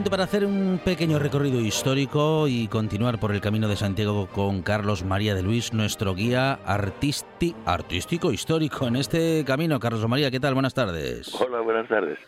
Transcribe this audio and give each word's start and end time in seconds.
Momento 0.00 0.16
para 0.16 0.24
hacer 0.24 0.46
un 0.46 0.80
pequeño 0.82 1.18
recorrido 1.18 1.60
histórico 1.60 2.48
y 2.48 2.68
continuar 2.68 3.20
por 3.20 3.32
el 3.32 3.42
camino 3.42 3.68
de 3.68 3.76
Santiago 3.76 4.28
con 4.28 4.62
Carlos 4.62 5.04
María 5.04 5.34
de 5.34 5.42
Luis, 5.42 5.74
nuestro 5.74 6.14
guía 6.14 6.54
artisti 6.64 7.54
artístico 7.66 8.32
histórico 8.32 8.86
en 8.86 8.96
este 8.96 9.44
camino. 9.44 9.78
Carlos 9.78 10.08
María, 10.08 10.30
¿qué 10.30 10.40
tal? 10.40 10.54
Buenas 10.54 10.72
tardes. 10.72 11.38
Hola, 11.38 11.60
buenas 11.60 11.86
tardes. 11.86 12.18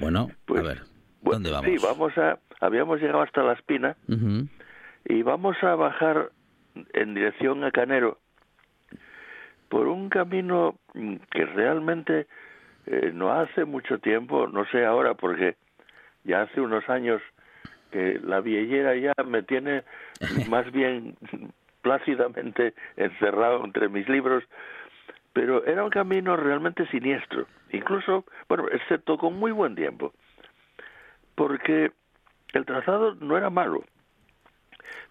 Bueno, 0.00 0.30
Pues, 0.46 0.62
a 0.62 0.68
ver, 0.68 0.78
¿dónde 1.20 1.50
vamos? 1.50 1.66
Sí, 1.66 1.76
vamos 1.86 2.16
a, 2.16 2.38
habíamos 2.62 2.98
llegado 2.98 3.20
hasta 3.20 3.42
La 3.42 3.52
Espina 3.52 3.94
y 5.04 5.20
vamos 5.20 5.56
a 5.60 5.74
bajar 5.74 6.30
en 6.94 7.12
dirección 7.12 7.62
a 7.62 7.70
Canero 7.72 8.16
por 9.68 9.86
un 9.86 10.08
camino 10.08 10.76
que 10.94 11.44
realmente 11.44 12.26
eh, 12.86 13.10
no 13.12 13.30
hace 13.38 13.66
mucho 13.66 13.98
tiempo, 13.98 14.46
no 14.46 14.64
sé 14.72 14.86
ahora 14.86 15.12
porque 15.12 15.56
ya 16.28 16.42
hace 16.42 16.60
unos 16.60 16.88
años 16.88 17.20
que 17.90 18.20
la 18.22 18.40
viellera 18.40 18.94
ya 18.94 19.12
me 19.24 19.42
tiene 19.42 19.82
más 20.48 20.70
bien 20.70 21.16
plácidamente 21.80 22.74
encerrado 22.96 23.64
entre 23.64 23.88
mis 23.88 24.08
libros, 24.08 24.44
pero 25.32 25.64
era 25.64 25.82
un 25.82 25.90
camino 25.90 26.36
realmente 26.36 26.86
siniestro, 26.88 27.46
incluso, 27.72 28.24
bueno, 28.48 28.66
excepto 28.70 29.16
con 29.16 29.38
muy 29.38 29.52
buen 29.52 29.74
tiempo, 29.74 30.12
porque 31.34 31.92
el 32.52 32.66
trazado 32.66 33.14
no 33.14 33.36
era 33.38 33.48
malo, 33.48 33.82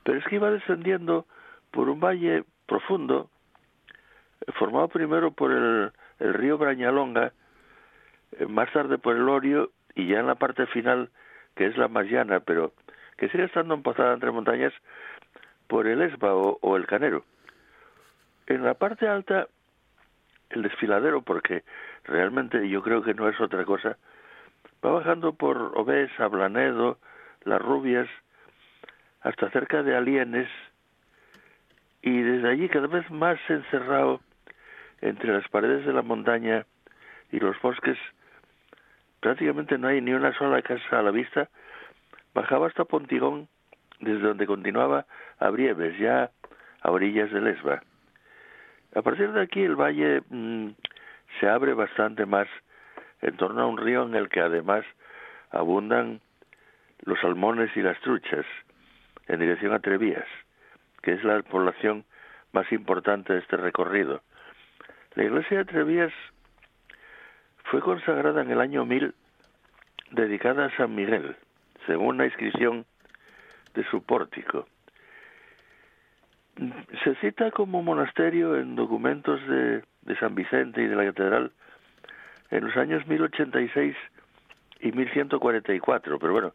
pero 0.03 0.19
es 0.19 0.25
que 0.25 0.35
iba 0.35 0.51
descendiendo 0.51 1.25
por 1.71 1.89
un 1.89 1.99
valle 1.99 2.43
profundo, 2.67 3.29
formado 4.59 4.87
primero 4.89 5.31
por 5.31 5.51
el, 5.51 5.91
el 6.19 6.33
río 6.35 6.59
Brañalonga, 6.59 7.31
eh, 8.33 8.45
más 8.45 8.71
tarde 8.71 8.97
por 8.97 9.15
el 9.15 9.27
Orio 9.27 9.71
y 9.97 10.05
ya 10.05 10.19
en 10.19 10.27
la 10.27 10.35
parte 10.35 10.67
final, 10.67 11.09
que 11.55 11.65
es 11.65 11.75
la 11.75 11.87
más 11.87 12.05
llana, 12.05 12.39
pero 12.39 12.71
que 13.17 13.29
sigue 13.29 13.45
estando 13.45 13.73
empozada 13.73 14.13
entre 14.13 14.31
montañas, 14.31 14.71
por 15.65 15.87
el 15.87 16.03
Esba 16.03 16.35
o, 16.35 16.77
el 16.77 16.85
Canero. 16.85 17.25
En 18.45 18.63
la 18.63 18.75
parte 18.75 19.07
alta, 19.07 19.47
el 20.51 20.61
desfiladero, 20.61 21.23
porque 21.23 21.63
realmente 22.03 22.69
yo 22.69 22.83
creo 22.83 23.01
que 23.01 23.15
no 23.15 23.27
es 23.27 23.41
otra 23.41 23.65
cosa, 23.65 23.97
va 24.85 24.91
bajando 24.91 25.33
por 25.33 25.57
Obesa, 25.75 26.27
Blanedo, 26.27 26.99
Las 27.43 27.61
Rubias, 27.61 28.07
hasta 29.21 29.49
cerca 29.49 29.81
de 29.81 29.97
Alienes, 29.97 30.47
y 32.03 32.21
desde 32.21 32.49
allí 32.49 32.69
cada 32.69 32.85
vez 32.85 33.09
más 33.09 33.39
encerrado 33.49 34.21
entre 35.01 35.33
las 35.33 35.47
paredes 35.49 35.87
de 35.87 35.93
la 35.93 36.03
montaña 36.03 36.67
y 37.31 37.39
los 37.39 37.59
bosques, 37.61 37.97
prácticamente 39.19 39.77
no 39.77 39.87
hay 39.87 40.01
ni 40.01 40.13
una 40.13 40.33
sola 40.37 40.61
casa 40.61 40.99
a 40.99 41.03
la 41.03 41.11
vista, 41.11 41.49
bajaba 42.33 42.67
hasta 42.67 42.85
Pontigón, 42.85 43.47
desde 43.99 44.19
donde 44.19 44.45
continuaba 44.45 45.05
a 45.39 45.49
Brieves, 45.49 45.97
ya 45.97 46.31
a 46.81 46.91
orillas 46.91 47.31
del 47.31 47.47
Esba. 47.47 47.81
A 48.95 49.01
partir 49.01 49.31
de 49.31 49.41
aquí 49.41 49.61
el 49.63 49.75
valle 49.75 50.21
mm, 50.29 50.69
se 51.39 51.49
abre 51.49 51.73
bastante 51.73 52.25
más 52.25 52.47
en 53.21 53.35
torno 53.37 53.61
a 53.61 53.67
un 53.67 53.77
río 53.77 54.03
en 54.03 54.15
el 54.15 54.29
que 54.29 54.41
además 54.41 54.85
abundan 55.51 56.21
los 57.03 57.19
salmones 57.19 57.75
y 57.75 57.81
las 57.81 57.99
truchas 58.01 58.45
en 59.27 59.39
dirección 59.39 59.73
a 59.73 59.79
Trevías, 59.79 60.27
que 61.01 61.13
es 61.13 61.23
la 61.23 61.41
población 61.41 62.05
más 62.53 62.71
importante 62.71 63.33
de 63.33 63.39
este 63.39 63.57
recorrido. 63.57 64.21
La 65.15 65.23
iglesia 65.23 65.59
de 65.59 65.65
Trevías 65.65 66.13
fue 67.69 67.81
consagrada 67.81 68.41
en 68.41 68.51
el 68.51 68.61
año 68.61 68.85
1000, 68.85 69.13
dedicada 70.11 70.65
a 70.65 70.77
San 70.77 70.95
Miguel, 70.95 71.35
según 71.85 72.17
la 72.17 72.25
inscripción 72.25 72.85
de 73.73 73.83
su 73.85 74.03
pórtico. 74.03 74.67
Se 77.03 77.15
cita 77.15 77.51
como 77.51 77.83
monasterio 77.83 78.57
en 78.57 78.75
documentos 78.75 79.39
de, 79.47 79.83
de 80.01 80.19
San 80.19 80.33
Vicente 80.33 80.81
y 80.81 80.87
de 80.87 80.95
la 80.95 81.05
catedral 81.05 81.51
en 82.49 82.65
los 82.65 82.75
años 82.77 83.05
1086 83.05 83.95
y 84.79 84.91
1144, 84.91 86.19
pero 86.19 86.33
bueno, 86.33 86.53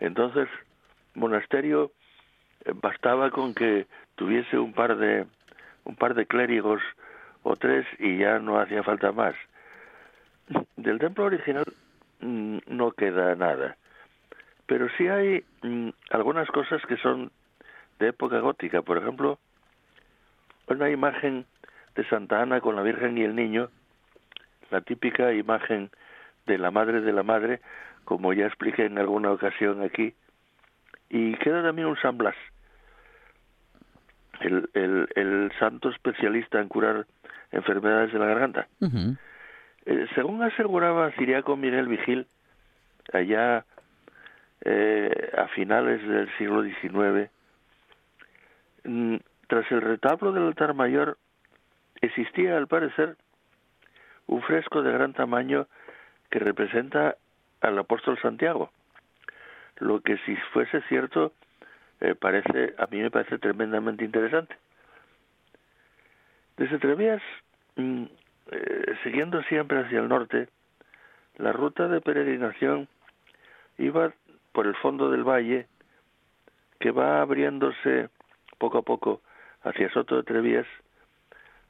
entonces 0.00 0.48
monasterio 1.14 1.92
eh, 2.64 2.72
bastaba 2.74 3.30
con 3.30 3.54
que 3.54 3.86
tuviese 4.14 4.58
un 4.58 4.72
par 4.72 4.96
de 4.96 5.26
un 5.84 5.96
par 5.96 6.14
de 6.14 6.26
clérigos 6.26 6.82
o 7.42 7.56
tres 7.56 7.86
y 7.98 8.18
ya 8.18 8.38
no 8.38 8.58
hacía 8.58 8.82
falta 8.82 9.12
más. 9.12 9.34
Del 10.76 10.98
templo 10.98 11.24
original 11.24 11.64
mm, 12.20 12.58
no 12.66 12.92
queda 12.92 13.34
nada, 13.34 13.76
pero 14.66 14.88
sí 14.96 15.08
hay 15.08 15.44
mm, 15.62 15.90
algunas 16.10 16.48
cosas 16.48 16.80
que 16.86 16.96
son 16.98 17.30
de 17.98 18.08
época 18.08 18.38
gótica, 18.38 18.82
por 18.82 18.98
ejemplo, 18.98 19.38
una 20.68 20.90
imagen 20.90 21.46
de 21.94 22.04
Santa 22.08 22.42
Ana 22.42 22.60
con 22.60 22.76
la 22.76 22.82
Virgen 22.82 23.18
y 23.18 23.22
el 23.22 23.34
Niño, 23.34 23.70
la 24.70 24.80
típica 24.80 25.32
imagen 25.32 25.90
de 26.46 26.58
la 26.58 26.70
Madre 26.70 27.00
de 27.00 27.12
la 27.12 27.22
Madre, 27.22 27.60
como 28.04 28.32
ya 28.32 28.46
expliqué 28.46 28.86
en 28.86 28.98
alguna 28.98 29.32
ocasión 29.32 29.82
aquí, 29.82 30.14
y 31.10 31.34
queda 31.36 31.62
también 31.62 31.88
un 31.88 31.96
San 31.96 32.16
Blas, 32.18 32.36
el, 34.40 34.68
el, 34.74 35.08
el 35.16 35.52
santo 35.58 35.90
especialista 35.90 36.60
en 36.60 36.68
curar 36.68 37.06
enfermedades 37.50 38.12
de 38.12 38.18
la 38.18 38.26
garganta. 38.26 38.68
Eh, 39.86 40.06
según 40.14 40.42
aseguraba 40.42 41.10
Ciriaco 41.12 41.56
Miguel 41.56 41.88
Vigil, 41.88 42.26
allá 43.12 43.64
eh, 44.64 45.32
a 45.36 45.48
finales 45.48 46.06
del 46.06 46.28
siglo 46.36 46.62
XIX, 46.62 47.30
mm, 48.84 49.16
tras 49.46 49.70
el 49.72 49.80
retablo 49.80 50.32
del 50.32 50.46
altar 50.48 50.74
mayor 50.74 51.18
existía, 52.00 52.56
al 52.56 52.66
parecer, 52.68 53.16
un 54.26 54.42
fresco 54.42 54.82
de 54.82 54.92
gran 54.92 55.14
tamaño 55.14 55.66
que 56.30 56.38
representa 56.38 57.16
al 57.60 57.78
apóstol 57.78 58.18
Santiago. 58.20 58.70
Lo 59.78 60.00
que 60.00 60.18
si 60.18 60.36
fuese 60.52 60.82
cierto, 60.82 61.32
eh, 62.00 62.14
parece, 62.14 62.74
a 62.78 62.86
mí 62.86 62.98
me 63.00 63.10
parece 63.10 63.38
tremendamente 63.38 64.04
interesante. 64.04 64.56
Desde 66.56 66.78
Trevías, 66.78 67.22
mm, 67.76 68.04
eh, 68.50 68.96
siguiendo 69.02 69.42
siempre 69.44 69.80
hacia 69.80 70.00
el 70.00 70.08
norte, 70.08 70.48
la 71.36 71.52
ruta 71.52 71.88
de 71.88 72.00
peregrinación 72.00 72.88
iba 73.78 74.12
por 74.52 74.66
el 74.66 74.74
fondo 74.76 75.10
del 75.10 75.22
valle, 75.22 75.66
que 76.80 76.90
va 76.90 77.20
abriéndose 77.20 78.08
poco 78.58 78.78
a 78.78 78.82
poco 78.82 79.20
hacia 79.62 79.90
Soto 79.90 80.16
de 80.16 80.22
Trevías, 80.22 80.66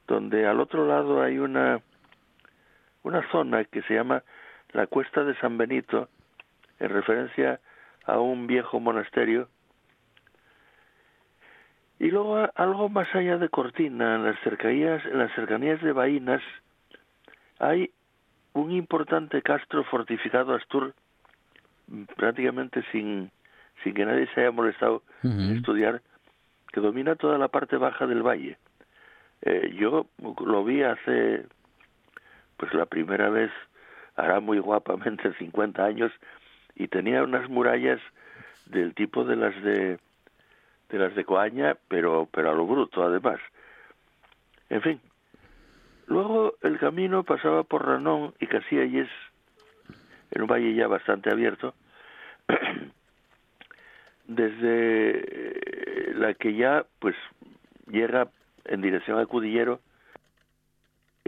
donde 0.07 0.47
al 0.47 0.59
otro 0.59 0.87
lado 0.87 1.21
hay 1.21 1.37
una, 1.37 1.81
una 3.03 3.29
zona 3.31 3.63
que 3.65 3.81
se 3.83 3.93
llama 3.93 4.23
la 4.71 4.87
Cuesta 4.87 5.23
de 5.23 5.35
San 5.35 5.57
Benito, 5.57 6.09
en 6.79 6.89
referencia 6.89 7.59
a 8.05 8.19
un 8.19 8.47
viejo 8.47 8.79
monasterio. 8.79 9.49
Y 11.99 12.09
luego 12.09 12.49
algo 12.55 12.89
más 12.89 13.13
allá 13.13 13.37
de 13.37 13.49
Cortina, 13.49 14.15
en 14.15 14.23
las 14.23 14.39
cercanías, 14.39 15.05
en 15.05 15.19
las 15.19 15.33
cercanías 15.35 15.81
de 15.81 15.91
Baínas, 15.91 16.41
hay 17.59 17.91
un 18.53 18.71
importante 18.71 19.41
castro 19.41 19.83
fortificado 19.83 20.55
Astur, 20.55 20.93
prácticamente 22.15 22.83
sin, 22.91 23.31
sin 23.83 23.93
que 23.93 24.05
nadie 24.05 24.27
se 24.33 24.41
haya 24.41 24.51
molestado 24.51 25.03
en 25.23 25.55
estudiar, 25.55 26.01
que 26.71 26.81
domina 26.81 27.15
toda 27.15 27.37
la 27.37 27.49
parte 27.49 27.77
baja 27.77 28.07
del 28.07 28.23
valle. 28.23 28.57
Eh, 29.41 29.75
yo 29.77 30.07
lo 30.45 30.63
vi 30.63 30.83
hace, 30.83 31.45
pues 32.57 32.73
la 32.73 32.85
primera 32.85 33.29
vez, 33.29 33.51
hará 34.15 34.39
muy 34.39 34.59
guapamente 34.59 35.33
50 35.37 35.83
años, 35.83 36.11
y 36.75 36.87
tenía 36.87 37.23
unas 37.23 37.49
murallas 37.49 37.99
del 38.65 38.93
tipo 38.93 39.25
de 39.25 39.35
las 39.35 39.63
de 39.63 39.99
de 40.89 40.97
las 40.97 41.13
de 41.13 41.23
Coaña, 41.23 41.75
pero 41.87 42.27
pero 42.31 42.51
a 42.51 42.53
lo 42.53 42.65
bruto 42.65 43.03
además. 43.03 43.39
En 44.69 44.81
fin. 44.81 45.01
Luego 46.09 46.55
el 46.63 46.79
camino 46.79 47.23
pasaba 47.23 47.61
por 47.63 47.85
Ranón 47.85 48.33
y 48.39 48.47
Casillas, 48.47 49.07
en 50.31 50.41
un 50.41 50.47
valle 50.47 50.73
ya 50.73 50.87
bastante 50.87 51.31
abierto, 51.31 51.75
desde 54.25 56.13
la 56.15 56.33
que 56.33 56.55
ya 56.55 56.83
pues 56.97 57.15
llega 57.85 58.27
en 58.65 58.81
dirección 58.81 59.19
a 59.19 59.27
Cudillero 59.27 59.81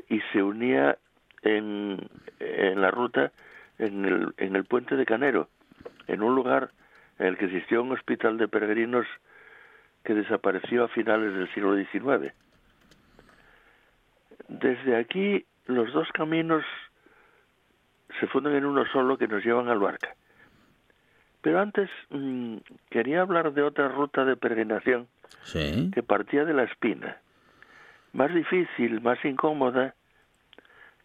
y 0.10 0.20
se 0.34 0.42
unía 0.42 0.98
en, 1.44 2.10
en 2.40 2.82
la 2.82 2.90
ruta 2.90 3.32
en 3.78 4.04
el, 4.04 4.34
en 4.38 4.56
el 4.56 4.66
puente 4.66 4.96
de 4.96 5.06
Canero, 5.06 5.48
en 6.08 6.24
un 6.24 6.34
lugar 6.34 6.72
en 7.20 7.28
el 7.28 7.38
que 7.38 7.46
existió 7.46 7.84
un 7.84 7.92
hospital 7.92 8.40
de 8.40 8.48
peregrinos 8.48 9.06
que 10.04 10.16
desapareció 10.16 10.86
a 10.86 10.88
finales 10.88 11.36
del 11.36 11.54
siglo 11.54 11.76
XIX. 11.76 12.34
Desde 14.52 14.98
aquí 14.98 15.46
los 15.66 15.94
dos 15.94 16.10
caminos 16.12 16.66
se 18.20 18.28
funden 18.28 18.54
en 18.56 18.66
uno 18.66 18.86
solo 18.92 19.18
que 19.18 19.30
nos 19.30 19.46
llevan 19.46 19.70
al 19.70 19.80
Barca. 19.80 20.14
Pero 21.42 21.62
antes 21.62 21.90
mm, 22.10 22.58
quería 22.90 23.22
hablar 23.22 23.54
de 23.54 23.62
otra 23.62 23.88
ruta 23.88 24.26
de 24.26 24.36
peregrinación 24.36 25.08
que 25.54 26.04
partía 26.04 26.44
de 26.44 26.54
la 26.54 26.64
Espina, 26.64 27.18
más 28.12 28.34
difícil, 28.34 29.00
más 29.00 29.24
incómoda, 29.24 29.96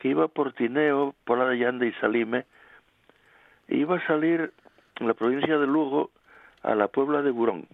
que 0.00 0.08
iba 0.08 0.26
por 0.26 0.52
Tineo, 0.52 1.14
por 1.24 1.38
la 1.38 1.46
de 1.46 1.58
Llanda 1.58 1.86
y 1.86 1.92
Salime, 1.92 2.46
iba 3.68 3.96
a 3.96 4.06
salir 4.08 4.52
en 4.96 5.06
la 5.06 5.14
provincia 5.14 5.56
de 5.56 5.66
Lugo 5.68 6.10
a 6.62 6.74
la 6.74 6.88
Puebla 6.88 7.22
de 7.22 7.30
Burón. 7.30 7.68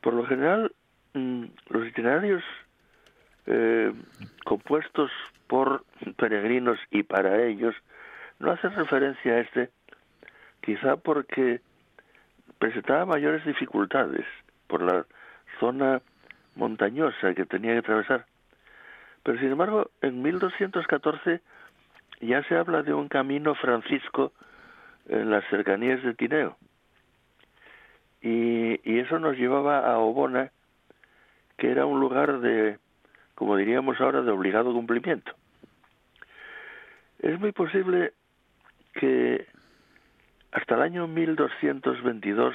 Por 0.00 0.14
lo 0.14 0.24
general, 0.24 0.72
mm, 1.14 1.46
los 1.68 1.88
itinerarios 1.88 2.44
eh, 3.46 3.92
compuestos 4.44 5.10
por 5.46 5.84
peregrinos 6.16 6.78
y 6.90 7.02
para 7.02 7.42
ellos 7.42 7.74
no 8.38 8.50
hacen 8.50 8.74
referencia 8.74 9.34
a 9.34 9.40
este, 9.40 9.70
quizá 10.60 10.96
porque 10.96 11.60
presentaba 12.58 13.04
mayores 13.06 13.44
dificultades 13.44 14.24
por 14.66 14.82
la 14.82 15.06
zona 15.60 16.00
montañosa 16.54 17.34
que 17.34 17.44
tenía 17.44 17.72
que 17.72 17.78
atravesar. 17.78 18.26
Pero 19.22 19.38
sin 19.38 19.52
embargo, 19.52 19.90
en 20.00 20.22
1214 20.22 21.40
ya 22.20 22.42
se 22.44 22.56
habla 22.56 22.82
de 22.82 22.94
un 22.94 23.08
camino 23.08 23.54
francisco 23.54 24.32
en 25.08 25.30
las 25.30 25.44
cercanías 25.48 26.02
de 26.02 26.14
Tineo. 26.14 26.56
Y, 28.20 28.80
y 28.88 29.00
eso 29.00 29.18
nos 29.18 29.36
llevaba 29.36 29.80
a 29.80 29.98
Obona, 29.98 30.52
que 31.56 31.70
era 31.70 31.86
un 31.86 32.00
lugar 32.00 32.40
de, 32.40 32.78
como 33.34 33.56
diríamos 33.56 34.00
ahora, 34.00 34.22
de 34.22 34.30
obligado 34.30 34.72
cumplimiento. 34.72 35.32
Es 37.18 37.38
muy 37.38 37.52
posible 37.52 38.12
que 38.94 39.46
hasta 40.50 40.74
el 40.74 40.82
año 40.82 41.06
1222 41.06 42.54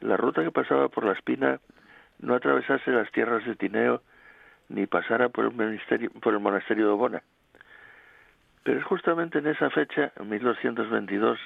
la 0.00 0.16
ruta 0.16 0.42
que 0.42 0.50
pasaba 0.50 0.88
por 0.88 1.04
la 1.04 1.12
Espina 1.12 1.60
no 2.18 2.34
atravesase 2.34 2.90
las 2.90 3.10
tierras 3.12 3.44
de 3.44 3.56
Tineo 3.56 4.02
ni 4.68 4.86
pasara 4.86 5.28
por 5.28 5.44
el, 5.44 6.10
por 6.20 6.34
el 6.34 6.40
monasterio 6.40 6.86
de 6.86 6.92
Obona. 6.92 7.22
Pero 8.62 8.80
es 8.80 8.84
justamente 8.84 9.38
en 9.38 9.46
esa 9.46 9.70
fecha, 9.70 10.12
en 10.16 10.28
1222, 10.28 11.38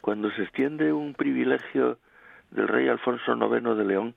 cuando 0.00 0.30
se 0.32 0.42
extiende 0.42 0.92
un 0.92 1.14
privilegio 1.14 1.98
del 2.50 2.66
rey 2.66 2.88
Alfonso 2.88 3.32
IX 3.32 3.76
de 3.76 3.84
León, 3.84 4.14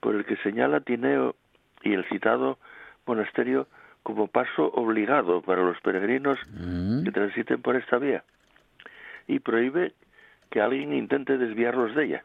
por 0.00 0.14
el 0.14 0.24
que 0.24 0.36
señala 0.36 0.80
Tineo 0.80 1.34
y 1.82 1.92
el 1.92 2.04
citado 2.08 2.58
monasterio 3.06 3.66
como 4.02 4.28
paso 4.28 4.70
obligado 4.72 5.42
para 5.42 5.62
los 5.62 5.80
peregrinos 5.80 6.38
mm. 6.50 7.04
que 7.04 7.12
transiten 7.12 7.62
por 7.62 7.76
esta 7.76 7.98
vía, 7.98 8.24
y 9.26 9.40
prohíbe 9.40 9.92
que 10.50 10.60
alguien 10.60 10.94
intente 10.94 11.36
desviarlos 11.36 11.94
de 11.94 12.04
ella. 12.04 12.22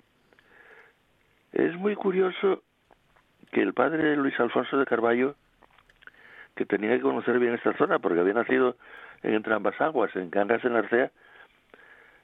Es 1.51 1.75
muy 1.75 1.95
curioso 1.95 2.63
que 3.51 3.61
el 3.61 3.73
padre 3.73 4.15
Luis 4.15 4.39
Alfonso 4.39 4.77
de 4.77 4.85
Carballo 4.85 5.35
que 6.55 6.65
tenía 6.65 6.91
que 6.95 7.01
conocer 7.01 7.39
bien 7.39 7.53
esta 7.55 7.75
zona 7.77 7.99
porque 7.99 8.19
había 8.19 8.33
nacido 8.33 8.77
en 9.23 9.33
entre 9.33 9.53
ambas 9.53 9.79
aguas, 9.81 10.15
en 10.15 10.29
Cangas 10.29 10.63
en 10.65 10.75
Arcea, 10.75 11.11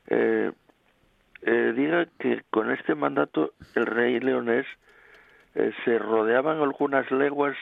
eh, 0.07 0.51
eh, 1.41 1.73
diga 1.75 2.07
que 2.19 2.43
con 2.49 2.71
este 2.71 2.95
mandato 2.95 3.53
el 3.75 3.85
rey 3.85 4.19
leonés 4.19 4.65
eh, 5.55 5.71
se 5.83 5.99
rodeaban 5.99 6.61
algunas 6.61 7.09
leguas 7.11 7.55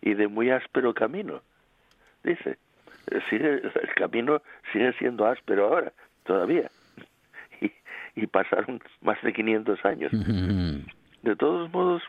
y 0.00 0.14
de 0.14 0.28
muy 0.28 0.50
áspero 0.50 0.94
camino. 0.94 1.42
Dice, 2.24 2.58
eh, 3.10 3.20
sigue, 3.28 3.62
el 3.82 3.94
camino 3.96 4.42
sigue 4.72 4.92
siendo 4.94 5.26
áspero 5.26 5.66
ahora, 5.68 5.92
todavía. 6.24 6.70
Y, 7.60 7.70
y 8.22 8.26
pasaron 8.26 8.80
más 9.02 9.22
de 9.22 9.32
500 9.32 9.84
años. 9.84 10.10
De 11.22 11.36
todos 11.36 11.72
modos, 11.72 12.02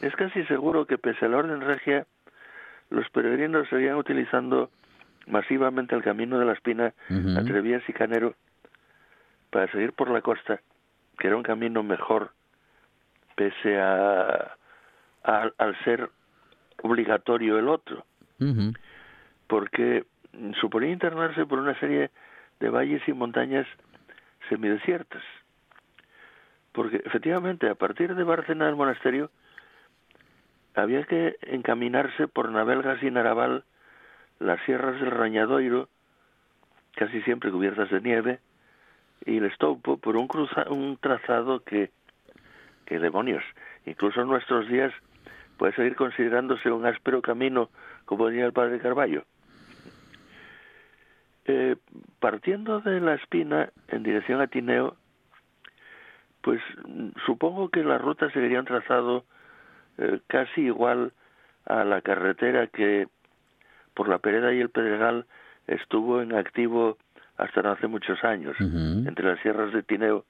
es 0.00 0.14
casi 0.16 0.44
seguro 0.46 0.86
que 0.86 0.98
pese 0.98 1.26
al 1.26 1.34
orden 1.34 1.60
regia, 1.60 2.06
los 2.90 3.08
peregrinos 3.10 3.68
seguían 3.68 3.94
utilizando 3.94 4.68
masivamente 5.28 5.94
el 5.94 6.02
camino 6.02 6.40
de 6.40 6.44
la 6.44 6.52
Espina 6.52 6.92
entre 7.08 7.60
Vías 7.60 7.82
y 7.88 7.92
Canero 7.92 8.34
para 9.50 9.70
seguir 9.70 9.92
por 9.92 10.10
la 10.10 10.22
costa, 10.22 10.60
que 11.18 11.28
era 11.28 11.36
un 11.36 11.42
camino 11.42 11.82
mejor, 11.82 12.32
pese 13.36 13.78
a, 13.78 14.56
al 15.26 15.76
ser 15.84 16.10
obligatorio 16.82 17.58
el 17.58 17.68
otro, 17.68 18.04
porque 19.48 20.04
suponía 20.60 20.90
internarse 20.90 21.46
por 21.46 21.58
una 21.58 21.78
serie 21.80 22.10
de 22.60 22.68
valles 22.70 23.02
y 23.08 23.12
montañas 23.12 23.66
semidesiertas, 24.48 25.22
porque 26.72 27.02
efectivamente 27.04 27.68
a 27.68 27.74
partir 27.74 28.14
de 28.14 28.22
Bárcena 28.22 28.66
del 28.66 28.76
monasterio 28.76 29.30
había 30.74 31.04
que 31.04 31.36
encaminarse 31.42 32.28
por 32.28 32.50
Navelgas 32.50 33.02
y 33.02 33.10
Naraval, 33.10 33.64
las 34.38 34.60
sierras 34.64 35.00
del 35.00 35.10
Rañadoiro, 35.10 35.88
casi 36.94 37.22
siempre 37.22 37.50
cubiertas 37.50 37.90
de 37.90 38.00
nieve, 38.00 38.40
y 39.24 39.38
el 39.38 39.46
Estoupo 39.46 39.96
por 39.96 40.16
un, 40.16 40.28
un 40.68 40.98
trazado 40.98 41.60
que, 41.60 41.90
que 42.84 42.98
demonios, 42.98 43.42
incluso 43.86 44.20
en 44.20 44.28
nuestros 44.28 44.68
días 44.68 44.92
puede 45.56 45.74
seguir 45.74 45.96
considerándose 45.96 46.70
un 46.70 46.86
áspero 46.86 47.22
camino, 47.22 47.70
como 48.04 48.28
diría 48.28 48.46
el 48.46 48.52
padre 48.52 48.78
Carballo. 48.78 49.24
Eh, 51.46 51.76
partiendo 52.18 52.80
de 52.80 53.00
la 53.00 53.14
espina 53.14 53.70
en 53.88 54.02
dirección 54.02 54.40
a 54.40 54.48
Tineo, 54.48 54.96
pues 56.42 56.60
supongo 57.24 57.68
que 57.68 57.84
la 57.84 57.98
ruta 57.98 58.30
seguiría 58.30 58.60
un 58.60 58.66
trazado 58.66 59.24
eh, 59.98 60.20
casi 60.26 60.62
igual 60.62 61.12
a 61.64 61.84
la 61.84 62.00
carretera 62.02 62.66
que 62.66 63.08
por 63.94 64.08
la 64.08 64.18
Pereda 64.18 64.52
y 64.52 64.60
el 64.60 64.70
Pedregal 64.70 65.26
estuvo 65.66 66.20
en 66.20 66.34
activo 66.34 66.98
hasta 67.36 67.62
no 67.62 67.72
hace 67.72 67.86
muchos 67.86 68.22
años, 68.24 68.56
entre 68.60 69.26
las 69.26 69.40
sierras 69.40 69.72
de 69.72 69.82
Tineo 69.82 70.24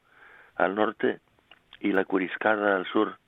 al 0.56 0.74
norte 0.74 1.20
y 1.80 1.92
la 1.92 2.04
Curiscada 2.04 2.76
al 2.76 2.86
sur, 2.86 3.18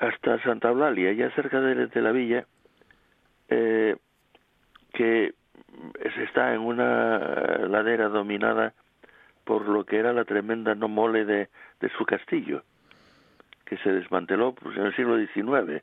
hasta 0.00 0.42
Santa 0.42 0.68
Eulalia, 0.68 1.12
ya 1.12 1.30
cerca 1.30 1.60
de, 1.60 2.00
la 2.00 2.12
villa, 2.12 2.46
eh, 3.48 3.96
que 4.92 5.34
está 6.24 6.54
en 6.54 6.60
una 6.60 7.18
ladera 7.68 8.08
dominada 8.08 8.72
por 9.44 9.68
lo 9.68 9.84
que 9.84 9.98
era 9.98 10.12
la 10.12 10.24
tremenda 10.24 10.74
no 10.74 10.88
mole 10.88 11.24
de 11.24 11.48
su 11.96 12.04
castillo 12.04 12.62
que 13.70 13.78
se 13.78 13.92
desmanteló 13.92 14.52
pues, 14.52 14.76
en 14.76 14.86
el 14.86 14.96
siglo 14.96 15.16
XIX. 15.16 15.82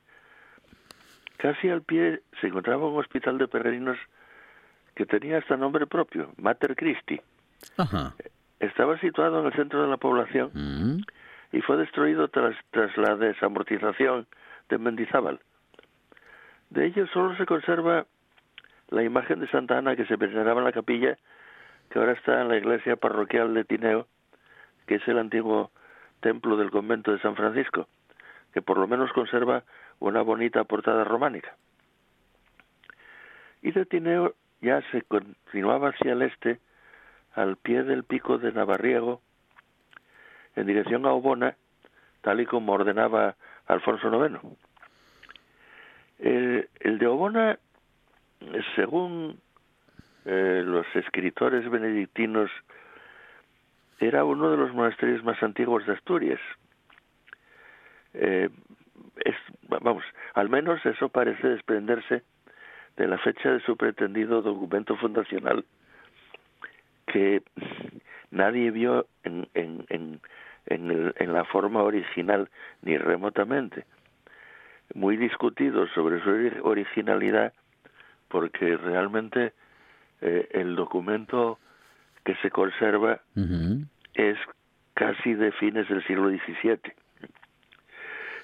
Casi 1.38 1.70
al 1.70 1.84
pie 1.84 2.22
se 2.42 2.48
encontraba 2.48 2.86
un 2.86 3.00
hospital 3.00 3.38
de 3.38 3.48
peregrinos 3.48 3.98
que 4.94 5.06
tenía 5.06 5.38
hasta 5.38 5.56
nombre 5.56 5.88
propio, 5.88 6.34
Mater 6.38 6.76
Christi. 6.76 7.22
Estaba 8.60 9.00
situado 9.00 9.40
en 9.40 9.46
el 9.46 9.54
centro 9.54 9.82
de 9.82 9.88
la 9.88 9.96
población 9.96 10.52
mm. 10.54 11.02
Y 11.52 11.62
fue 11.62 11.78
destruido 11.78 12.28
tras, 12.28 12.56
tras 12.72 12.96
la 12.98 13.16
desamortización 13.16 14.28
de 14.70 14.78
Mendizábal. 14.78 15.40
De 16.70 16.86
ello 16.86 17.08
solo 17.08 17.36
se 17.38 17.46
conserva 17.46 18.06
la 18.90 19.04
imagen 19.04 19.40
de 19.40 19.48
Santa 19.50 19.78
Ana 19.78 19.96
que 19.96 20.06
se 20.06 20.16
veneraba 20.16 20.60
en 20.60 20.66
la 20.66 20.72
capilla 20.72 21.18
que 21.90 22.00
ahora 22.00 22.14
está 22.14 22.42
en 22.42 22.50
la 22.50 22.58
iglesia 22.58 22.96
parroquial 22.96 23.54
de 23.54 23.64
Tineo, 23.64 24.08
que 24.86 24.96
es 24.96 25.08
el 25.08 25.20
antiguo 25.20 25.72
templo 26.20 26.58
del 26.58 26.72
convento 26.72 27.12
de 27.12 27.20
San 27.20 27.36
Francisco, 27.36 27.88
que 28.54 28.62
por 28.62 28.78
lo 28.78 28.88
menos 28.88 29.12
conserva 29.14 29.64
una 30.00 30.22
bonita 30.22 30.64
portada 30.66 31.04
románica. 31.04 31.56
Y 33.62 33.72
de 33.72 33.86
Tineo 33.86 34.36
ya 34.62 34.82
se 34.92 35.02
continuaba 35.04 35.90
hacia 35.90 36.14
el 36.14 36.24
este, 36.24 36.60
al 37.34 37.58
pie 37.58 37.84
del 37.84 38.04
pico 38.04 38.38
de 38.38 38.52
Navarriego, 38.52 39.22
en 40.58 40.66
dirección 40.66 41.06
a 41.06 41.12
Obona, 41.14 41.56
tal 42.22 42.42
y 42.42 42.46
como 42.46 42.74
ordenaba 42.74 43.36
Alfonso 43.68 44.10
IX. 44.10 44.40
El, 46.20 46.98
de 46.98 47.08
Obona, 47.08 47.60
según 48.76 49.40
eh, 50.26 50.64
los 50.66 50.86
escritores 50.96 51.70
benedictinos, 51.70 52.50
era 54.00 54.26
uno 54.26 54.50
de 54.50 54.58
los 54.58 54.74
monasterios 54.74 55.24
más 55.24 55.42
antiguos 55.44 55.86
de 55.86 55.94
Asturias. 55.94 56.40
Eh, 58.16 58.50
vamos, 59.82 60.04
al 60.34 60.50
menos 60.50 60.84
eso 60.86 61.10
parece 61.10 61.48
desprenderse 61.48 62.24
de 62.96 63.08
la 63.08 63.20
fecha 63.20 63.52
de 63.52 63.60
su 63.62 63.78
pretendido 63.78 64.42
documento 64.42 64.96
fundacional, 64.98 65.66
que 67.06 67.44
nadie 68.32 68.72
vio 68.72 69.06
en, 69.24 69.48
en, 69.54 69.86
en, 69.90 70.20
en, 70.68 71.34
la 71.34 71.46
forma 71.46 71.84
original 71.84 72.50
ni 72.82 72.98
remotamente. 72.98 73.86
Muy 74.94 75.18
discutido 75.18 75.88
sobre 75.90 76.22
su 76.24 76.68
originalidad, 76.68 77.54
porque 78.28 78.78
realmente 78.78 79.54
eh, 80.22 80.48
el 80.52 80.76
documento 80.76 81.60
que 82.24 82.36
se 82.36 82.50
conserva 82.50 83.22
es 84.14 84.38
casi 84.94 85.34
de 85.34 85.52
fines 85.54 85.88
del 85.88 86.06
siglo 86.06 86.30
XVII. 86.30 86.80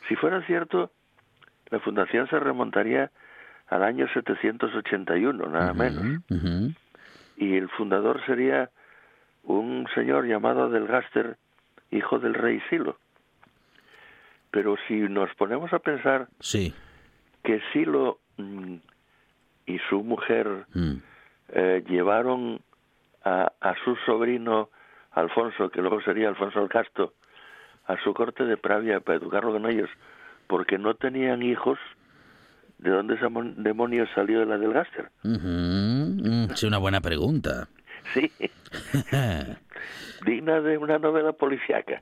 Si 0.08 0.16
fuera 0.16 0.42
cierto, 0.46 0.92
la 1.70 1.80
fundación 1.80 2.28
se 2.30 2.40
remontaría 2.40 3.12
al 3.68 3.84
año 3.84 4.08
781, 4.14 5.48
nada 5.48 5.74
menos. 5.74 6.22
Y 7.36 7.56
el 7.56 7.70
fundador 7.70 8.24
sería 8.26 8.70
un 9.44 9.88
señor 9.96 10.28
llamado 10.28 10.70
Delgaster, 10.70 11.38
hijo 11.94 12.20
del 12.20 12.34
rey 12.34 12.62
Silo. 12.70 12.98
Pero 14.52 14.76
si 14.88 14.94
nos 14.94 15.34
ponemos 15.36 15.74
a 15.74 15.80
pensar 15.80 16.28
sí. 16.40 16.74
que 17.44 17.62
Silo 17.72 18.20
mm, 18.38 18.76
y 19.66 19.80
su 19.90 20.04
mujer 20.04 20.66
mm. 20.74 20.94
eh, 21.50 21.84
llevaron 21.88 22.62
a, 23.24 23.52
a, 23.60 23.76
su 23.84 23.96
sobrino 24.06 24.70
Alfonso, 25.12 25.70
que 25.70 25.82
luego 25.82 26.02
sería 26.02 26.30
Alfonso 26.30 26.62
el 26.62 26.70
Casto, 26.70 27.14
a 27.88 28.02
su 28.04 28.14
corte 28.14 28.46
de 28.46 28.58
Pravia 28.58 29.00
para 29.00 29.18
educarlo 29.18 29.52
con 29.52 29.70
ellos, 29.70 29.90
porque 30.48 30.78
no 30.78 30.94
tenían 30.96 31.42
hijos, 31.42 31.80
¿de 32.78 32.92
dónde 32.92 33.16
ese 33.16 33.26
demonio 33.58 34.06
salió 34.14 34.40
de 34.40 34.46
la 34.46 34.58
del 34.58 34.74
Gaster? 34.74 35.10
Es 36.52 36.64
una 36.64 36.78
buena 36.78 37.02
pregunta. 37.02 37.68
Sí. 38.14 38.32
digna 40.26 40.62
de 40.62 40.78
una 40.78 41.00
novela 41.00 41.34
policíaca. 41.34 42.02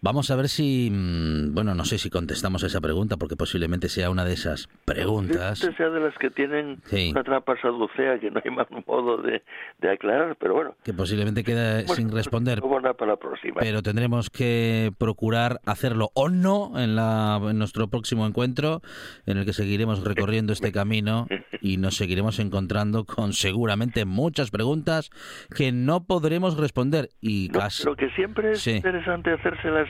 Vamos 0.00 0.30
a 0.30 0.36
ver 0.36 0.48
si, 0.48 0.90
mm, 0.90 1.54
bueno, 1.54 1.74
no 1.74 1.84
sé 1.84 1.98
si 1.98 2.10
contestamos 2.10 2.64
a 2.64 2.66
esa 2.66 2.80
pregunta, 2.80 3.16
porque 3.16 3.36
posiblemente 3.36 3.88
sea 3.88 4.10
una 4.10 4.24
de 4.24 4.34
esas 4.34 4.68
preguntas. 4.84 5.58
sea 5.58 5.90
de 5.90 6.00
las 6.00 6.16
que 6.18 6.30
tienen 6.30 6.80
una 7.10 7.22
trampa 7.22 7.60
saducea 7.60 8.18
que 8.18 8.30
no 8.30 8.40
hay 8.44 8.50
más 8.50 8.66
modo 8.86 9.18
de, 9.18 9.42
aclarar, 9.88 10.36
pero 10.38 10.54
bueno. 10.54 10.76
Que 10.84 10.92
posiblemente 10.92 11.44
queda 11.44 11.86
sin 11.88 12.10
responder. 12.10 12.60
Para 12.60 13.12
la 13.12 13.16
próxima. 13.16 13.56
Pero 13.60 13.82
tendremos 13.82 14.30
que 14.30 14.92
procurar 14.98 15.60
hacerlo 15.66 16.10
o 16.14 16.28
no 16.28 16.72
en, 16.78 16.96
la, 16.96 17.40
en 17.42 17.58
nuestro 17.58 17.88
próximo 17.88 18.26
encuentro, 18.26 18.82
en 19.26 19.38
el 19.38 19.44
que 19.44 19.52
seguiremos 19.52 20.04
recorriendo 20.04 20.52
este 20.52 20.72
camino 20.72 21.26
y 21.60 21.76
nos 21.76 21.96
seguiremos 21.96 22.38
encontrando 22.38 23.04
con 23.04 23.32
seguramente 23.32 24.04
muchas 24.04 24.50
preguntas 24.50 25.10
que 25.54 25.72
no 25.72 26.04
podremos 26.04 26.56
responder. 26.56 27.10
Y 27.20 27.50
lo 27.84 27.96
que 27.96 28.10
siempre 28.10 28.52
es 28.52 28.66
interesante 28.66 29.32
hacérselas, 29.32 29.88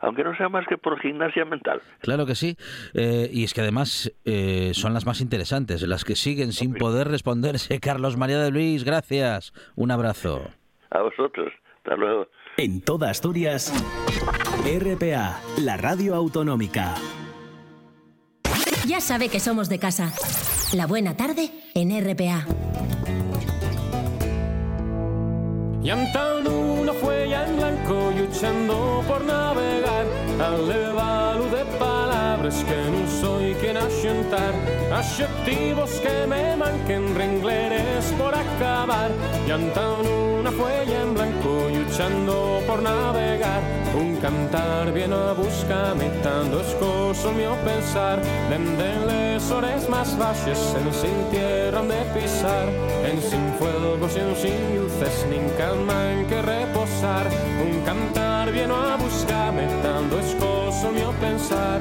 aunque 0.00 0.22
no 0.22 0.36
sea 0.36 0.48
más 0.48 0.66
que 0.66 0.78
por 0.78 1.00
gimnasia 1.00 1.44
mental. 1.44 1.82
Claro 2.00 2.24
que 2.24 2.34
sí. 2.34 2.56
Eh, 2.94 3.28
y 3.32 3.44
es 3.44 3.52
que 3.52 3.62
además 3.62 4.12
eh, 4.24 4.70
son 4.74 4.94
las 4.94 5.04
más 5.04 5.20
interesantes, 5.20 5.82
las 5.82 6.04
que 6.04 6.14
siguen 6.14 6.52
sin 6.52 6.74
poder 6.74 7.08
responderse. 7.08 7.80
Carlos 7.80 8.16
María 8.16 8.38
de 8.38 8.50
Luis, 8.50 8.84
gracias. 8.84 9.52
Un 9.74 9.90
abrazo. 9.90 10.50
A 10.90 11.02
vosotros. 11.02 11.52
Hasta 11.78 11.96
luego. 11.96 12.28
En 12.56 12.80
toda 12.80 13.10
Asturias, 13.10 13.72
RPA, 14.64 15.40
la 15.58 15.76
radio 15.76 16.14
autonómica. 16.14 16.94
Ya 18.86 19.00
sabe 19.00 19.28
que 19.28 19.38
somos 19.38 19.68
de 19.68 19.78
casa. 19.78 20.12
La 20.74 20.86
buena 20.86 21.16
tarde 21.16 21.50
en 21.74 21.90
RPA. 22.00 22.46
Y 25.82 25.90
una 26.52 26.92
fuella 26.92 27.46
en 27.46 27.56
blanco 27.56 28.12
luchando 28.16 29.02
por 29.06 29.24
navegar 29.24 30.06
al 30.40 30.68
levalo 30.68 31.44
de 31.50 31.64
palabras 32.48 32.64
que 32.64 32.90
no 32.90 33.20
soy 33.20 33.54
quien 33.54 33.76
asentar 33.76 34.54
adjetivos 34.92 35.90
que 36.00 36.26
me 36.26 36.56
manquen 36.56 37.14
rengleres 37.14 38.04
por 38.18 38.34
acabar 38.34 39.10
y 39.46 39.50
una 39.52 40.50
fuella 40.52 41.02
en 41.02 41.14
blanco 41.14 41.68
luchando 41.72 42.62
por 42.66 42.82
navegar. 42.82 43.60
Un 43.98 44.16
cantar 44.16 44.92
viene 44.92 45.14
a 45.14 45.32
buscar 45.32 45.96
metando 45.96 46.60
escoso 46.60 47.32
mío 47.32 47.56
pensar 47.64 48.20
les 49.06 49.50
horas 49.50 49.88
más 49.88 50.16
bajas 50.18 50.76
en 50.76 50.92
sin 50.92 51.30
tierra 51.30 51.82
de 51.82 52.20
pisar 52.20 52.68
en 53.04 53.20
sin 53.20 53.52
fuego 53.58 54.08
sin 54.08 54.36
sin 54.36 54.76
luces 54.76 55.26
ni 55.30 55.38
calma 55.56 56.12
en 56.12 56.26
que 56.26 56.42
reposar. 56.42 57.26
Un 57.62 57.82
cantar 57.82 58.52
viene 58.52 58.74
a 58.74 58.96
buscar 58.96 59.52
metando 59.52 60.18
escoso 60.18 60.90
mío 60.92 61.12
pensar 61.20 61.80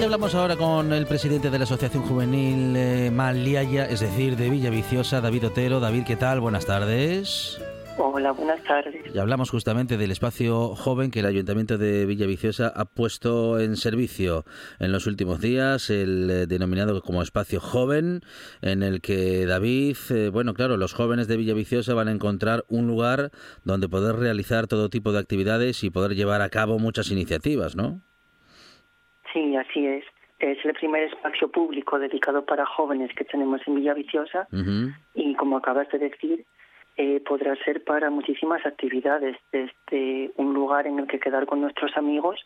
y 0.00 0.04
hablamos 0.04 0.34
ahora 0.34 0.56
con 0.56 0.92
el 0.92 1.06
presidente 1.06 1.48
de 1.48 1.58
la 1.58 1.64
Asociación 1.64 2.02
Juvenil 2.02 2.76
eh, 2.76 3.10
Maliaya, 3.10 3.86
es 3.86 4.00
decir, 4.00 4.36
de 4.36 4.50
Villa 4.50 4.68
Viciosa, 4.68 5.20
David 5.20 5.46
Otero. 5.46 5.80
David, 5.80 6.04
¿qué 6.04 6.16
tal? 6.16 6.40
Buenas 6.40 6.66
tardes. 6.66 7.60
Hola, 7.96 8.32
buenas 8.32 8.62
tardes. 8.64 8.94
Y 9.14 9.18
hablamos 9.18 9.48
justamente 9.48 9.96
del 9.96 10.10
espacio 10.10 10.74
joven 10.74 11.10
que 11.10 11.20
el 11.20 11.26
Ayuntamiento 11.26 11.78
de 11.78 12.04
Villaviciosa 12.04 12.68
ha 12.68 12.84
puesto 12.84 13.58
en 13.58 13.76
servicio 13.76 14.44
en 14.78 14.92
los 14.92 15.06
últimos 15.06 15.40
días, 15.40 15.88
el 15.88 16.28
eh, 16.30 16.46
denominado 16.46 17.00
como 17.00 17.22
espacio 17.22 17.60
joven, 17.60 18.20
en 18.60 18.82
el 18.82 19.00
que 19.00 19.46
David, 19.46 19.96
eh, 20.10 20.28
bueno, 20.28 20.52
claro, 20.52 20.76
los 20.76 20.92
jóvenes 20.92 21.26
de 21.26 21.38
Villaviciosa 21.38 21.94
van 21.94 22.08
a 22.08 22.12
encontrar 22.12 22.64
un 22.68 22.86
lugar 22.86 23.30
donde 23.64 23.88
poder 23.88 24.16
realizar 24.16 24.66
todo 24.66 24.90
tipo 24.90 25.12
de 25.12 25.20
actividades 25.20 25.82
y 25.84 25.90
poder 25.90 26.14
llevar 26.14 26.42
a 26.42 26.50
cabo 26.50 26.78
muchas 26.78 27.10
iniciativas, 27.10 27.76
¿no? 27.76 28.02
Sí, 29.36 29.54
así 29.54 29.86
es. 29.86 30.04
Es 30.38 30.64
el 30.64 30.72
primer 30.72 31.02
espacio 31.12 31.50
público 31.50 31.98
dedicado 31.98 32.46
para 32.46 32.64
jóvenes 32.64 33.10
que 33.14 33.24
tenemos 33.24 33.60
en 33.66 33.74
Villaviciosa 33.74 34.48
y 35.14 35.34
como 35.34 35.58
acabas 35.58 35.90
de 35.90 35.98
decir, 35.98 36.46
eh, 36.96 37.20
podrá 37.20 37.54
ser 37.56 37.84
para 37.84 38.08
muchísimas 38.08 38.64
actividades, 38.64 39.36
desde 39.52 40.32
un 40.36 40.54
lugar 40.54 40.86
en 40.86 41.00
el 41.00 41.06
que 41.06 41.20
quedar 41.20 41.44
con 41.44 41.60
nuestros 41.60 41.94
amigos 41.98 42.40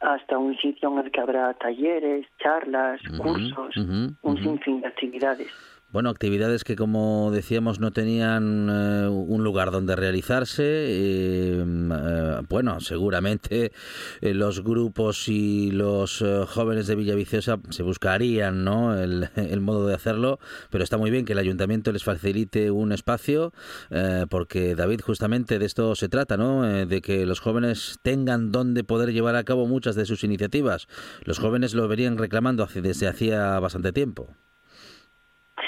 hasta 0.00 0.36
un 0.36 0.56
sitio 0.56 0.92
en 0.92 0.98
el 1.04 1.12
que 1.12 1.20
habrá 1.20 1.54
talleres, 1.54 2.26
charlas, 2.40 3.00
cursos, 3.18 3.76
un 3.76 4.36
sinfín 4.42 4.80
de 4.80 4.88
actividades. 4.88 5.75
Bueno, 5.96 6.10
actividades 6.10 6.62
que, 6.62 6.76
como 6.76 7.30
decíamos, 7.32 7.80
no 7.80 7.90
tenían 7.90 8.68
eh, 8.70 9.08
un 9.08 9.42
lugar 9.42 9.70
donde 9.70 9.96
realizarse. 9.96 10.62
Eh, 10.62 11.64
eh, 11.64 12.40
bueno, 12.50 12.80
seguramente 12.82 13.72
los 14.20 14.62
grupos 14.62 15.26
y 15.28 15.70
los 15.70 16.22
jóvenes 16.48 16.86
de 16.86 16.96
Villaviciosa 16.96 17.60
se 17.70 17.82
buscarían 17.82 18.62
¿no? 18.62 18.94
El, 18.94 19.30
el, 19.36 19.60
modo 19.62 19.86
de 19.86 19.94
hacerlo, 19.94 20.38
pero 20.68 20.84
está 20.84 20.98
muy 20.98 21.10
bien 21.10 21.24
que 21.24 21.32
el 21.32 21.38
ayuntamiento 21.38 21.90
les 21.92 22.04
facilite 22.04 22.70
un 22.70 22.92
espacio, 22.92 23.54
porque 24.28 24.74
David, 24.74 25.00
justamente 25.00 25.58
de 25.58 25.64
esto 25.64 25.94
se 25.94 26.10
trata, 26.10 26.36
¿no? 26.36 26.60
de 26.86 27.00
que 27.00 27.24
los 27.24 27.40
jóvenes 27.40 27.98
tengan 28.02 28.52
donde 28.52 28.84
poder 28.84 29.14
llevar 29.14 29.34
a 29.36 29.44
cabo 29.44 29.66
muchas 29.66 29.94
de 29.94 30.04
sus 30.04 30.24
iniciativas. 30.24 30.88
Los 31.24 31.38
jóvenes 31.38 31.72
lo 31.72 31.88
verían 31.88 32.18
reclamando 32.18 32.68
desde 32.74 33.08
hacía 33.08 33.58
bastante 33.60 33.94
tiempo. 33.94 34.36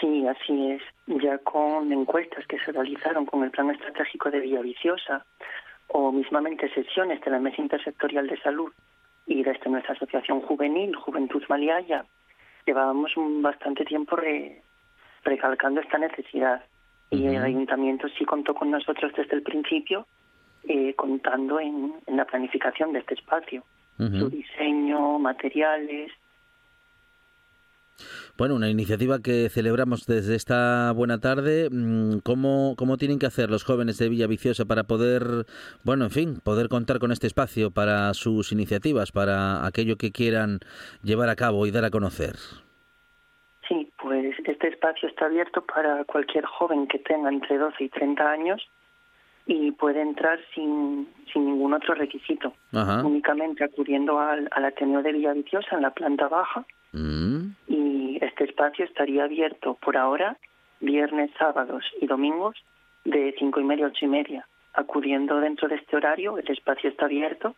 Sí, 0.00 0.26
así 0.26 0.72
es. 0.72 0.82
Ya 1.06 1.38
con 1.38 1.92
encuestas 1.92 2.46
que 2.46 2.58
se 2.60 2.72
realizaron 2.72 3.26
con 3.26 3.42
el 3.42 3.50
Plan 3.50 3.70
Estratégico 3.70 4.30
de 4.30 4.40
Villaviciosa 4.40 5.24
o 5.88 6.12
mismamente 6.12 6.68
sesiones 6.74 7.20
de 7.22 7.30
la 7.30 7.38
Mesa 7.38 7.62
Intersectorial 7.62 8.26
de 8.26 8.40
Salud 8.40 8.70
y 9.26 9.42
desde 9.42 9.70
nuestra 9.70 9.94
asociación 9.94 10.40
juvenil, 10.40 10.94
Juventud 10.96 11.42
Maliaya, 11.48 12.04
llevábamos 12.66 13.12
bastante 13.42 13.84
tiempo 13.84 14.18
recalcando 15.24 15.80
esta 15.80 15.98
necesidad. 15.98 16.64
Y 17.10 17.26
el 17.26 17.42
ayuntamiento 17.42 18.08
sí 18.18 18.24
contó 18.24 18.54
con 18.54 18.70
nosotros 18.70 19.12
desde 19.16 19.36
el 19.36 19.42
principio, 19.42 20.06
eh, 20.64 20.94
contando 20.94 21.58
en, 21.60 21.94
la 22.06 22.26
planificación 22.26 22.92
de 22.92 22.98
este 23.00 23.14
espacio, 23.14 23.64
su 23.96 24.28
diseño, 24.28 25.18
materiales, 25.18 26.12
bueno, 28.36 28.54
una 28.54 28.68
iniciativa 28.68 29.20
que 29.20 29.48
celebramos 29.48 30.06
desde 30.06 30.34
esta 30.34 30.92
buena 30.92 31.18
tarde. 31.18 31.68
Mm, 31.70 32.18
¿Cómo, 32.24 32.74
¿Cómo 32.76 32.96
tienen 32.96 33.18
que 33.18 33.26
hacer 33.26 33.50
los 33.50 33.64
jóvenes 33.64 33.98
de 33.98 34.08
Villaviciosa 34.08 34.64
para 34.64 34.84
poder, 34.84 35.46
bueno, 35.84 36.04
en 36.04 36.10
fin, 36.10 36.40
poder 36.42 36.68
contar 36.68 36.98
con 36.98 37.12
este 37.12 37.26
espacio 37.26 37.70
para 37.70 38.14
sus 38.14 38.52
iniciativas, 38.52 39.12
para 39.12 39.66
aquello 39.66 39.96
que 39.96 40.12
quieran 40.12 40.60
llevar 41.02 41.28
a 41.28 41.36
cabo 41.36 41.66
y 41.66 41.70
dar 41.70 41.84
a 41.84 41.90
conocer? 41.90 42.36
Sí, 43.68 43.90
pues 44.02 44.34
este 44.44 44.68
espacio 44.68 45.08
está 45.08 45.26
abierto 45.26 45.62
para 45.62 46.04
cualquier 46.04 46.44
joven 46.46 46.86
que 46.86 46.98
tenga 46.98 47.28
entre 47.28 47.58
12 47.58 47.84
y 47.84 47.88
30 47.90 48.30
años 48.30 48.68
y 49.48 49.72
puede 49.72 50.02
entrar 50.02 50.38
sin, 50.54 51.08
sin 51.32 51.46
ningún 51.46 51.72
otro 51.72 51.94
requisito, 51.94 52.52
únicamente 53.02 53.64
acudiendo 53.64 54.18
al, 54.20 54.48
al 54.52 54.64
Ateneo 54.66 55.02
de 55.02 55.12
Villaviciosa 55.12 55.74
en 55.74 55.82
la 55.82 55.90
planta 55.90 56.28
baja. 56.28 56.66
Mm. 56.92 57.50
Y 57.66 58.18
este 58.20 58.44
espacio 58.44 58.84
estaría 58.84 59.24
abierto 59.24 59.74
por 59.80 59.96
ahora 59.96 60.36
viernes, 60.80 61.30
sábados 61.38 61.84
y 62.00 62.06
domingos 62.06 62.56
de 63.04 63.34
cinco 63.38 63.60
y 63.60 63.64
media 63.64 63.86
a 63.86 63.88
ocho 63.88 64.04
y 64.04 64.08
media. 64.08 64.46
Acudiendo 64.74 65.40
dentro 65.40 65.68
de 65.68 65.76
este 65.76 65.96
horario, 65.96 66.38
el 66.38 66.48
espacio 66.50 66.90
está 66.90 67.06
abierto, 67.06 67.56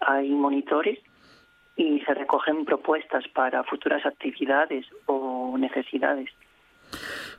hay 0.00 0.30
monitores 0.30 0.98
y 1.76 2.00
se 2.00 2.14
recogen 2.14 2.64
propuestas 2.64 3.28
para 3.28 3.62
futuras 3.62 4.04
actividades 4.04 4.86
o 5.06 5.56
necesidades. 5.56 6.30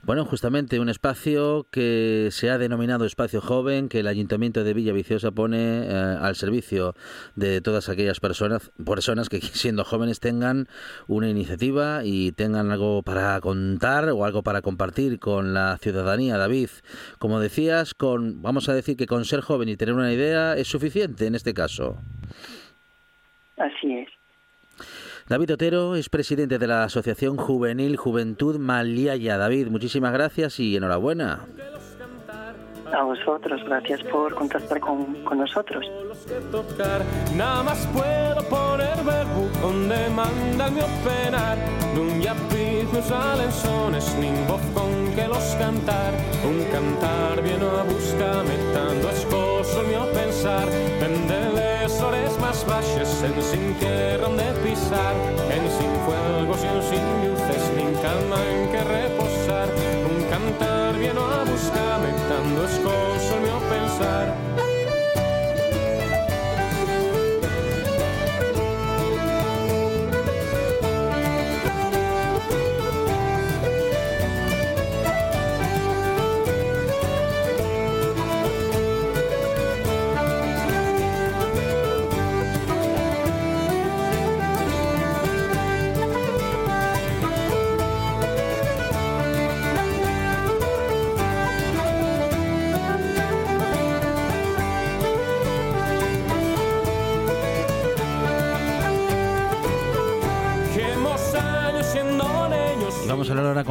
Bueno, 0.02 0.24
justamente 0.24 0.80
un 0.80 0.88
espacio 0.88 1.68
que 1.72 2.30
se 2.32 2.50
ha 2.50 2.58
denominado 2.58 3.06
Espacio 3.06 3.42
Joven, 3.42 3.90
que 3.90 4.00
el 4.00 4.08
Ayuntamiento 4.08 4.64
de 4.64 4.74
Villa 4.74 4.94
Viciosa 4.94 5.32
pone 5.32 5.84
eh, 5.84 5.92
al 5.92 6.36
servicio 6.36 6.96
de 7.36 7.60
todas 7.60 7.90
aquellas 7.90 8.22
personas, 8.22 8.72
personas 8.86 9.28
que 9.28 9.42
siendo 9.42 9.84
jóvenes 9.84 10.22
tengan 10.22 10.68
una 11.08 11.30
iniciativa 11.30 12.02
y 12.06 12.32
tengan 12.32 12.72
algo 12.72 13.04
para 13.04 13.40
contar 13.42 14.10
o 14.10 14.24
algo 14.24 14.42
para 14.42 14.62
compartir 14.62 15.20
con 15.20 15.54
la 15.54 15.78
ciudadanía. 15.78 16.38
David, 16.38 16.70
como 17.18 17.42
decías, 17.42 17.94
con 17.94 18.42
vamos 18.42 18.70
a 18.70 18.74
decir 18.74 18.96
que 18.96 19.06
con 19.06 19.26
ser 19.26 19.42
joven 19.42 19.68
y 19.68 19.76
tener 19.76 19.96
una 19.96 20.14
idea 20.14 20.56
es 20.56 20.68
suficiente 20.68 21.28
en 21.28 21.36
este 21.36 21.54
caso. 21.54 21.98
Así 23.58 23.94
es. 23.94 24.19
David 25.30 25.54
Otero 25.54 25.96
es 25.96 26.10
presidente 26.10 26.58
de 26.58 26.66
la 26.66 26.86
Asociación 26.86 27.38
Juvenil 27.38 27.98
Juventud 27.98 28.58
Maliaya. 28.58 29.38
David, 29.38 29.68
muchísimas 29.68 30.12
gracias 30.12 30.60
y 30.60 30.76
enhorabuena. 30.76 31.46
A 32.92 33.04
vosotros, 33.04 33.62
gracias 33.64 34.02
por 34.06 34.34
contactar 34.34 34.80
con, 34.80 35.24
con 35.24 35.38
nosotros. 35.38 35.86
Nada 37.38 37.62
más 37.62 37.88
puedo 37.94 38.42
poner 38.50 38.98
verbo 39.06 39.48
donde 39.62 40.10
manda 40.10 40.72
mi 40.72 40.80
openar. 40.80 41.60
D'un 41.94 42.20
llapis 42.20 42.92
no 42.92 43.02
salen 43.04 43.52
sones, 43.52 44.16
nin 44.20 44.34
voz 44.48 44.62
con 44.74 45.14
que 45.14 45.28
los 45.28 45.56
cantar. 45.60 46.12
Un 46.44 46.64
cantar 46.72 47.44
viene 47.44 47.59
en 52.82 53.42
sin 53.44 53.74
tierra 53.76 54.18
donde 54.28 54.44
pisar. 54.64 55.16
En 55.52 55.64
sin 55.78 55.94
en 56.64 56.82
sin 56.90 57.06
luces, 57.24 57.72
nin 57.76 57.94
calma 58.02 58.38
en 58.50 58.72
que 58.72 58.84
reposar. 58.84 59.19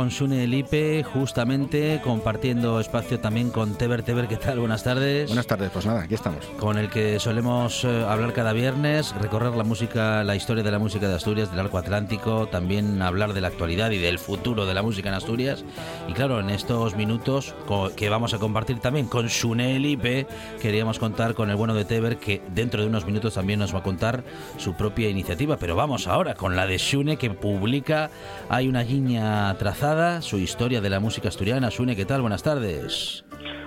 Con 0.08 0.12
Sune 0.14 0.44
Elipe, 0.44 1.02
justamente 1.02 2.00
compartiendo 2.02 2.80
espacio 2.80 3.20
también 3.20 3.50
con 3.50 3.74
Teber. 3.74 4.02
Teber, 4.02 4.26
¿qué 4.26 4.38
tal? 4.38 4.58
Buenas 4.58 4.82
tardes. 4.82 5.26
Buenas 5.26 5.46
tardes, 5.46 5.70
pues 5.70 5.84
nada, 5.84 6.00
aquí 6.00 6.14
estamos. 6.14 6.46
Con 6.58 6.78
el 6.78 6.88
que 6.88 7.20
solemos 7.20 7.84
eh, 7.84 8.06
hablar 8.08 8.32
cada 8.32 8.54
viernes, 8.54 9.14
recorrer 9.20 9.54
la 9.54 9.64
música, 9.64 10.24
la 10.24 10.34
historia 10.34 10.62
de 10.62 10.70
la 10.70 10.78
música 10.78 11.08
de 11.08 11.14
Asturias, 11.14 11.50
del 11.50 11.60
arco 11.60 11.76
atlántico, 11.76 12.46
también 12.46 13.02
hablar 13.02 13.34
de 13.34 13.42
la 13.42 13.48
actualidad 13.48 13.90
y 13.90 13.98
del 13.98 14.18
futuro 14.18 14.64
de 14.64 14.72
la 14.72 14.82
música 14.82 15.10
en 15.10 15.14
Asturias. 15.14 15.62
Y 16.08 16.14
claro, 16.14 16.40
en 16.40 16.48
estos 16.48 16.96
minutos 16.96 17.54
que 17.94 18.08
vamos 18.08 18.32
a 18.32 18.38
compartir 18.38 18.78
también 18.78 19.08
con 19.08 19.28
Sune 19.28 19.76
Elipe, 19.76 20.26
queríamos 20.62 20.98
contar 20.98 21.34
con 21.34 21.50
el 21.50 21.56
bueno 21.56 21.74
de 21.74 21.84
Teber, 21.84 22.16
que 22.16 22.40
dentro 22.54 22.80
de 22.80 22.88
unos 22.88 23.04
minutos 23.04 23.34
también 23.34 23.58
nos 23.58 23.74
va 23.74 23.80
a 23.80 23.82
contar 23.82 24.24
su 24.56 24.72
propia 24.72 25.10
iniciativa. 25.10 25.58
Pero 25.58 25.76
vamos 25.76 26.06
ahora 26.06 26.34
con 26.34 26.56
la 26.56 26.66
de 26.66 26.78
Sune, 26.78 27.18
que 27.18 27.28
publica 27.28 28.08
Hay 28.48 28.68
una 28.68 28.84
guiña 28.84 29.54
trazada, 29.58 29.97
su 30.22 30.38
historia 30.38 30.80
de 30.80 30.90
la 30.90 31.00
música 31.00 31.28
asturiana. 31.28 31.70
Sune, 31.70 31.96
¿qué 31.96 32.04
tal? 32.04 32.20
Buenas 32.20 32.42
tardes. 32.42 33.24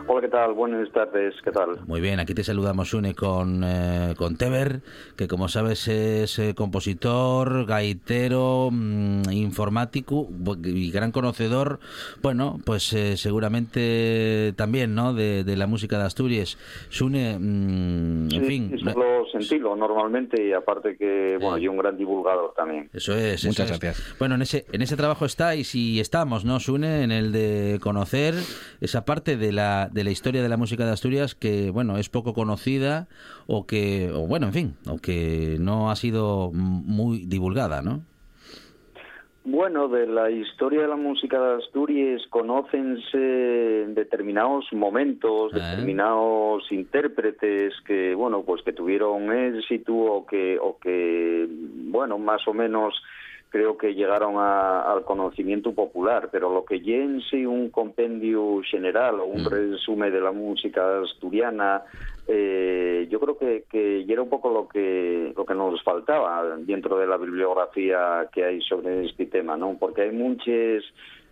Hola, 0.07 0.21
¿qué 0.21 0.27
tal? 0.27 0.53
Buenas 0.53 0.91
tardes, 0.91 1.35
¿qué 1.43 1.51
tal? 1.51 1.79
Muy 1.87 2.01
bien, 2.01 2.19
aquí 2.19 2.33
te 2.33 2.43
saludamos, 2.43 2.89
Sune, 2.89 3.15
con, 3.15 3.63
eh, 3.63 4.13
con 4.17 4.35
Teber, 4.35 4.81
que 5.15 5.27
como 5.27 5.47
sabes 5.47 5.87
es 5.87 6.37
eh, 6.39 6.53
compositor, 6.55 7.65
gaitero, 7.65 8.69
mm, 8.71 9.31
informático 9.31 10.27
y 10.63 10.91
gran 10.91 11.11
conocedor, 11.11 11.79
bueno, 12.21 12.59
pues 12.65 12.91
eh, 12.93 13.15
seguramente 13.15 14.53
también, 14.57 14.95
¿no?, 14.95 15.13
de, 15.13 15.45
la 15.55 15.67
música 15.67 15.97
de 15.97 16.05
Asturias. 16.05 16.57
Sune, 16.89 17.37
mm, 17.39 18.33
en 18.33 18.45
fin... 18.45 18.71
Sí, 18.77 18.83
solo 18.83 19.25
sentido 19.31 19.75
normalmente 19.75 20.45
y 20.45 20.53
aparte 20.53 20.97
que, 20.97 21.37
bueno, 21.39 21.57
y 21.57 21.67
un 21.67 21.77
gran 21.77 21.95
divulgador 21.95 22.53
también. 22.55 22.89
Eso 22.93 23.15
es. 23.15 23.45
Muchas 23.45 23.67
gracias. 23.69 24.15
Bueno, 24.19 24.35
en 24.35 24.41
ese, 24.41 24.65
en 24.71 24.81
ese 24.81 24.97
trabajo 24.97 25.25
estáis 25.25 25.73
y 25.75 25.99
estamos, 25.99 26.43
¿no, 26.43 26.59
Sune? 26.59 27.03
En 27.03 27.11
el 27.11 27.31
de 27.31 27.79
conocer 27.81 28.33
esa 28.81 29.05
parte 29.05 29.37
de 29.37 29.51
la 29.51 29.60
de 29.91 30.03
la 30.03 30.11
historia 30.11 30.41
de 30.41 30.49
la 30.49 30.57
música 30.57 30.85
de 30.85 30.91
Asturias 30.91 31.35
que, 31.35 31.71
bueno, 31.71 31.97
es 31.97 32.09
poco 32.09 32.33
conocida 32.33 33.07
o 33.47 33.65
que, 33.65 34.11
o 34.13 34.27
bueno, 34.27 34.47
en 34.47 34.53
fin, 34.53 34.75
o 34.87 34.97
que 34.97 35.57
no 35.59 35.91
ha 35.91 35.95
sido 35.95 36.51
muy 36.53 37.25
divulgada, 37.25 37.81
¿no? 37.81 38.01
Bueno, 39.43 39.87
de 39.87 40.05
la 40.05 40.29
historia 40.29 40.83
de 40.83 40.87
la 40.87 40.95
música 40.95 41.41
de 41.41 41.63
Asturias 41.63 42.21
conócense 42.29 43.17
determinados 43.17 44.65
momentos, 44.71 45.51
ah. 45.53 45.57
determinados 45.57 46.71
intérpretes 46.71 47.73
que, 47.87 48.13
bueno, 48.13 48.43
pues 48.43 48.61
que 48.61 48.71
tuvieron 48.71 49.31
éxito 49.31 49.93
o 49.93 50.25
que, 50.27 50.59
o 50.61 50.77
que, 50.77 51.47
bueno, 51.49 52.19
más 52.19 52.47
o 52.47 52.53
menos 52.53 52.93
creo 53.51 53.77
que 53.77 53.93
llegaron 53.93 54.37
al 54.37 55.03
conocimiento 55.03 55.73
popular, 55.73 56.29
pero 56.31 56.51
lo 56.51 56.63
que 56.63 56.79
sí 57.29 57.45
un 57.45 57.69
compendio 57.69 58.61
general 58.63 59.19
o 59.19 59.25
un 59.25 59.43
mm. 59.43 59.47
resumen 59.47 60.11
de 60.11 60.21
la 60.21 60.31
música 60.31 61.01
asturiana, 61.01 61.83
eh, 62.27 63.07
yo 63.11 63.19
creo 63.19 63.37
que, 63.37 63.65
que 63.69 64.05
era 64.07 64.21
un 64.21 64.29
poco 64.29 64.49
lo 64.51 64.69
que 64.69 65.33
lo 65.35 65.45
que 65.45 65.53
nos 65.53 65.83
faltaba 65.83 66.55
dentro 66.59 66.97
de 66.97 67.07
la 67.07 67.17
bibliografía 67.17 68.29
que 68.33 68.45
hay 68.45 68.61
sobre 68.61 69.05
este 69.05 69.25
tema, 69.25 69.57
¿no? 69.57 69.75
Porque 69.77 70.03
hay 70.03 70.11
muchas 70.11 70.85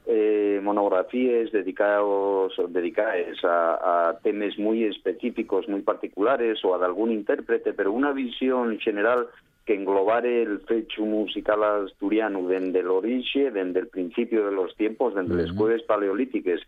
eh, 0.06 0.60
monografías 0.62 1.54
dedicados 1.54 2.54
dedicadas 2.68 3.42
a, 3.46 4.10
a, 4.10 4.18
temas 4.20 4.58
muy 4.60 4.84
específicos, 4.84 5.70
muy 5.70 5.84
particulares 5.84 6.60
o 6.66 6.76
a 6.76 6.80
de 6.80 6.86
algún 6.86 7.12
intérprete, 7.12 7.72
pero 7.72 7.94
una 7.94 8.12
visión 8.12 8.78
general 8.80 9.28
que 9.70 9.76
englobar 9.76 10.26
el 10.26 10.62
fecho 10.62 11.04
musical 11.04 11.64
asturiano 11.64 12.42
desde 12.48 12.80
el 12.80 12.88
origen, 12.88 13.54
desde 13.54 13.82
el 13.82 13.88
principio 13.88 14.48
de 14.48 14.52
los 14.52 14.76
tiempos, 14.76 15.14
desde 15.14 15.44
las 15.44 15.52
cuevas 15.52 15.84
paleolíticas 15.84 16.60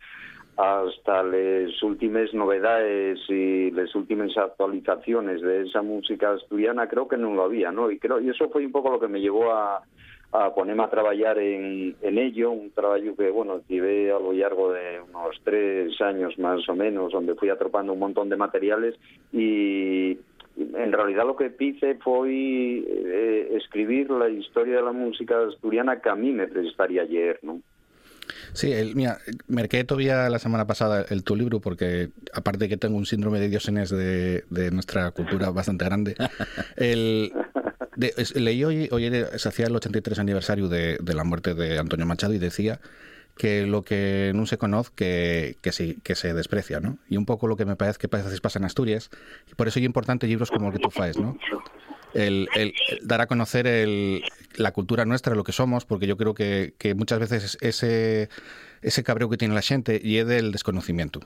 hasta 0.55 1.23
las 1.23 1.81
últimas 1.81 2.31
novedades 2.35 3.17
y 3.27 3.71
las 3.71 3.95
últimas 3.95 4.37
actualizaciones 4.37 5.41
de 5.41 5.63
esa 5.63 5.81
música 5.81 6.33
asturiana 6.33 6.87
creo 6.87 7.07
que 7.07 7.17
no 7.17 7.33
lo 7.33 7.45
había, 7.45 7.71
¿no? 7.71 7.89
Y 7.89 7.97
creo 7.97 8.19
y 8.19 8.29
eso 8.29 8.49
fue 8.49 8.63
un 8.63 8.71
poco 8.71 8.91
lo 8.91 8.99
que 8.99 9.07
me 9.07 9.19
llevó 9.19 9.51
a, 9.51 9.81
a 10.33 10.53
ponerme 10.53 10.83
a 10.83 10.89
trabajar 10.89 11.39
en, 11.39 11.95
en 12.03 12.17
ello, 12.19 12.51
un 12.51 12.69
trabajo 12.69 13.15
que, 13.17 13.31
bueno, 13.31 13.61
llevé 13.67 14.11
a 14.11 14.19
lo 14.19 14.31
largo 14.31 14.71
de 14.71 15.01
unos 15.01 15.41
tres 15.43 15.99
años 16.01 16.37
más 16.37 16.67
o 16.69 16.75
menos, 16.75 17.11
donde 17.11 17.33
fui 17.33 17.49
atropando 17.49 17.93
un 17.93 17.99
montón 17.99 18.29
de 18.29 18.37
materiales 18.37 18.95
y 19.33 20.17
en 20.57 20.91
realidad 20.91 21.25
lo 21.25 21.35
que 21.35 21.53
hice 21.59 21.95
fue 21.95 22.29
eh, 22.29 23.49
escribir 23.55 24.09
la 24.11 24.29
historia 24.29 24.77
de 24.77 24.81
la 24.83 24.91
música 24.91 25.35
asturiana 25.47 26.01
que 26.01 26.09
a 26.09 26.15
mí 26.15 26.31
me 26.31 26.47
prestaría 26.47 27.03
ayer, 27.03 27.39
¿no? 27.41 27.61
Sí, 28.53 28.71
el, 28.71 28.95
mira, 28.95 29.17
merqué 29.47 29.83
todavía 29.83 30.29
la 30.29 30.39
semana 30.39 30.65
pasada 30.67 31.05
el 31.09 31.23
tu 31.23 31.35
libro 31.35 31.59
porque, 31.59 32.09
aparte 32.33 32.69
que 32.69 32.77
tengo 32.77 32.97
un 32.97 33.05
síndrome 33.05 33.39
de 33.39 33.49
diógenes 33.49 33.89
de, 33.89 34.43
de 34.49 34.71
nuestra 34.71 35.11
cultura 35.11 35.49
bastante 35.51 35.85
grande, 35.85 36.15
el, 36.75 37.31
leí 38.35 38.63
hoy, 38.63 38.89
hoy 38.91 39.09
se 39.37 39.49
hacía 39.49 39.67
el 39.67 39.75
83 39.75 40.19
aniversario 40.19 40.67
de, 40.67 40.97
de, 41.01 41.13
la 41.13 41.23
muerte 41.23 41.53
de 41.53 41.79
Antonio 41.79 42.05
Machado 42.05 42.33
y 42.33 42.39
decía 42.39 42.79
que 43.41 43.65
lo 43.65 43.83
que 43.83 44.33
no 44.35 44.45
se 44.45 44.59
conoce 44.59 44.91
que, 44.93 45.57
que, 45.61 45.71
sí, 45.71 45.97
que 46.03 46.13
se 46.13 46.31
desprecia, 46.35 46.79
¿no? 46.79 46.99
Y 47.09 47.17
un 47.17 47.25
poco 47.25 47.47
lo 47.47 47.57
que 47.57 47.65
me 47.65 47.75
parece 47.75 47.97
que 47.97 48.07
pasa 48.07 48.59
en 48.59 48.65
Asturias, 48.65 49.09
por 49.55 49.67
eso 49.67 49.79
es 49.79 49.85
importante 49.85 50.27
libros 50.27 50.51
como 50.51 50.67
el 50.67 50.73
que 50.73 50.77
tú 50.77 50.91
faes, 50.91 51.17
¿no? 51.17 51.35
El, 52.13 52.49
el, 52.53 52.71
dar 53.01 53.19
a 53.21 53.25
conocer 53.25 53.65
el, 53.65 54.21
la 54.57 54.73
cultura 54.73 55.05
nuestra, 55.05 55.33
lo 55.33 55.43
que 55.43 55.53
somos, 55.53 55.85
porque 55.85 56.05
yo 56.05 56.17
creo 56.17 56.35
que, 56.35 56.75
que 56.77 56.93
muchas 56.93 57.17
veces 57.17 57.57
ese, 57.61 58.29
ese 58.83 59.03
cabreo 59.03 59.27
que 59.27 59.37
tiene 59.37 59.55
la 59.55 59.63
gente 59.63 59.99
y 60.03 60.17
es 60.17 60.27
del 60.27 60.51
desconocimiento. 60.51 61.21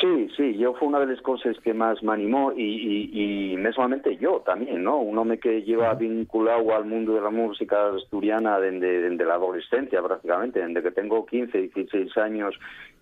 Sí, 0.00 0.28
sí, 0.36 0.56
yo 0.56 0.74
fue 0.74 0.86
una 0.86 1.00
de 1.00 1.06
las 1.06 1.20
cosas 1.22 1.58
que 1.58 1.74
más 1.74 2.02
me 2.04 2.12
animó 2.12 2.52
y, 2.52 2.62
y, 2.62 3.52
y 3.52 3.56
mesmamente 3.56 4.16
yo 4.16 4.42
también, 4.46 4.84
¿no? 4.84 4.98
Un 4.98 5.18
hombre 5.18 5.38
que 5.38 5.62
lleva 5.62 5.92
vinculado 5.94 6.72
al 6.76 6.84
mundo 6.84 7.14
de 7.14 7.20
la 7.20 7.30
música 7.30 7.88
asturiana 7.88 8.60
desde, 8.60 9.00
desde 9.10 9.24
la 9.24 9.34
adolescencia 9.34 10.00
prácticamente, 10.00 10.64
desde 10.64 10.82
que 10.82 10.92
tengo 10.92 11.26
15, 11.26 11.58
16 11.74 12.16
años 12.18 12.54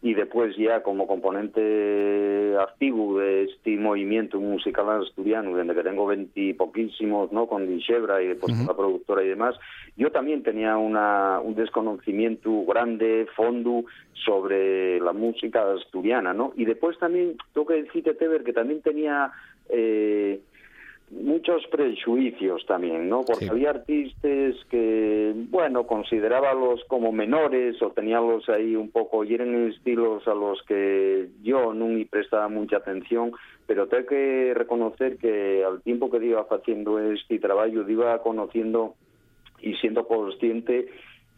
y 0.07 0.15
después 0.15 0.55
ya 0.57 0.85
como 0.85 1.09
componente 1.09 2.57
activo 2.61 3.19
de 3.19 3.43
este 3.43 3.77
movimiento 3.77 4.39
musical 4.39 5.03
asturiano, 5.03 5.57
desde 5.57 5.75
que 5.75 5.83
tengo 5.83 6.07
20 6.07 6.55
poquísimos, 6.55 7.33
¿no? 7.33 7.49
Con 7.49 7.67
Dixebra 7.67 8.23
y 8.23 8.29
después 8.29 8.57
con 8.57 8.69
la 8.69 8.77
productora 8.77 9.25
y 9.25 9.29
demás, 9.31 9.57
yo 9.97 10.13
también 10.13 10.45
tenía 10.45 10.77
una, 10.77 11.41
un 11.41 11.57
desconocimiento 11.57 12.65
grande, 12.67 13.27
fondo, 13.35 13.83
sobre 14.13 15.01
la 15.01 15.13
música 15.13 15.73
asturiana, 15.73 16.33
¿no? 16.33 16.53
Y 16.55 16.67
después 16.67 16.97
también, 17.01 17.37
tengo 17.53 17.67
que 17.67 17.83
decirte, 17.83 18.15
Teber, 18.15 18.45
que 18.45 18.53
también 18.53 18.83
tenía... 18.83 19.33
Eh, 19.71 20.41
muchos 21.11 21.67
prejuicios 21.69 22.65
también, 22.67 23.09
¿no? 23.09 23.25
Porque 23.25 23.49
había 23.49 23.71
artistas 23.71 24.55
que, 24.71 25.33
bueno, 25.51 25.87
considerábalos 25.87 26.83
como 26.89 27.13
menores 27.13 27.81
o 27.81 27.91
teníalos 27.91 28.49
ahí 28.49 28.75
un 28.75 28.91
poco, 28.91 29.25
y 29.25 29.35
eran 29.35 29.69
estilos 29.69 30.27
a 30.27 30.35
los 30.35 30.63
que 30.63 31.29
yo 31.43 31.73
no 31.75 31.87
me 31.87 32.07
prestaba 32.07 32.49
mucha 32.49 32.79
atención, 32.79 33.33
pero 33.67 33.87
tengo 33.87 34.07
que 34.07 34.53
reconocer 34.55 35.17
que 35.17 35.65
al 35.65 35.83
tiempo 35.83 36.11
que 36.11 36.25
iba 36.25 36.47
haciendo 36.49 36.99
este 36.99 37.39
trabajo, 37.39 37.89
iba 37.89 38.23
conociendo 38.23 38.95
y 39.61 39.75
siendo 39.77 40.07
consciente 40.07 40.89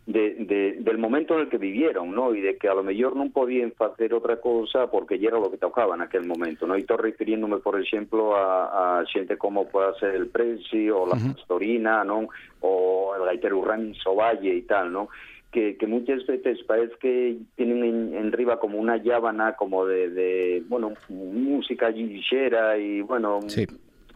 de, 0.09 0.77
del 0.81 0.97
momento 0.97 1.35
en 1.35 1.41
el 1.41 1.49
que 1.51 1.59
vivieron, 1.59 2.13
¿no? 2.15 2.35
Y 2.35 2.41
de 2.41 2.57
que 2.57 2.67
a 2.67 2.75
lo 2.75 2.83
mejor 2.83 3.15
no 3.15 3.29
podían 3.31 3.75
hacer 3.79 4.15
otra 4.15 4.41
cosa 4.41 4.91
porque 4.91 5.19
ya 5.19 5.29
era 5.29 5.39
lo 5.39 5.51
que 5.51 5.59
tocaba 5.59 5.95
en 5.95 6.01
aquel 6.01 6.25
momento, 6.27 6.67
¿no? 6.67 6.79
Y 6.79 6.81
estoy 6.81 6.97
refiriéndome, 6.97 7.59
por 7.59 7.79
ejemplo, 7.79 8.35
a, 8.35 9.01
a 9.01 9.07
gente 9.07 9.37
como 9.37 9.69
puede 9.69 9.95
ser 9.99 10.15
el 10.15 10.29
Presi 10.29 10.89
o 10.89 11.07
la 11.07 11.17
Pastorina, 11.17 12.05
¿no? 12.05 12.29
O 12.61 13.15
el 13.19 13.25
gaitero 13.27 13.63
Rami 13.63 13.95
Sovalle 13.97 14.55
y 14.55 14.63
tal, 14.63 14.91
¿no? 14.91 15.11
Que, 15.53 15.77
que, 15.77 15.87
muchas 15.87 16.27
veces 16.27 16.63
parece 16.65 16.95
que 17.01 17.37
tienen 17.57 17.85
en, 17.85 18.15
en 18.15 18.29
arriba 18.29 18.59
como 18.59 18.79
una 18.79 18.97
llábana 18.97 19.57
como 19.57 19.85
de, 19.85 20.11
de 20.11 20.63
bueno, 20.69 20.93
música 21.09 21.91
ligera 21.91 22.79
y, 22.79 23.03
bueno, 23.03 23.41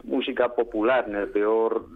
música 0.03 0.53
popular 0.53 1.05
en 1.07 1.15
el 1.15 1.29
peor 1.29 1.87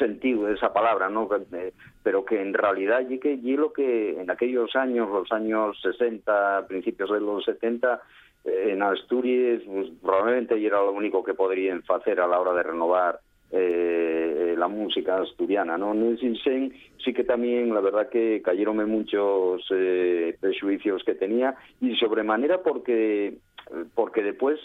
sentido 0.00 0.46
de 0.46 0.54
esa 0.54 0.72
palabra, 0.72 1.08
¿no? 1.08 1.28
Eh, 1.52 1.72
pero 2.02 2.24
que 2.24 2.42
en 2.42 2.52
realidad 2.52 3.08
y 3.08 3.20
que 3.20 3.34
y 3.34 3.56
lo 3.56 3.72
que 3.72 4.20
en 4.20 4.28
aquellos 4.30 4.74
años, 4.74 5.08
los 5.08 5.30
años 5.30 5.80
60, 5.80 6.66
principios 6.66 7.12
de 7.12 7.20
los 7.20 7.44
70, 7.44 8.00
eh, 8.44 8.70
en 8.72 8.82
Asturias, 8.82 9.62
pues, 9.66 9.88
probablemente 10.02 10.64
era 10.64 10.78
lo 10.78 10.92
único 10.92 11.22
que 11.22 11.34
podrían 11.34 11.82
hacer 11.88 12.20
a 12.20 12.26
la 12.26 12.40
hora 12.40 12.54
de 12.54 12.62
renovar 12.62 13.20
eh, 13.52 14.54
la 14.56 14.68
música 14.68 15.20
asturiana, 15.20 15.76
¿no? 15.76 15.92
En 15.92 16.14
ese 16.14 16.72
sí 17.04 17.12
que 17.12 17.24
también, 17.24 17.74
la 17.74 17.80
verdad 17.80 18.08
que 18.08 18.40
cayeronme 18.42 18.86
muchos 18.86 19.62
eh, 19.70 20.36
prejuicios 20.40 21.02
que 21.04 21.14
tenía 21.14 21.56
y 21.80 21.96
sobremanera 21.96 22.62
porque 22.62 23.38
porque 23.94 24.22
después 24.24 24.58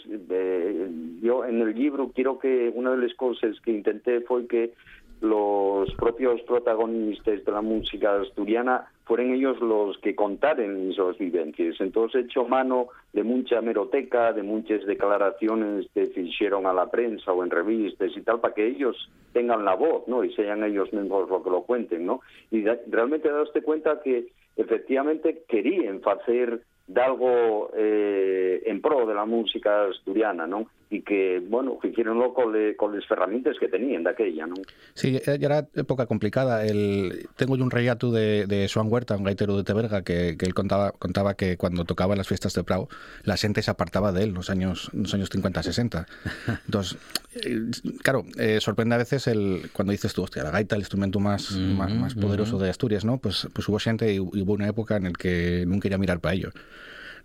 yo 1.22 1.44
en 1.44 1.60
el 1.60 1.74
libro 1.76 2.10
quiero 2.12 2.40
que 2.40 2.72
una 2.74 2.90
de 2.90 3.06
las 3.06 3.14
cosas 3.14 3.60
que 3.60 3.70
intenté 3.70 4.20
fue 4.22 4.48
que 4.48 4.72
los 5.20 5.92
propios 5.94 6.40
protagonistas 6.42 7.44
de 7.44 7.52
la 7.52 7.62
música 7.62 8.20
asturiana 8.20 8.86
fueron 9.04 9.32
ellos 9.32 9.60
los 9.60 9.96
que 9.98 10.14
contaron 10.14 10.92
sus 10.92 11.16
vivencias. 11.18 11.76
Entonces 11.80 12.22
he 12.22 12.24
hecho 12.24 12.44
mano 12.44 12.88
de 13.12 13.22
mucha 13.22 13.60
meroteca, 13.60 14.32
de 14.32 14.42
muchas 14.42 14.84
declaraciones 14.84 15.86
que 15.94 16.06
se 16.06 16.20
hicieron 16.20 16.66
a 16.66 16.72
la 16.72 16.90
prensa 16.90 17.32
o 17.32 17.44
en 17.44 17.50
revistas 17.50 18.10
y 18.16 18.20
tal, 18.22 18.40
para 18.40 18.54
que 18.54 18.66
ellos 18.66 19.10
tengan 19.32 19.64
la 19.64 19.74
voz, 19.74 20.06
¿no? 20.08 20.24
Y 20.24 20.34
sean 20.34 20.64
ellos 20.64 20.92
mismos 20.92 21.28
los 21.28 21.42
que 21.42 21.50
lo 21.50 21.62
cuenten, 21.62 22.04
¿no? 22.04 22.20
Y 22.50 22.64
realmente 22.88 23.30
daste 23.30 23.62
cuenta 23.62 24.00
que 24.02 24.26
efectivamente 24.56 25.44
querían 25.48 26.00
hacer 26.04 26.62
de 26.88 27.00
algo 27.00 27.70
eh, 27.76 28.62
en 28.66 28.80
pro 28.80 29.06
de 29.06 29.14
la 29.14 29.24
música 29.24 29.86
asturiana, 29.86 30.46
¿no? 30.46 30.66
Y 30.88 31.02
que, 31.02 31.42
bueno, 31.48 31.78
hicieron 31.82 32.18
con, 32.32 32.54
con 32.76 32.94
las 32.94 33.10
herramientas 33.10 33.56
que 33.58 33.68
tenían 33.68 34.04
de 34.04 34.10
aquella, 34.10 34.46
¿no? 34.46 34.54
Sí, 34.94 35.18
ya 35.24 35.34
era 35.34 35.66
época 35.74 36.06
complicada. 36.06 36.64
El, 36.64 37.28
tengo 37.36 37.56
yo 37.56 37.64
un 37.64 37.72
relato 37.72 38.12
de, 38.12 38.46
de 38.46 38.70
Joan 38.72 38.90
Huerta, 38.90 39.16
un 39.16 39.24
gaitero 39.24 39.56
de 39.56 39.64
Teberga, 39.64 40.02
que, 40.02 40.36
que 40.38 40.46
él 40.46 40.54
contaba, 40.54 40.92
contaba 40.92 41.34
que 41.34 41.56
cuando 41.56 41.84
tocaba 41.84 42.14
en 42.14 42.18
las 42.18 42.28
fiestas 42.28 42.54
de 42.54 42.62
Prado, 42.62 42.88
la 43.24 43.36
gente 43.36 43.62
se 43.62 43.70
apartaba 43.70 44.12
de 44.12 44.22
él 44.22 44.28
en 44.28 44.34
los 44.34 44.48
años, 44.48 44.90
los 44.92 45.12
años 45.12 45.30
50-60. 45.30 46.06
Entonces, 46.66 46.98
eh, 47.34 47.70
claro, 48.02 48.24
eh, 48.38 48.60
sorprende 48.60 48.94
a 48.94 48.98
veces 48.98 49.26
el 49.26 49.70
cuando 49.72 49.90
dices 49.90 50.14
tú, 50.14 50.22
hostia, 50.22 50.44
la 50.44 50.50
gaita, 50.50 50.76
el 50.76 50.82
instrumento 50.82 51.18
más, 51.18 51.50
más, 51.52 51.92
más, 51.92 52.14
poderoso 52.14 52.58
de 52.58 52.70
Asturias, 52.70 53.04
¿no? 53.04 53.18
Pues, 53.18 53.48
pues 53.52 53.68
hubo 53.68 53.78
gente 53.80 54.14
y 54.14 54.20
hubo 54.20 54.52
una 54.52 54.68
época 54.68 54.96
en 54.96 55.04
la 55.04 55.12
que 55.12 55.64
nunca 55.66 55.84
quería 55.84 55.98
mirar 55.98 56.20
para 56.20 56.34
ello. 56.34 56.50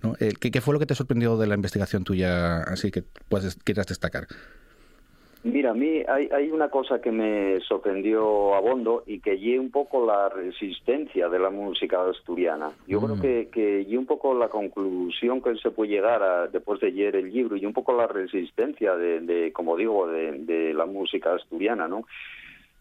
¿No? 0.04 0.14
Eh, 0.20 0.34
¿Qué, 0.40 0.52
¿Qué, 0.52 0.62
fue 0.62 0.74
lo 0.74 0.80
que 0.80 0.86
te 0.86 0.96
sorprendió 0.96 1.38
de 1.38 1.48
la 1.48 1.56
investigación 1.56 2.04
tuya, 2.04 2.62
así 2.64 2.92
que 2.92 3.04
puedes, 3.30 3.56
quieras 3.56 3.88
destacar? 3.88 4.28
Mira, 5.44 5.72
a 5.72 5.74
mí 5.74 6.04
hay, 6.08 6.30
hay 6.32 6.52
una 6.52 6.70
cosa 6.70 7.02
que 7.02 7.12
me 7.12 7.60
sorprendió 7.62 8.54
a 8.54 8.60
Bondo 8.60 9.04
y 9.08 9.20
que 9.20 9.40
lle 9.40 9.58
un 9.58 9.72
poco 9.72 10.06
la 10.06 10.30
resistencia 10.30 11.30
de 11.30 11.40
la 11.40 11.50
música 11.50 12.08
asturiana. 12.08 12.70
Yo 12.86 13.02
creo 13.02 13.16
mm. 13.16 13.22
que, 13.22 13.50
que 13.52 13.98
un 13.98 14.06
poco 14.06 14.36
la 14.36 14.50
conclusión 14.50 15.42
que 15.42 15.56
se 15.56 15.72
puede 15.72 15.90
llegar 15.90 16.22
a, 16.22 16.48
después 16.48 16.80
de 16.80 16.92
leer 16.92 17.16
el 17.16 17.34
libro 17.34 17.58
y 17.58 17.66
un 17.66 17.74
poco 17.74 17.92
la 17.94 18.06
resistencia 18.06 18.96
de, 18.96 19.22
de 19.22 19.52
como 19.52 19.76
digo, 19.76 20.08
de, 20.08 20.34
de 20.44 20.76
la 20.76 20.86
música 20.86 21.34
asturiana, 21.34 21.88
¿no? 21.88 22.06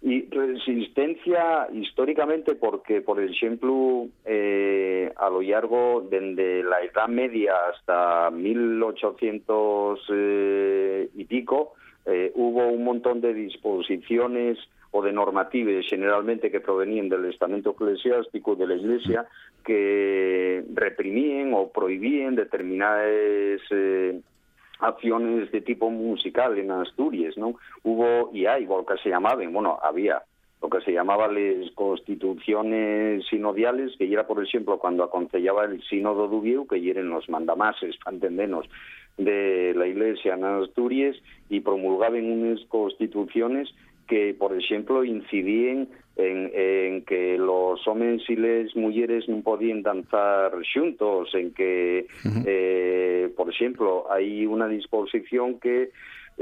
Y 0.03 0.31
resistencia 0.31 1.69
históricamente 1.75 2.55
porque, 2.55 3.03
por 3.03 3.23
ejemplo, 3.23 4.07
eh, 4.25 5.13
a 5.15 5.29
lo 5.29 5.43
largo 5.43 6.09
desde 6.11 6.63
la 6.63 6.81
Edad 6.81 7.09
Media 7.09 7.53
hasta 7.71 8.31
1800 8.31 10.01
eh, 10.09 11.11
y 11.15 11.25
pico, 11.27 11.75
eh, 12.07 12.33
hubo 12.35 12.69
un 12.69 12.83
montón 12.83 13.21
de 13.21 13.35
disposiciones 13.35 14.57
o 14.91 15.03
de 15.03 15.13
normativas 15.13 15.85
generalmente 15.87 16.51
que 16.51 16.61
provenían 16.61 17.11
del 17.11 17.27
estamento 17.27 17.73
eclesiástico 17.73 18.57
de 18.57 18.67
la 18.67 18.77
Iglesia 18.77 19.27
que 19.65 20.65
reprimían 20.75 21.53
o 21.53 21.69
prohibían 21.69 22.37
determinadas 22.37 23.61
acciones 24.81 25.51
de 25.53 25.61
tipo 25.61 25.91
musical 25.91 26.59
en 26.59 26.71
Asturias, 26.71 27.37
¿no? 27.37 27.55
Hubo, 27.83 28.31
y 28.33 28.47
hay, 28.47 28.67
lo 28.67 28.85
que 28.85 28.97
se 29.03 29.09
llamaban, 29.09 29.53
bueno, 29.53 29.79
había 29.83 30.23
lo 30.63 30.69
que 30.69 30.81
se 30.83 30.93
llamaba 30.93 31.27
las 31.29 31.71
constituciones 31.73 33.25
sinodiales, 33.29 33.97
que 33.97 34.13
era, 34.13 34.27
por 34.27 34.45
ejemplo, 34.45 34.79
cuando 34.79 35.05
aconsellaba 35.05 35.65
el 35.65 35.83
sínodo 35.85 36.29
de 36.29 36.67
que 36.69 36.91
eran 36.91 37.09
los 37.09 37.29
mandamases, 37.31 37.97
para 38.05 38.19
de 39.17 39.73
la 39.75 39.87
Iglesia 39.87 40.35
en 40.35 40.45
Asturias, 40.45 41.17
y 41.49 41.61
promulgaban 41.61 42.31
unas 42.31 42.61
constituciones 42.67 43.71
que, 44.07 44.35
por 44.35 44.55
ejemplo, 44.55 45.05
incidían 45.05 45.89
en, 46.21 46.51
en 46.55 47.05
que 47.05 47.37
los 47.39 47.87
hombres 47.87 48.23
y 48.29 48.37
las 48.37 48.75
mujeres 48.77 49.29
no 49.29 49.43
podían 49.43 49.83
danzar 49.83 50.53
juntos, 50.75 51.35
en 51.35 51.53
que, 51.53 52.07
eh, 52.47 53.33
por 53.37 53.51
ejemplo, 53.51 54.07
hay 54.11 54.47
una 54.47 54.69
disposición 54.69 55.59
que 55.59 55.91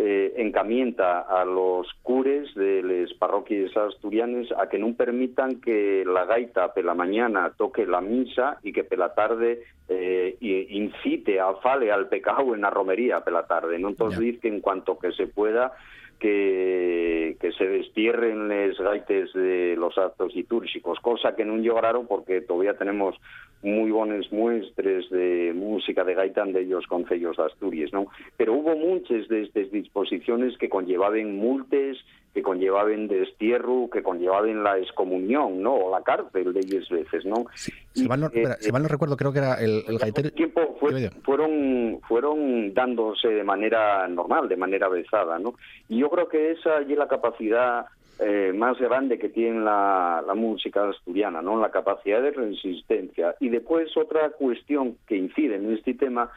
eh, 0.01 0.35
encamienta 0.37 1.23
a 1.23 1.45
los 1.45 1.89
cures 2.05 2.55
de 2.55 2.83
las 2.85 3.13
parroquias 3.15 3.77
asturianas 3.77 4.47
a 4.57 4.69
que 4.69 4.79
no 4.79 4.95
permitan 4.95 5.61
que 5.61 6.05
la 6.07 6.25
gaita 6.25 6.73
la 6.85 6.95
mañana 6.95 7.53
toque 7.57 7.85
la 7.85 8.01
misa 8.01 8.59
y 8.63 8.73
que 8.73 8.87
la 8.97 9.13
tarde 9.13 9.65
eh, 9.89 10.37
incite 10.41 11.41
a 11.41 11.53
fale 11.55 11.91
al 11.91 12.09
pecado 12.09 12.55
en 12.55 12.61
la 12.61 12.71
romería 12.71 13.25
la 13.29 13.47
tarde. 13.49 13.77
¿no? 13.81 13.89
Entonces, 13.89 14.21
dice 14.21 14.39
que 14.39 14.49
en 14.49 14.61
cuanto 14.61 15.01
que 15.01 15.11
se 15.11 15.27
pueda, 15.27 15.73
que, 16.19 17.37
se 17.57 17.67
destierren 17.67 18.49
les 18.49 18.79
gaites 18.79 19.33
de 19.33 19.75
los 19.77 19.97
actos 19.99 20.35
litúrgicos, 20.35 20.99
cosa 21.01 21.35
que 21.35 21.45
no 21.45 21.57
llegaron 21.57 22.07
porque 22.07 22.41
todavía 22.41 22.77
tenemos 22.77 23.17
muy 23.63 23.91
buenas 23.91 24.31
muestras 24.31 25.09
de 25.11 25.53
música 25.55 26.05
de 26.05 26.15
gaita 26.15 26.45
de 26.45 26.61
ellos 26.61 26.87
concellos 26.87 27.37
de 27.37 27.45
Asturias, 27.45 27.93
¿no? 27.93 28.07
Pero 28.37 28.53
hubo 28.53 28.77
muchas 28.77 29.27
de 29.29 29.43
estas 29.43 29.71
disposiciones 29.73 30.57
que 30.59 30.69
conllevaban 30.69 31.37
multes, 31.37 31.99
que 32.39 32.43
conllevaban 32.45 33.09
destierro, 33.09 33.91
que 33.91 34.01
conllevaban 34.01 34.63
la 34.63 34.79
excomunión, 34.79 35.61
¿no? 35.61 35.75
O 35.75 35.91
la 35.91 36.03
cárcel 36.05 36.53
de 36.53 36.61
ellos 36.61 36.89
veces, 36.89 37.25
¿no? 37.25 37.47
si, 37.55 38.07
mal 38.07 38.21
no, 38.21 38.31
si, 38.61 38.71
mal 38.71 38.83
no, 38.83 38.89
recuerdo, 38.89 39.17
creo 39.17 39.33
que 39.33 39.41
era 39.41 39.55
el, 39.55 39.83
el 39.89 39.99
gaitero... 39.99 40.31
tiempo 40.31 40.77
fueron, 41.25 42.01
fueron 42.07 42.73
dándose 42.75 43.27
de 43.27 43.43
manera 43.43 44.07
normal, 44.07 44.49
de 44.49 44.57
manera 44.57 44.89
besada, 44.89 45.39
¿no? 45.41 45.55
Y 45.89 45.99
yo 45.99 46.11
creo 46.11 46.29
que 46.29 46.53
esa 46.53 46.81
y 46.83 46.95
la 46.95 47.09
capacidad 47.09 47.87
eh, 48.21 48.53
más 48.55 48.79
grande 48.79 49.19
que 49.19 49.31
tiene 49.31 49.61
la, 49.61 50.23
la, 50.25 50.35
música 50.35 50.89
asturiana, 50.89 51.43
¿no? 51.43 51.61
La 51.61 51.71
capacidad 51.71 52.23
de 52.23 52.31
resistencia. 52.31 53.35
Y 53.41 53.49
después 53.49 53.97
otra 53.97 54.31
cuestión 54.31 54.97
que 55.09 55.17
incide 55.17 55.57
en 55.57 55.73
este 55.73 55.95
tema 55.95 56.31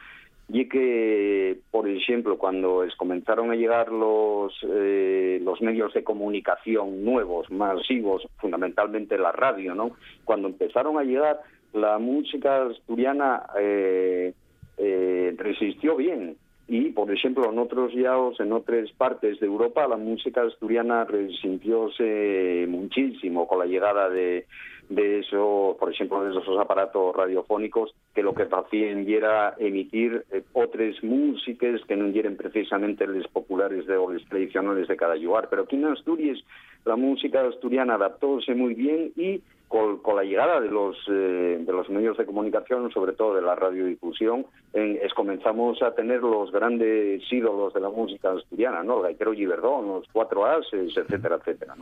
y 0.54 0.68
que, 0.68 1.60
por 1.70 1.88
ejemplo, 1.88 2.36
cuando 2.36 2.84
comenzaron 2.98 3.50
a 3.50 3.54
llegar 3.54 3.90
los, 3.90 4.52
eh, 4.68 5.40
los 5.42 5.62
medios 5.62 5.94
de 5.94 6.04
comunicación 6.04 7.02
nuevos, 7.02 7.50
masivos, 7.50 8.28
fundamentalmente 8.36 9.16
la 9.16 9.32
radio, 9.32 9.74
¿no? 9.74 9.92
Cuando 10.24 10.48
empezaron 10.48 10.98
a 10.98 11.04
llegar, 11.04 11.40
la 11.72 11.98
música 11.98 12.66
asturiana 12.66 13.44
eh, 13.58 14.34
eh, 14.76 15.34
resistió 15.38 15.96
bien 15.96 16.36
y, 16.68 16.90
por 16.90 17.10
ejemplo, 17.10 17.50
en 17.50 17.58
otros 17.58 17.94
yaos, 17.94 18.38
en 18.38 18.52
otras 18.52 18.92
partes 18.92 19.40
de 19.40 19.46
Europa, 19.46 19.88
la 19.88 19.96
música 19.96 20.42
asturiana 20.42 21.04
resintióse 21.04 22.66
muchísimo 22.68 23.48
con 23.48 23.58
la 23.58 23.64
llegada 23.64 24.10
de, 24.10 24.44
de 24.94 25.20
eso, 25.20 25.76
por 25.78 25.92
ejemplo, 25.92 26.22
de 26.24 26.30
esos 26.30 26.58
aparatos 26.58 27.14
radiofónicos 27.14 27.94
que 28.14 28.22
lo 28.22 28.34
que 28.34 28.46
hacían 28.50 29.08
era 29.08 29.54
emitir 29.58 30.24
eh, 30.30 30.42
otras 30.52 31.02
músicas 31.02 31.80
que 31.86 31.96
no 31.96 32.06
eran 32.06 32.36
precisamente 32.36 33.06
los 33.06 33.26
populares 33.28 33.86
de, 33.86 33.96
o 33.96 34.12
los 34.12 34.24
tradicionales 34.26 34.88
de 34.88 34.96
cada 34.96 35.16
lugar. 35.16 35.48
Pero 35.50 35.62
aquí 35.62 35.76
en 35.76 35.86
Asturias 35.86 36.38
la 36.84 36.96
música 36.96 37.46
asturiana 37.46 37.94
adaptóse 37.94 38.54
muy 38.54 38.74
bien 38.74 39.12
y 39.16 39.40
con, 39.72 40.16
la 40.16 40.22
llegada 40.22 40.60
de 40.60 40.68
los 40.68 40.96
eh, 41.08 41.58
de 41.64 41.72
los 41.72 41.88
medios 41.88 42.18
de 42.18 42.26
comunicación, 42.26 42.90
sobre 42.92 43.14
todo 43.14 43.34
de 43.34 43.40
la 43.40 43.54
radiodifusión, 43.54 44.44
es, 44.74 45.14
comenzamos 45.14 45.80
a 45.82 45.94
tener 45.94 46.20
los 46.20 46.52
grandes 46.52 47.22
ídolos 47.32 47.72
de 47.72 47.80
la 47.80 47.88
música 47.88 48.32
asturiana, 48.32 48.82
¿no? 48.82 48.98
El 48.98 49.04
gaitero 49.04 49.32
Giverdón, 49.32 49.88
los 49.88 50.04
cuatro 50.12 50.44
ases, 50.44 50.94
etcétera, 50.94 51.36
etcétera. 51.36 51.74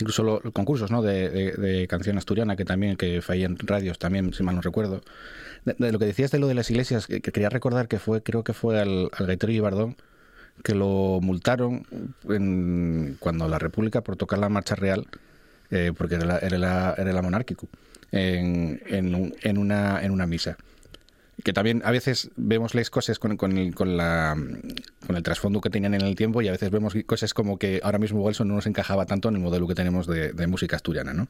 Incluso 0.00 0.22
los 0.22 0.40
concursos, 0.52 0.90
¿no? 0.90 1.02
De, 1.02 1.86
canción 1.90 2.16
asturiana 2.16 2.56
que 2.56 2.64
también 2.64 2.96
que 2.96 3.20
fallan 3.20 3.58
radios 3.58 3.98
también, 3.98 4.32
si 4.32 4.42
mal 4.42 4.54
no 4.54 4.62
recuerdo. 4.62 5.02
De, 5.64 5.92
lo 5.92 5.98
que 5.98 6.06
decías 6.06 6.30
de 6.30 6.38
lo 6.38 6.46
de 6.46 6.54
las 6.54 6.70
iglesias, 6.70 7.06
que, 7.06 7.20
quería 7.20 7.50
recordar 7.50 7.86
que 7.86 7.98
fue, 7.98 8.22
creo 8.22 8.44
que 8.44 8.54
fue 8.54 8.80
al, 8.80 9.10
al 9.12 9.26
gaitero 9.26 9.52
Giverdón 9.52 9.96
que 10.64 10.74
lo 10.74 11.20
multaron 11.20 11.82
en, 12.30 13.18
cuando 13.20 13.46
la 13.46 13.58
República 13.58 14.00
por 14.00 14.16
tocar 14.16 14.38
la 14.38 14.48
marcha 14.48 14.74
real 14.74 15.06
eh, 15.70 15.92
porque 15.96 16.16
era, 16.16 16.38
era, 16.38 16.94
era 16.96 17.22
monárquico, 17.22 17.68
en, 18.12 18.80
en, 18.86 19.34
en, 19.42 19.58
una, 19.58 20.02
en 20.02 20.10
una 20.10 20.26
misa 20.26 20.56
que 21.44 21.52
también 21.52 21.82
a 21.84 21.90
veces 21.90 22.30
vemos 22.36 22.74
las 22.74 22.90
cosas 22.90 23.18
con, 23.18 23.36
con, 23.36 23.56
el, 23.56 23.74
con, 23.74 23.96
la, 23.96 24.34
con 25.06 25.16
el 25.16 25.22
trasfondo 25.22 25.60
que 25.60 25.70
tenían 25.70 25.94
en 25.94 26.00
el 26.00 26.16
tiempo 26.16 26.40
y 26.42 26.48
a 26.48 26.52
veces 26.52 26.70
vemos 26.70 26.94
cosas 27.06 27.34
como 27.34 27.58
que 27.58 27.80
ahora 27.82 27.98
mismo 27.98 28.18
igual 28.18 28.34
no 28.40 28.54
nos 28.54 28.66
encajaba 28.66 29.06
tanto 29.06 29.28
en 29.28 29.36
el 29.36 29.42
modelo 29.42 29.68
que 29.68 29.74
tenemos 29.74 30.06
de, 30.06 30.32
de 30.32 30.46
música 30.46 30.76
asturiana, 30.76 31.12
¿no? 31.12 31.28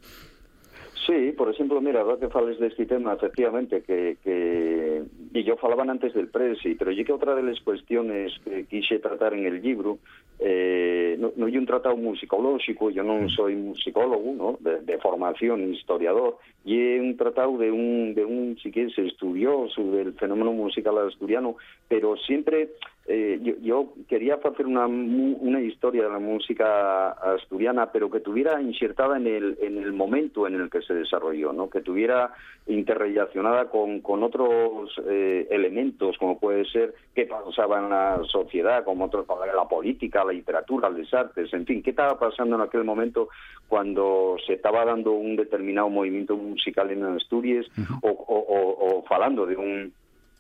Sí, 1.07 1.33
por 1.37 1.51
ejemplo, 1.51 1.81
mira, 1.81 2.01
ahora 2.01 2.19
que 2.19 2.29
fales 2.29 2.59
de 2.59 2.67
este 2.67 2.87
tema, 2.87 3.15
efectivamente, 3.15 3.83
que, 3.83 4.17
que 4.25 5.05
y 5.37 5.45
yo 5.45 5.57
falaban 5.57 5.91
antes 5.91 6.15
del 6.15 6.29
presi, 6.29 6.75
pero 6.75 6.91
yo 6.91 7.05
que 7.05 7.13
otra 7.13 7.35
de 7.35 7.43
las 7.43 7.61
cuestiones 7.61 8.33
que 8.45 8.65
quise 8.65 8.99
tratar 8.99 9.35
en 9.35 9.47
el 9.47 9.61
libro, 9.61 9.99
eh, 10.39 11.17
no, 11.19 11.33
no 11.37 11.47
hay 11.47 11.57
un 11.57 11.67
tratado 11.67 11.97
musicológico, 11.97 12.91
yo 12.91 13.03
no 13.03 13.29
soy 13.29 13.55
musicólogo, 13.55 14.33
¿no? 14.35 14.59
De, 14.61 14.81
de, 14.81 14.99
formación 14.99 15.73
historiador, 15.73 16.39
y 16.65 16.81
es 16.81 17.01
un 17.01 17.17
tratado 17.17 17.57
de 17.59 17.71
un, 17.71 18.15
de 18.15 18.25
un, 18.25 18.57
si 18.63 18.71
quieres, 18.71 18.97
estudioso 18.99 19.83
del 19.91 20.15
fenómeno 20.15 20.53
musical 20.53 20.99
asturiano, 20.99 21.57
pero 21.89 22.17
siempre 22.17 22.71
eh, 23.09 23.39
yo, 23.41 23.55
yo, 23.63 23.93
quería 24.09 24.35
hacer 24.35 24.67
una, 24.67 24.87
una 24.87 25.61
historia 25.61 26.03
de 26.03 26.11
la 26.11 26.19
música 26.19 27.11
asturiana, 27.11 27.93
pero 27.93 28.11
que 28.11 28.19
tuviera 28.19 28.61
insertada 28.61 29.17
en 29.17 29.29
el, 29.29 29.57
en 29.61 29.79
el 29.79 29.93
momento 29.93 30.47
en 30.47 30.57
el 30.57 30.69
que 30.69 30.83
se 30.83 30.93
desarrolló, 30.93 31.53
¿no? 31.53 31.71
que 31.71 31.83
tuviera 31.83 32.33
interrelacionada 32.67 33.67
con, 33.67 34.01
con 34.01 34.25
otros 34.25 34.91
eh, 35.09 35.26
elementos, 35.51 36.17
como 36.19 36.39
puede 36.39 36.65
ser 36.67 36.95
qué 37.15 37.27
pasaba 37.27 37.79
en 37.79 37.91
la 37.91 38.21
sociedad, 38.31 38.85
como 38.85 39.05
otros, 39.07 39.27
la 39.55 39.69
política, 39.69 40.25
la 40.25 40.33
literatura, 40.33 40.91
las 40.91 41.13
artes, 41.13 41.53
en 41.53 41.67
fin, 41.67 41.83
qué 41.83 41.91
estaba 41.91 42.19
pasando 42.19 42.57
en 42.57 42.63
aquel 42.63 42.85
momento 42.85 43.29
cuando 43.69 44.37
se 44.47 44.55
estaba 44.55 44.85
dando 44.85 45.13
un 45.13 45.37
determinado 45.37 45.89
movimiento 45.89 46.37
musical 46.37 46.91
en 46.91 47.05
Asturias 47.05 47.67
o, 48.03 48.09
o, 48.09 48.39
o, 48.39 48.99
o 48.99 49.03
falando 49.05 49.47
de 49.47 49.57
un 49.57 49.93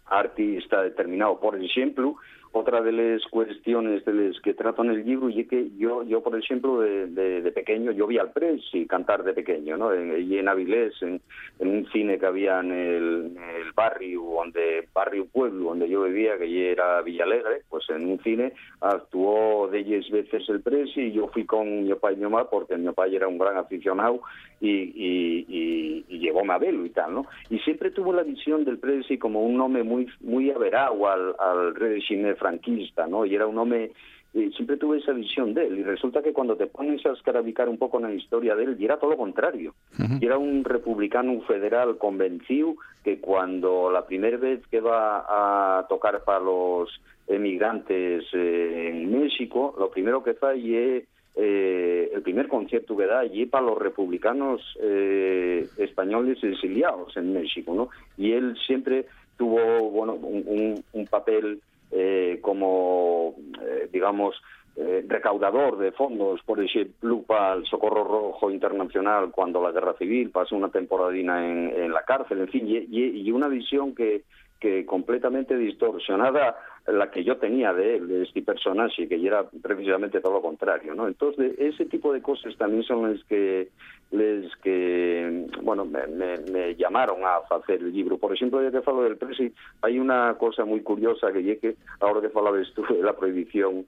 artista 0.06 0.82
determinado. 0.82 1.38
Por 1.38 1.60
ejemplo, 1.60 2.16
otra 2.56 2.80
de 2.80 2.92
las 2.92 3.22
cuestiones 3.26 4.04
de 4.04 4.12
las 4.12 4.40
que 4.40 4.54
trato 4.54 4.82
en 4.82 4.90
el 4.90 5.04
libro 5.04 5.28
y 5.28 5.44
que 5.44 5.70
yo, 5.76 6.02
yo 6.02 6.22
por 6.22 6.36
ejemplo, 6.38 6.80
de, 6.80 7.06
de, 7.06 7.52
pequeño, 7.52 7.92
yo 7.92 8.06
vi 8.06 8.18
al 8.18 8.32
Pres 8.32 8.62
y 8.72 8.86
cantar 8.86 9.22
de 9.22 9.32
pequeño, 9.32 9.76
¿no? 9.76 9.92
En, 9.92 10.20
y 10.20 10.38
en 10.38 10.48
Avilés, 10.48 10.94
en, 11.02 11.20
en, 11.58 11.68
un 11.68 11.86
cine 11.92 12.18
que 12.18 12.26
había 12.26 12.60
en 12.60 12.72
el, 12.72 13.36
el, 13.60 13.72
barrio, 13.74 14.22
donde 14.22 14.88
barrio 14.94 15.26
pueblo, 15.26 15.70
donde 15.70 15.88
yo 15.88 16.02
vivía, 16.04 16.38
que 16.38 16.72
era 16.72 17.02
Villalegre, 17.02 17.62
pues 17.68 17.88
en 17.90 18.08
un 18.08 18.18
cine 18.20 18.52
actuó 18.80 19.68
de 19.68 19.84
10 19.84 20.10
veces 20.10 20.48
el 20.48 20.60
Pres 20.60 20.90
y 20.96 21.12
yo 21.12 21.28
fui 21.28 21.44
con 21.44 21.84
mi 21.84 21.90
papá 21.90 22.12
y 22.12 22.16
mi 22.16 22.22
mamá 22.22 22.48
porque 22.50 22.76
mi 22.76 22.86
papá 22.86 23.06
era 23.06 23.28
un 23.28 23.38
gran 23.38 23.56
aficionado 23.56 24.20
y, 24.60 24.70
y, 24.70 25.46
y, 25.48 26.04
y 26.08 26.18
llevó 26.18 26.40
a 26.50 26.54
Abelo 26.54 26.86
y 26.86 26.90
tal, 26.90 27.14
¿no? 27.14 27.26
Y 27.50 27.58
siempre 27.60 27.90
tuvo 27.90 28.12
la 28.12 28.22
visión 28.22 28.64
del 28.64 28.78
Presi 28.78 29.18
como 29.18 29.42
un 29.42 29.60
hombre 29.60 29.82
muy 29.82 30.06
muy 30.20 30.50
averado 30.50 31.06
al, 31.08 31.34
al 31.38 31.74
régimen 31.74 32.36
franquista, 32.46 33.06
¿no? 33.06 33.26
Y 33.26 33.34
era 33.34 33.46
un 33.46 33.58
hombre 33.58 33.92
y 34.32 34.50
siempre 34.52 34.76
tuve 34.76 34.98
esa 34.98 35.12
visión 35.12 35.54
de 35.54 35.66
él 35.66 35.78
y 35.78 35.82
resulta 35.82 36.22
que 36.22 36.34
cuando 36.34 36.56
te 36.56 36.66
pones 36.66 37.04
a 37.06 37.12
escarabicar 37.12 37.70
un 37.70 37.78
poco 37.78 37.96
en 37.96 38.04
la 38.04 38.12
historia 38.12 38.54
de 38.54 38.64
él, 38.64 38.76
y 38.78 38.84
era 38.84 38.98
todo 38.98 39.12
lo 39.12 39.16
contrario. 39.16 39.74
Y 40.20 40.26
era 40.26 40.36
un 40.36 40.62
republicano 40.62 41.40
federal 41.42 41.96
convencido 41.96 42.74
que 43.02 43.18
cuando 43.18 43.90
la 43.90 44.04
primera 44.04 44.36
vez 44.36 44.60
que 44.66 44.80
va 44.80 45.78
a 45.78 45.86
tocar 45.88 46.22
para 46.24 46.40
los 46.40 46.90
emigrantes 47.26 48.24
eh, 48.34 48.90
en 48.90 49.10
México, 49.10 49.74
lo 49.78 49.90
primero 49.90 50.22
que 50.22 50.30
hace 50.30 50.96
es 50.98 51.04
eh, 51.34 52.10
el 52.14 52.20
primer 52.20 52.48
concierto 52.48 52.94
que 52.94 53.06
da 53.06 53.20
allí 53.20 53.46
para 53.46 53.64
los 53.64 53.78
republicanos 53.78 54.60
eh, 54.82 55.66
españoles 55.78 56.44
exiliados 56.44 57.16
en 57.16 57.32
México, 57.32 57.74
¿no? 57.74 57.88
Y 58.18 58.32
él 58.32 58.54
siempre 58.66 59.06
tuvo, 59.38 59.90
bueno, 59.90 60.12
un, 60.14 60.44
un, 60.46 60.84
un 60.92 61.06
papel 61.06 61.60
eh, 61.90 62.38
como, 62.42 63.34
eh, 63.62 63.88
digamos, 63.92 64.34
eh, 64.76 65.04
recaudador 65.08 65.78
de 65.78 65.92
fondos, 65.92 66.40
por 66.42 66.62
ejemplo, 66.62 67.22
para 67.22 67.54
el 67.54 67.64
Socorro 67.64 68.04
Rojo 68.04 68.50
Internacional 68.50 69.30
cuando 69.30 69.62
la 69.62 69.72
Guerra 69.72 69.94
Civil 69.94 70.30
pasó 70.30 70.54
una 70.54 70.68
temporadina 70.68 71.46
en, 71.48 71.70
en 71.70 71.92
la 71.92 72.02
cárcel, 72.02 72.40
en 72.40 72.48
fin, 72.48 72.66
y 72.68 73.30
una 73.30 73.48
visión 73.48 73.94
que, 73.94 74.24
que 74.60 74.86
completamente 74.86 75.56
distorsionada 75.56 76.56
la 76.86 77.10
que 77.10 77.24
yo 77.24 77.36
tenía 77.36 77.72
de 77.72 77.96
él, 77.96 78.08
de 78.08 78.22
este 78.22 78.42
personaje, 78.42 79.08
que 79.08 79.26
era 79.26 79.44
precisamente 79.62 80.20
todo 80.20 80.34
lo 80.34 80.42
contrario, 80.42 80.94
¿no? 80.94 81.08
Entonces, 81.08 81.54
ese 81.58 81.84
tipo 81.86 82.12
de 82.12 82.22
cosas 82.22 82.56
también 82.56 82.84
son 82.84 83.12
las 83.12 83.22
que 83.24 83.68
les 84.10 84.54
que, 84.58 85.46
bueno, 85.62 85.84
me, 85.84 86.06
me, 86.06 86.74
llamaron 86.76 87.24
a 87.24 87.38
hacer 87.54 87.80
el 87.80 87.92
libro. 87.92 88.18
Por 88.18 88.32
ejemplo, 88.32 88.62
ya 88.62 88.70
que 88.70 88.82
falo 88.82 89.02
del 89.02 89.16
Presi, 89.16 89.52
hay 89.82 89.98
una 89.98 90.34
cosa 90.34 90.64
muy 90.64 90.80
curiosa 90.80 91.32
que 91.32 91.42
llegue, 91.42 91.76
ahora 92.00 92.20
que 92.20 92.28
falabas 92.28 92.72
tú 92.74 92.84
de 92.88 93.02
la 93.02 93.16
prohibición 93.16 93.84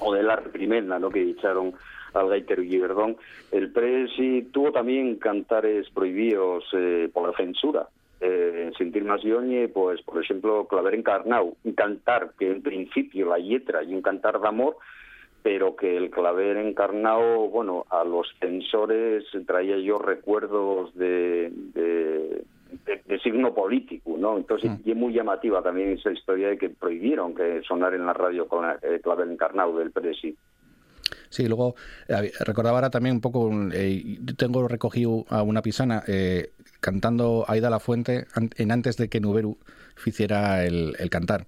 o 0.00 0.14
de 0.14 0.22
la 0.22 0.36
reprimenda, 0.36 0.98
¿no?, 0.98 1.10
que 1.10 1.22
echaron 1.22 1.74
al 2.14 2.28
gaitero 2.28 2.62
Giberdón, 2.62 3.16
el 3.52 3.72
Presi 3.72 4.48
tuvo 4.52 4.72
también 4.72 5.16
cantares 5.16 5.88
prohibidos 5.90 6.64
eh, 6.74 7.08
por 7.12 7.30
la 7.30 7.36
censura 7.36 7.88
eh, 8.20 8.66
en 8.66 8.74
sentir 8.74 9.04
más 9.04 9.22
yoñe, 9.22 9.68
pues, 9.68 10.00
por 10.02 10.22
ejemplo, 10.22 10.66
Claver 10.68 10.94
encarnado, 10.94 11.56
un 11.64 11.72
cantar 11.72 12.32
que 12.38 12.50
en 12.50 12.62
principio 12.62 13.26
la 13.26 13.38
letra 13.38 13.82
y 13.82 13.94
un 13.94 14.02
cantar 14.02 14.40
de 14.40 14.46
amor, 14.48 14.76
pero 15.42 15.76
que 15.76 15.96
el 15.96 16.10
claver 16.10 16.56
encarnado, 16.56 17.48
bueno, 17.48 17.84
a 17.90 18.04
los 18.04 18.28
censores 18.40 19.24
traía 19.46 19.76
yo 19.78 19.98
recuerdos 19.98 20.94
de, 20.94 21.50
de, 21.74 22.44
signo 23.22 23.54
político, 23.54 24.16
¿no? 24.18 24.36
Entonces, 24.36 24.70
mm. 24.70 24.80
y 24.84 24.90
es 24.90 24.96
muy 24.96 25.12
llamativa 25.12 25.62
también 25.62 25.90
esa 25.90 26.10
historia 26.10 26.48
de 26.48 26.58
que 26.58 26.70
prohibieron 26.70 27.34
que 27.34 27.62
sonar 27.62 27.94
en 27.94 28.04
la 28.04 28.12
radio 28.12 28.48
con 28.48 28.64
el 28.82 29.00
claver 29.00 29.28
encarnado 29.28 29.78
del 29.78 29.92
Presi. 29.92 30.36
Sí, 31.32 31.46
luego 31.46 31.74
eh, 32.08 32.30
recordaba 32.40 32.76
ahora 32.76 32.90
también 32.90 33.16
un 33.16 33.20
poco, 33.20 33.50
eh, 33.72 34.18
tengo 34.36 34.68
recogido 34.68 35.24
a 35.28 35.42
una 35.42 35.62
pisana 35.62 36.02
eh, 36.06 36.52
cantando 36.80 37.44
Aida 37.48 37.70
la 37.70 37.80
Fuente 37.80 38.26
en 38.56 38.70
antes 38.70 38.96
de 38.96 39.08
que 39.08 39.20
Nuberu 39.20 39.56
hiciera 40.04 40.64
el, 40.64 40.94
cantar. 41.10 41.46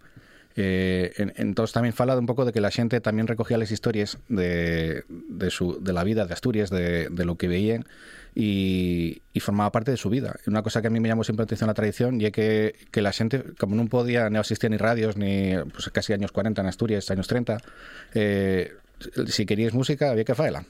Eh, 0.57 1.13
entonces 1.37 1.73
también 1.73 1.95
fala 1.95 2.17
un 2.17 2.27
poco 2.27 2.45
de 2.45 2.53
que 2.53 2.61
la 2.61 2.71
gente 2.71 3.01
también 3.01 3.27
recogía 3.27 3.59
las 3.59 3.73
historias 3.73 4.19
de, 4.29 5.05
de, 5.09 5.51
su, 5.51 5.83
de 5.83 5.93
la 5.93 6.05
vida 6.05 6.27
de 6.27 6.33
Asturias, 6.33 6.71
de, 6.71 7.09
de 7.09 7.25
lo 7.25 7.37
que 7.37 7.49
veían 7.49 7.85
y, 8.35 9.23
formaba 9.41 9.71
parte 9.73 9.91
de 9.91 9.97
su 9.97 10.11
vida. 10.11 10.37
Una 10.47 10.63
cosa 10.63 10.81
que 10.81 10.89
a 10.89 10.91
mí 10.91 11.01
me 11.01 11.09
llamó 11.09 11.25
siempre 11.25 11.43
la 11.43 11.45
atención 11.45 11.69
la 11.69 11.75
tradición 11.75 12.21
y 12.21 12.27
es 12.27 12.33
que, 12.33 12.75
que 12.91 13.03
la 13.03 13.13
gente, 13.13 13.45
como 13.59 13.77
no 13.77 13.87
podía, 13.87 14.31
no 14.31 14.41
existía 14.41 14.71
ni 14.71 14.77
radios, 14.77 15.17
ni 15.17 15.55
pues 15.73 15.89
casi 15.91 16.13
años 16.13 16.33
40 16.33 16.63
en 16.63 16.67
Asturias, 16.69 17.11
años 17.11 17.29
30, 17.29 17.59
eh, 18.15 18.73
si 19.27 19.47
querías 19.47 19.75
música 19.75 20.11
había 20.11 20.25
que 20.25 20.33
hacerla. 20.33 20.65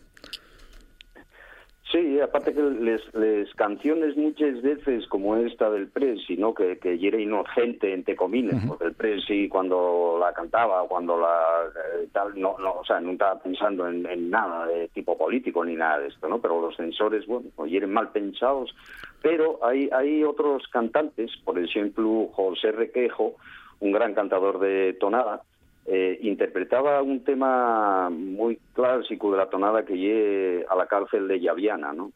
Sí, 1.94 2.20
aparte 2.20 2.52
que 2.52 2.60
les, 2.60 3.54
canciones 3.54 4.16
muchas 4.16 4.60
veces 4.62 5.06
como 5.06 5.36
esta 5.36 5.70
del 5.70 5.86
Presi, 5.86 6.36
¿no? 6.36 6.52
que, 6.52 6.76
que 6.78 6.98
era 7.00 7.20
inocente 7.20 7.94
entre 7.94 8.16
comillas, 8.16 8.60
porque 8.66 8.86
el 8.86 8.94
Presi 8.94 9.48
cuando 9.48 10.16
la 10.18 10.32
cantaba, 10.32 10.88
cuando 10.88 11.16
la 11.16 11.68
eh, 11.68 12.08
tal, 12.10 12.32
no, 12.34 12.56
no, 12.58 12.80
o 12.80 12.84
sea, 12.84 12.98
no 12.98 13.12
estaba 13.12 13.38
pensando 13.38 13.86
en, 13.86 14.28
nada 14.28 14.66
de 14.66 14.88
tipo 14.88 15.16
político 15.16 15.64
ni 15.64 15.76
nada 15.76 16.00
de 16.00 16.08
esto, 16.08 16.28
¿no? 16.28 16.40
Pero 16.40 16.60
los 16.60 16.74
censores, 16.74 17.26
bueno, 17.28 17.46
eran 17.64 17.92
mal 17.92 18.10
pensados, 18.10 18.74
pero 19.22 19.64
hay, 19.64 19.88
hay 19.92 20.24
otros 20.24 20.66
cantantes, 20.72 21.30
por 21.44 21.60
ejemplo, 21.60 22.26
José 22.32 22.72
Requejo, 22.72 23.36
un 23.78 23.92
gran 23.92 24.14
cantador 24.14 24.58
de 24.58 24.94
tonada, 24.94 25.42
eh, 25.86 26.18
interpretaba 26.22 27.02
un 27.02 27.24
tema 27.24 28.08
muy 28.10 28.58
clásico 28.72 29.30
de 29.32 29.36
la 29.36 29.50
tonada 29.50 29.84
que 29.84 29.98
lleve 29.98 30.64
a 30.68 30.74
la 30.74 30.86
cárcel 30.86 31.28
de 31.28 31.40
Llaviana, 31.40 31.92
¿no? 31.92 32.12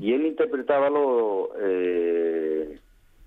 Y 0.00 0.12
él 0.12 0.26
interpretaba 0.26 0.88
eh, 1.60 2.78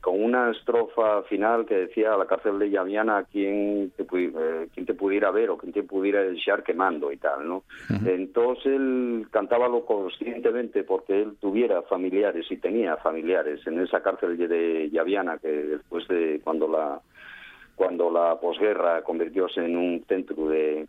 con 0.01 0.21
una 0.21 0.51
estrofa 0.51 1.23
final 1.23 1.65
que 1.65 1.75
decía 1.75 2.13
a 2.13 2.17
la 2.17 2.25
cárcel 2.25 2.59
de 2.59 2.69
Llaviana 2.69 3.23
quien 3.31 3.91
te, 3.95 4.03
eh, 4.03 4.67
quien 4.73 4.85
te 4.85 4.93
pudiera 4.93 5.31
ver 5.31 5.49
o 5.49 5.57
quien 5.57 5.71
te 5.71 5.83
pudiera 5.83 6.21
desear 6.23 6.63
quemando 6.63 7.11
y 7.11 7.17
tal, 7.17 7.47
¿no? 7.47 7.63
Entonces 8.05 8.65
él 8.65 9.27
cantábalo 9.31 9.85
conscientemente 9.85 10.83
porque 10.83 11.21
él 11.21 11.37
tuviera 11.39 11.83
familiares 11.83 12.45
y 12.49 12.57
tenía 12.57 12.97
familiares 12.97 13.65
en 13.67 13.79
esa 13.79 14.01
cárcel 14.01 14.37
de 14.37 14.89
Llaviana 14.91 15.37
que 15.37 15.49
después 15.49 16.07
de 16.07 16.41
cuando 16.43 16.67
la 16.67 16.99
cuando 17.75 18.11
la 18.11 18.39
posguerra 18.39 19.03
convirtióse 19.03 19.63
en 19.63 19.77
un 19.77 20.03
centro 20.07 20.47
de 20.47 20.87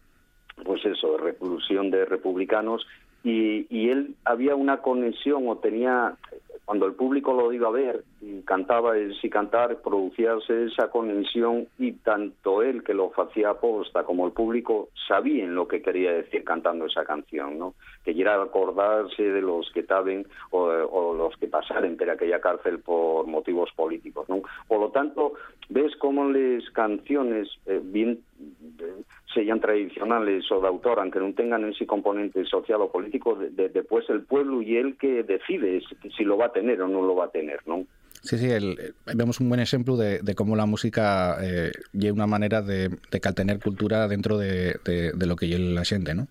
pues 0.64 0.84
eso, 0.84 1.12
de 1.12 1.18
reclusión 1.18 1.90
de 1.90 2.04
republicanos 2.04 2.86
y, 3.24 3.66
y 3.70 3.90
él 3.90 4.14
había 4.24 4.54
una 4.54 4.82
conexión 4.82 5.48
o 5.48 5.56
tenía 5.56 6.16
cuando 6.64 6.86
el 6.86 6.94
público 6.94 7.32
lo 7.32 7.52
iba 7.52 7.68
a 7.68 7.72
ver 7.72 8.04
y 8.20 8.40
cantaba 8.42 8.94
y 8.98 9.30
cantar, 9.30 9.80
producíase 9.82 10.66
esa 10.66 10.88
conexión 10.88 11.66
y 11.78 11.92
tanto 11.92 12.62
él 12.62 12.84
que 12.84 12.94
lo 12.94 13.10
hacía 13.16 13.50
aposta 13.50 14.04
como 14.04 14.26
el 14.26 14.32
público 14.32 14.88
sabían 15.08 15.54
lo 15.54 15.66
que 15.66 15.82
quería 15.82 16.12
decir 16.12 16.44
cantando 16.44 16.86
esa 16.86 17.04
canción, 17.04 17.58
¿no? 17.58 17.74
Que 18.04 18.12
era 18.12 18.40
acordarse 18.40 19.22
de 19.22 19.42
los 19.42 19.70
que 19.72 19.80
estaban 19.80 20.24
o, 20.50 21.14
los 21.14 21.36
que 21.36 21.48
pasaron 21.48 21.96
por 21.96 22.08
aquella 22.10 22.40
cárcel 22.40 22.78
por 22.78 23.26
motivos 23.26 23.70
políticos, 23.74 24.28
¿no? 24.28 24.42
Por 24.68 24.80
lo 24.80 24.90
tanto, 24.90 25.34
ves 25.68 25.94
cómo 25.96 26.24
las 26.30 26.68
canciones 26.70 27.48
eh, 27.66 27.80
bien 27.82 28.20
sean 29.34 29.60
tradicionales 29.60 30.50
o 30.50 30.60
de 30.60 30.68
autor, 30.68 31.00
aunque 31.00 31.18
no 31.18 31.32
tengan 31.32 31.64
ese 31.64 31.86
componente 31.86 32.44
social 32.44 32.80
o 32.80 32.90
político, 32.90 33.36
después 33.36 34.08
el 34.10 34.22
pueblo 34.22 34.62
y 34.62 34.76
él 34.76 34.96
que 34.98 35.22
decide 35.22 35.82
si 36.16 36.24
lo 36.24 36.36
va 36.36 36.46
a 36.46 36.52
tener 36.52 36.80
o 36.82 36.88
no 36.88 37.02
lo 37.02 37.14
va 37.14 37.26
a 37.26 37.30
tener, 37.30 37.60
¿no? 37.66 37.84
Sí, 38.22 38.38
sí, 38.38 38.48
vemos 39.16 39.40
un 39.40 39.48
buen 39.48 39.60
ejemplo 39.60 39.96
de, 39.96 40.34
cómo 40.36 40.54
la 40.54 40.66
música 40.66 41.38
eh, 41.42 41.72
lleva 41.92 42.14
una 42.14 42.26
manera 42.28 42.62
de, 42.62 42.88
de 42.88 43.20
tener 43.34 43.58
cultura 43.58 44.06
dentro 44.06 44.38
de, 44.38 44.78
lo 45.18 45.36
que 45.36 45.48
lleva 45.48 45.64
la 45.70 45.84
gente, 45.84 46.14
¿no? 46.14 46.28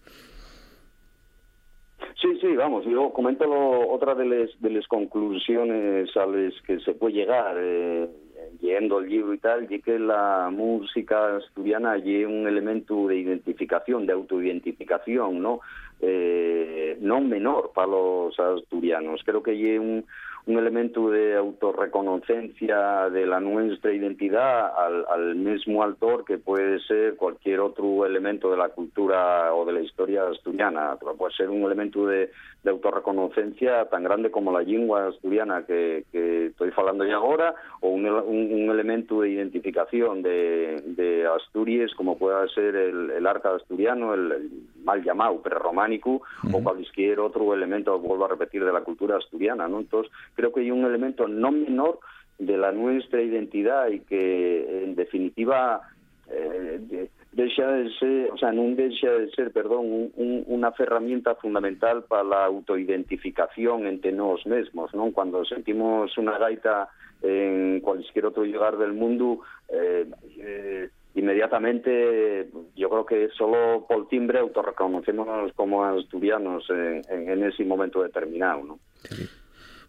Sí, 2.22 2.30
sí, 2.40 2.56
vamos, 2.56 2.86
yo 2.86 3.12
comento 3.12 3.46
otra 3.90 4.16
de 4.16 4.26
las 4.26 4.50
de 4.62 4.82
conclusiones 4.88 6.16
a 6.16 6.26
las 6.28 6.54
que 6.62 6.80
se 6.80 6.94
puede 6.94 7.16
llegar 7.16 7.56
eh, 7.60 8.08
leyendo 8.52 9.00
el 9.00 9.10
libro 9.10 9.34
y 9.34 9.38
tal, 9.38 9.72
y 9.72 9.82
que 9.82 10.00
la 10.00 10.50
música 10.52 11.38
asturiana 11.38 11.98
lleva 11.98 12.32
un 12.32 12.48
elemento 12.48 13.08
de 13.08 13.18
identificación, 13.18 14.06
de 14.06 14.14
autoidentificación, 14.14 15.42
¿no? 15.42 15.60
Eh, 16.00 16.98
no 17.00 17.22
menor 17.22 17.72
para 17.74 17.88
los 17.88 18.40
asturianos. 18.40 19.22
Creo 19.24 19.44
que 19.44 19.58
lleva 19.58 19.84
un, 19.84 20.06
un 20.46 20.58
elemento 20.58 21.10
de 21.10 21.36
autorreconocencia 21.36 23.10
de 23.10 23.26
la 23.26 23.40
nuestra 23.40 23.94
identidad 23.94 24.72
al, 24.78 25.06
al, 25.10 25.36
mismo 25.36 25.84
autor 25.84 26.26
que 26.26 26.38
puede 26.38 26.80
ser 26.82 27.16
cualquier 27.16 27.60
otro 27.60 28.06
elemento 28.06 28.50
de 28.50 28.58
la 28.58 28.70
cultura 28.70 29.54
o 29.54 29.66
de 29.66 29.74
la 29.74 29.82
historia 29.82 30.28
asturiana. 30.28 30.98
Puede 31.18 31.34
ser 31.34 31.50
un 31.50 31.64
elemento 31.64 32.06
de, 32.08 32.32
de 32.64 32.70
autorreconocencia 32.70 33.86
tan 33.86 34.04
grande 34.04 34.32
como 34.32 34.52
la 34.52 34.62
lengua 34.62 35.08
asturiana 35.08 35.64
que, 35.66 36.06
que 36.12 36.48
estoy 36.48 36.72
hablando 36.76 37.06
ya 37.06 37.16
ahora, 37.16 37.56
o 37.82 37.90
un, 37.90 38.06
un, 38.06 38.70
elemento 38.70 39.22
de 39.22 39.30
identificación 39.30 40.22
de, 40.22 40.82
de, 40.86 41.28
Asturias 41.28 41.92
como 41.96 42.18
pueda 42.18 42.48
ser 42.50 42.76
el, 42.76 43.12
el 43.12 43.28
arca 43.28 43.56
asturiano, 43.56 44.14
el, 44.14 44.50
mal 44.84 45.04
llamado 45.04 45.42
prerrománico, 45.42 46.22
o 46.52 46.64
cualquier 46.64 47.20
otro 47.20 47.54
elemento, 47.54 47.98
vuelvo 48.00 48.26
a 48.26 48.30
repetir, 48.30 48.64
de 48.64 48.74
la 48.74 48.82
cultura 48.82 49.18
asturiana. 49.18 49.68
¿no? 49.68 49.80
Entonces, 49.80 50.12
creo 50.36 50.52
que 50.52 50.62
hay 50.62 50.72
un 50.72 50.86
elemento 50.86 51.28
no 51.28 51.52
menor 51.52 52.00
de 52.38 52.58
la 52.58 52.72
nuestra 52.72 53.22
identidad 53.22 53.90
y 53.90 54.00
que 54.00 54.84
en 54.84 54.96
definitiva 54.96 55.82
eh, 56.30 57.10
deja 57.32 57.72
de 57.72 57.90
ser, 57.98 58.32
o 58.32 58.38
sea, 58.38 58.52
no 58.52 58.76
deja 58.76 59.12
de 59.12 59.30
ser, 59.32 59.52
perdón, 59.52 60.12
una 60.16 60.74
herramienta 60.78 61.36
fundamental 61.36 62.04
para 62.04 62.24
la 62.24 62.46
autoidentificación 62.46 63.86
entre 63.88 64.12
nosotros 64.12 64.48
mismos, 64.48 64.94
¿no? 64.94 65.12
Cuando 65.12 65.46
sentimos 65.46 66.18
una 66.18 66.38
gaita 66.38 66.90
en 67.22 67.80
cualquier 67.82 68.26
otro 68.26 68.44
lugar 68.44 68.78
del 68.78 68.94
mundo, 68.94 69.40
eh, 69.70 70.06
eh, 70.38 70.90
inmediatamente 71.16 72.50
yo 72.76 72.90
creo 72.90 73.06
que 73.06 73.30
solo 73.30 73.86
por 73.88 74.08
timbre 74.08 74.40
autorreconocemos 74.40 75.54
como 75.54 75.86
asturianos 75.86 76.70
en, 76.70 77.02
en, 77.10 77.44
ese 77.44 77.64
momento 77.64 78.02
determinado, 78.02 78.64
¿no? 78.64 78.80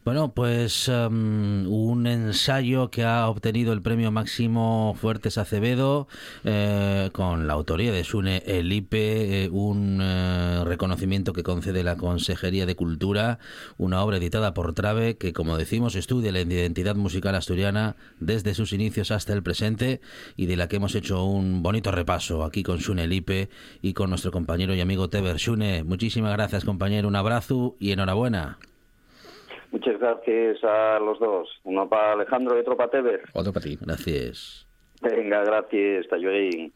Bueno, 0.04 0.34
pues 0.34 0.88
um, 0.88 1.64
un 1.68 2.08
ensayo 2.08 2.90
que 2.90 3.04
ha 3.04 3.28
obtenido 3.28 3.72
el 3.72 3.82
premio 3.82 4.10
máximo 4.10 4.96
Fuertes 5.00 5.38
Acevedo 5.38 6.08
eh, 6.42 7.10
con 7.12 7.46
la 7.46 7.52
autoría 7.52 7.92
de 7.92 8.02
Sune 8.02 8.42
Elipe, 8.44 9.44
eh, 9.44 9.48
un 9.48 10.00
eh, 10.02 10.64
reconocimiento 10.64 11.32
que 11.32 11.44
concede 11.44 11.84
la 11.84 11.96
Consejería 11.96 12.66
de 12.66 12.74
Cultura, 12.74 13.38
una 13.78 14.02
obra 14.02 14.16
editada 14.16 14.54
por 14.54 14.74
Trave 14.74 15.18
que, 15.18 15.32
como 15.32 15.56
decimos, 15.56 15.94
estudia 15.94 16.32
la 16.32 16.40
identidad 16.40 16.96
musical 16.96 17.36
asturiana 17.36 17.94
desde 18.18 18.54
sus 18.54 18.72
inicios 18.72 19.12
hasta 19.12 19.32
el 19.32 19.44
presente 19.44 20.00
y 20.36 20.46
de 20.46 20.56
la 20.56 20.66
que 20.66 20.76
hemos 20.76 20.96
hecho 20.96 21.24
un 21.24 21.62
bonito 21.62 21.92
repaso 21.92 22.42
aquí 22.42 22.64
con 22.64 22.80
Sune 22.80 23.04
Elipe 23.04 23.50
y 23.82 23.92
con 23.92 24.10
nuestro 24.10 24.32
compañero 24.32 24.74
y 24.74 24.80
amigo 24.80 25.10
Teber 25.10 25.38
Sune. 25.38 25.84
Muchísimas 25.84 26.32
gracias, 26.32 26.64
compañero. 26.64 27.06
Un 27.06 27.14
abrazo 27.14 27.76
y 27.78 27.92
enhorabuena. 27.92 28.58
Muchas 29.72 29.98
gracias 29.98 30.62
a 30.62 31.00
los 31.00 31.18
dos. 31.18 31.48
Uno 31.64 31.88
para 31.88 32.12
Alejandro 32.12 32.56
y 32.56 32.60
otro 32.60 32.76
para 32.76 32.90
Teber. 32.90 33.22
Otro 33.32 33.52
para 33.52 33.64
ti, 33.64 33.78
gracias. 33.80 34.66
Venga, 35.00 35.42
gracias, 35.42 36.06
Tallorín. 36.08 36.72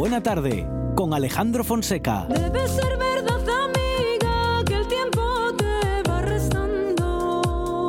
Buena 0.00 0.22
Tarde 0.22 0.66
con 0.94 1.12
Alejandro 1.12 1.62
Fonseca. 1.62 2.24
Debe 2.30 2.66
ser 2.68 2.96
verdad, 2.96 3.46
amiga, 3.66 4.64
que 4.64 4.76
el 4.76 4.88
tiempo 4.88 5.52
te 5.58 6.02
va 6.08 6.22
restando. 6.22 7.86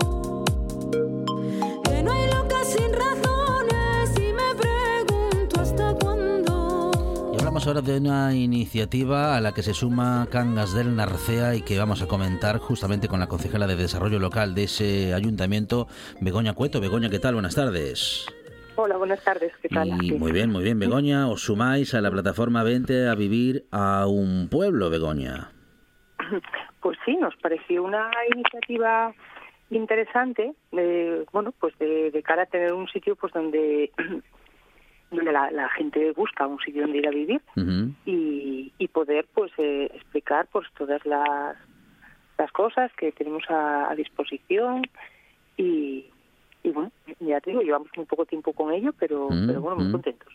Que 1.86 2.04
no 2.04 2.12
hay 2.12 2.28
locas 2.28 2.68
sin 2.68 2.92
razones 2.92 4.12
y 4.18 4.34
me 4.34 4.54
pregunto 4.60 5.62
hasta 5.62 5.94
cuándo. 5.94 7.32
Y 7.34 7.38
hablamos 7.38 7.66
ahora 7.66 7.80
de 7.80 8.00
una 8.00 8.36
iniciativa 8.36 9.38
a 9.38 9.40
la 9.40 9.54
que 9.54 9.64
se 9.64 9.74
suma 9.74 10.28
Cangas 10.30 10.74
del 10.74 10.94
Narcea 10.94 11.56
y 11.56 11.62
que 11.62 11.80
vamos 11.80 12.02
a 12.02 12.08
comentar 12.08 12.58
justamente 12.58 13.08
con 13.08 13.22
la 13.22 13.28
concejala 13.28 13.68
de 13.68 13.78
Desarrollo 13.78 14.20
Local 14.20 14.54
de 14.54 14.66
ese 14.66 15.14
ayuntamiento, 15.14 15.88
Begoña 16.20 16.56
Cueto. 16.56 16.82
Begoña, 16.82 17.10
¿qué 17.10 17.20
tal? 17.20 17.36
Buenas 17.36 17.56
tardes. 17.56 18.26
Hola, 18.84 18.98
buenas 18.98 19.24
tardes, 19.24 19.54
¿qué 19.62 19.70
tal? 19.70 19.90
Y 20.02 20.14
muy 20.14 20.32
bien, 20.32 20.50
muy 20.50 20.64
bien, 20.64 20.80
Begoña. 20.80 21.30
Os 21.30 21.44
sumáis 21.44 21.94
a 21.94 22.02
la 22.02 22.10
plataforma 22.10 22.64
20 22.64 23.10
a 23.10 23.14
vivir 23.14 23.66
a 23.70 24.08
un 24.08 24.50
pueblo, 24.50 24.90
Begoña. 24.90 25.52
Pues 26.82 26.98
sí, 27.06 27.16
nos 27.16 27.36
pareció 27.36 27.84
una 27.84 28.10
iniciativa 28.34 29.14
interesante, 29.70 30.56
de, 30.72 31.28
bueno, 31.32 31.54
pues 31.60 31.78
de, 31.78 32.10
de 32.10 32.24
cara 32.24 32.42
a 32.42 32.46
tener 32.48 32.74
un 32.74 32.88
sitio 32.88 33.16
pues 33.16 33.32
donde 33.34 33.92
donde 35.12 35.32
la, 35.32 35.52
la 35.52 35.70
gente 35.70 36.12
busca 36.14 36.48
un 36.48 36.58
sitio 36.58 36.82
donde 36.82 36.98
ir 36.98 37.08
a 37.08 37.12
vivir 37.12 37.42
y, 38.08 38.74
y 38.80 38.88
poder 38.88 39.28
pues 39.32 39.52
eh, 39.60 39.92
explicar 39.94 40.48
pues 40.52 40.66
todas 40.76 41.06
las 41.06 41.56
las 42.40 42.52
cosas 42.52 42.92
que 42.98 43.12
tenemos 43.12 43.44
a, 43.48 43.92
a 43.92 43.96
disposición 43.96 44.82
y, 45.56 46.08
y 46.64 46.70
bueno 46.70 46.92
ya 47.20 47.40
te 47.42 47.52
digo 47.52 47.62
llevamos 47.62 47.90
muy 47.96 48.06
poco 48.06 48.26
tiempo 48.26 48.54
con 48.54 48.72
ello 48.74 48.94
pero 49.00 49.30
Mm, 49.30 49.48
pero 49.48 49.62
bueno 49.62 49.78
muy 49.78 49.88
mm. 49.88 49.92
contentos 49.92 50.34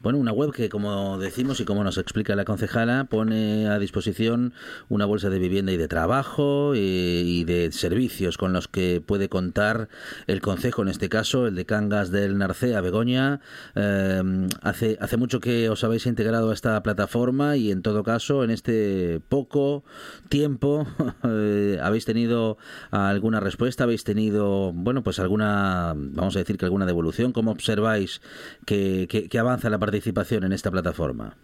Bueno, 0.00 0.18
una 0.18 0.32
web 0.32 0.52
que, 0.52 0.68
como 0.68 1.18
decimos 1.18 1.60
y 1.60 1.64
como 1.64 1.84
nos 1.84 1.98
explica 1.98 2.36
la 2.36 2.44
concejala, 2.44 3.04
pone 3.04 3.68
a 3.68 3.78
disposición 3.78 4.52
una 4.88 5.04
bolsa 5.06 5.30
de 5.30 5.38
vivienda 5.38 5.72
y 5.72 5.76
de 5.76 5.88
trabajo 5.88 6.72
y 6.74 7.44
de 7.44 7.70
servicios 7.72 8.36
con 8.38 8.52
los 8.52 8.68
que 8.68 9.02
puede 9.04 9.28
contar 9.28 9.88
el 10.26 10.40
concejo, 10.40 10.82
en 10.82 10.88
este 10.88 11.08
caso, 11.08 11.46
el 11.46 11.54
de 11.54 11.66
Cangas 11.66 12.10
del 12.10 12.38
Narcea, 12.38 12.80
Begoña. 12.80 13.40
Eh, 13.74 14.22
hace, 14.62 14.98
hace 15.00 15.16
mucho 15.16 15.40
que 15.40 15.68
os 15.70 15.82
habéis 15.84 16.06
integrado 16.06 16.50
a 16.50 16.54
esta 16.54 16.82
plataforma 16.82 17.56
y, 17.56 17.70
en 17.70 17.82
todo 17.82 18.02
caso, 18.04 18.44
en 18.44 18.50
este 18.50 19.20
poco 19.28 19.84
tiempo, 20.28 20.86
eh, 21.24 21.78
¿habéis 21.82 22.04
tenido 22.04 22.58
alguna 22.90 23.40
respuesta? 23.40 23.84
¿Habéis 23.84 24.04
tenido, 24.04 24.72
bueno, 24.72 25.02
pues 25.02 25.18
alguna, 25.18 25.94
vamos 25.96 26.36
a 26.36 26.38
decir 26.38 26.56
que 26.58 26.64
alguna 26.64 26.86
devolución? 26.86 27.32
¿Cómo 27.32 27.50
observáis 27.50 28.20
que, 28.64 29.06
que- 29.08 29.28
que 29.28 29.38
avanza 29.38 29.65
la 29.70 29.78
participación 29.78 30.44
en 30.44 30.52
esta 30.52 30.70
plataforma? 30.70 31.36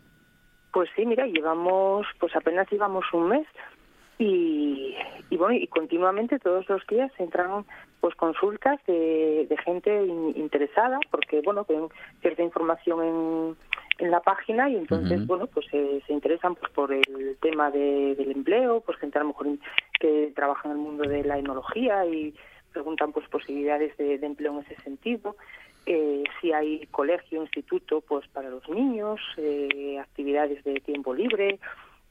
Pues 0.73 0.89
sí, 0.97 1.05
mira, 1.05 1.27
llevamos, 1.27 2.07
pues 2.19 2.35
apenas 2.35 2.71
llevamos 2.71 3.05
un 3.13 3.29
mes 3.29 3.47
y, 4.19 4.95
y 5.31 5.37
bueno, 5.37 5.55
y 5.55 5.67
continuamente 5.67 6.39
todos 6.39 6.69
los 6.69 6.87
días 6.87 7.11
entran 7.19 7.65
pues 8.01 8.15
consultas 8.15 8.79
de, 8.87 9.47
de 9.49 9.57
gente 9.59 10.05
in- 10.07 10.33
interesada 10.37 10.99
porque 11.11 11.41
bueno, 11.43 11.65
ven 11.69 11.89
cierta 12.21 12.43
información 12.43 13.03
en, 13.03 13.57
en 13.99 14.11
la 14.11 14.21
página 14.21 14.69
y 14.71 14.77
entonces 14.77 15.27
bueno, 15.27 15.47
pues 15.47 15.67
se, 15.71 16.01
se 16.07 16.13
interesan 16.13 16.55
pues 16.55 16.71
por 16.73 16.93
el 16.93 17.37
tema 17.41 17.71
de- 17.71 18.15
del 18.15 18.31
empleo, 18.33 18.81
pues 18.81 18.99
gente 18.99 19.19
a 19.19 19.23
lo 19.23 19.29
mejor 19.29 19.47
que 19.99 20.33
trabaja 20.35 20.69
en 20.69 20.73
el 20.73 20.79
mundo 20.79 21.09
de 21.09 21.25
la 21.25 21.39
enología 21.39 22.07
y 22.07 22.35
preguntan 22.73 23.13
pues 23.13 23.29
posibilidades 23.29 23.97
de, 23.99 24.19
de 24.19 24.27
empleo 24.27 24.53
en 24.53 24.65
ese 24.65 24.81
sentido 24.83 25.37
eh, 25.87 26.25
si 26.41 26.53
hay 26.53 26.87
colegio, 26.91 27.43
instituto, 27.43 28.01
pues 28.01 28.27
para 28.29 28.51
los 28.51 28.69
niños, 28.69 29.21
eh, 29.37 29.99
actividades 29.99 30.63
de 30.65 30.75
tiempo 30.81 31.15
libre, 31.15 31.59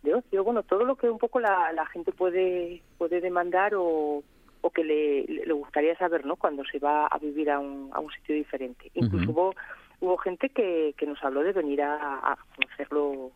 de 0.04 0.16
ocio, 0.16 0.44
bueno, 0.44 0.64
todo 0.64 0.84
lo 0.84 0.96
que 0.96 1.10
un 1.10 1.20
poco 1.20 1.40
la, 1.40 1.72
la 1.74 1.86
gente 1.86 2.12
puede 2.12 2.82
puede 2.98 3.22
demandar 3.22 3.76
o, 3.76 4.24
o 4.62 4.70
que 4.72 4.84
le, 4.84 5.24
le 5.24 5.54
gustaría 5.54 5.96
saber, 5.98 6.26
¿no? 6.26 6.36
Cuando 6.36 6.64
se 6.66 6.80
va 6.80 7.08
a 7.08 7.18
vivir 7.20 7.50
a 7.52 7.60
un, 7.60 7.90
a 7.94 8.00
un 8.00 8.12
sitio 8.12 8.36
diferente. 8.36 8.92
Incluso 8.96 9.32
hubo 9.32 9.54
hubo 10.02 10.18
gente 10.18 10.50
que, 10.50 10.94
que 10.98 11.06
nos 11.06 11.24
habló 11.24 11.44
de 11.44 11.54
venir 11.54 11.82
a, 11.84 11.96
a 12.32 12.38
conocerlo, 12.56 13.32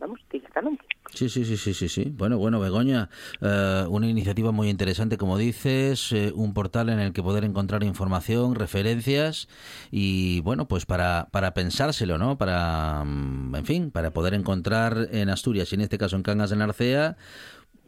vamos, 0.00 0.20
directamente. 0.30 0.82
Sí, 1.12 1.28
sí, 1.28 1.44
sí, 1.44 1.56
sí, 1.56 1.74
sí, 1.74 1.88
sí. 1.88 2.12
Bueno, 2.16 2.38
bueno, 2.38 2.60
Begoña, 2.60 3.08
eh, 3.40 3.84
una 3.88 4.06
iniciativa 4.08 4.52
muy 4.52 4.68
interesante, 4.68 5.16
como 5.18 5.38
dices, 5.38 6.12
eh, 6.12 6.32
un 6.34 6.54
portal 6.54 6.88
en 6.88 7.00
el 7.00 7.12
que 7.12 7.22
poder 7.22 7.44
encontrar 7.44 7.82
información, 7.82 8.54
referencias 8.54 9.48
y, 9.90 10.40
bueno, 10.40 10.68
pues 10.68 10.86
para, 10.86 11.28
para 11.32 11.52
pensárselo, 11.52 12.16
¿no? 12.16 12.38
Para, 12.38 13.02
mm, 13.04 13.56
en 13.56 13.64
fin, 13.66 13.90
para 13.90 14.12
poder 14.12 14.34
encontrar 14.34 15.08
en 15.10 15.30
Asturias 15.30 15.72
y 15.72 15.74
en 15.74 15.80
este 15.80 15.98
caso 15.98 16.16
en 16.16 16.22
Cangas 16.22 16.50
de 16.50 16.56
Narcea 16.56 17.16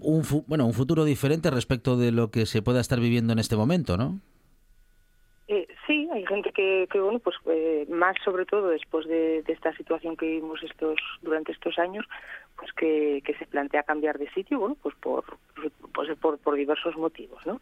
un, 0.01 0.25
fu- 0.25 0.45
bueno, 0.49 0.67
un 0.67 0.75
futuro 0.75 1.05
diferente 1.05 1.51
respecto 1.51 1.97
de 1.97 2.11
lo 2.13 2.31
que 2.31 2.47
se 2.47 2.61
pueda 2.63 2.81
estar 2.81 2.99
viviendo 3.01 3.33
en 3.33 3.39
este 3.39 3.57
momento, 3.57 3.97
¿no? 3.97 4.21
Hay 6.13 6.27
gente 6.27 6.53
que, 6.53 6.87
que 6.91 7.01
bueno, 7.01 7.19
pues 7.19 7.37
eh, 7.47 7.87
más 7.89 8.17
sobre 8.25 8.45
todo 8.45 8.69
después 8.69 9.07
de, 9.07 9.43
esta 9.49 9.75
situación 9.77 10.17
que 10.17 10.27
vivimos 10.27 10.63
estos 10.63 10.99
durante 11.23 11.53
estos 11.53 11.79
años, 11.79 12.07
pues 12.57 12.73
que, 12.75 13.23
que 13.25 13.35
se 13.35 13.47
plantea 13.47 13.83
cambiar 13.83 14.19
de 14.19 14.31
sitio, 14.31 14.59
bueno, 14.59 14.77
pues 14.83 14.95
por 14.97 15.25
pues 15.95 16.09
por, 16.19 16.39
por 16.39 16.55
diversos 16.55 16.97
motivos, 16.97 17.45
¿no? 17.47 17.61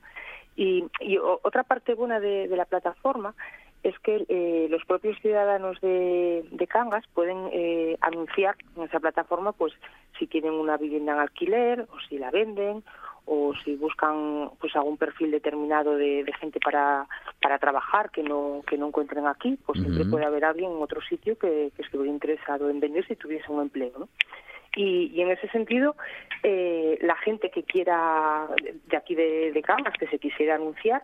Y, 0.57 0.85
y 1.01 1.17
otra 1.19 1.63
parte 1.63 1.95
buena 1.95 2.19
de, 2.19 2.49
de 2.49 2.57
la 2.57 2.65
plataforma 2.65 3.35
es 3.83 3.99
que 4.01 4.27
eh, 4.29 4.67
los 4.69 4.85
propios 4.85 5.19
ciudadanos 5.21 5.81
de, 5.81 6.45
de 6.51 6.67
Cangas 6.67 7.07
pueden 7.15 7.49
eh, 7.53 7.97
anunciar 8.01 8.57
en 8.77 8.83
esa 8.83 9.01
plataforma, 9.01 9.53
pues 9.53 9.73
si 10.19 10.27
tienen 10.27 10.53
una 10.53 10.77
vivienda 10.77 11.15
en 11.15 11.21
alquiler 11.21 11.87
o 11.91 12.01
si 12.09 12.19
la 12.19 12.31
venden 12.31 12.85
o 13.27 13.55
si 13.65 13.77
buscan 13.77 14.51
pues 14.61 14.75
algún 14.77 14.97
perfil 14.97 15.31
determinado 15.31 15.97
de, 15.97 16.25
de 16.25 16.33
gente 16.35 16.59
para, 16.61 17.07
para 17.41 17.59
trabajar 17.59 18.11
que 18.11 18.23
no 18.23 18.63
que 18.67 18.77
no 18.77 18.89
encuentren 18.89 19.27
aquí, 19.27 19.59
pues 19.65 19.81
siempre 19.81 20.05
puede 20.05 20.25
haber 20.25 20.45
alguien 20.45 20.71
en 20.71 20.83
otro 20.83 21.01
sitio 21.03 21.39
que, 21.39 21.71
que 21.77 21.83
estuviera 21.83 22.13
interesado 22.13 22.69
en 22.71 22.81
vender 22.81 23.07
si 23.07 23.17
tuviese 23.17 23.51
un 23.51 23.63
empleo, 23.63 23.93
¿no? 23.99 24.09
Y, 24.77 25.11
y 25.15 25.21
en 25.23 25.31
ese 25.31 25.49
sentido, 25.49 25.97
eh, 26.43 26.97
la 27.03 27.17
gente 27.17 27.51
que 27.51 27.65
quiera, 27.65 28.47
de 28.87 28.97
aquí 28.97 29.15
de, 29.15 29.51
de 29.53 29.63
Cangas, 29.63 29.95
que 29.99 30.07
se 30.07 30.19
quisiera 30.19 30.55
anunciar, 30.55 31.03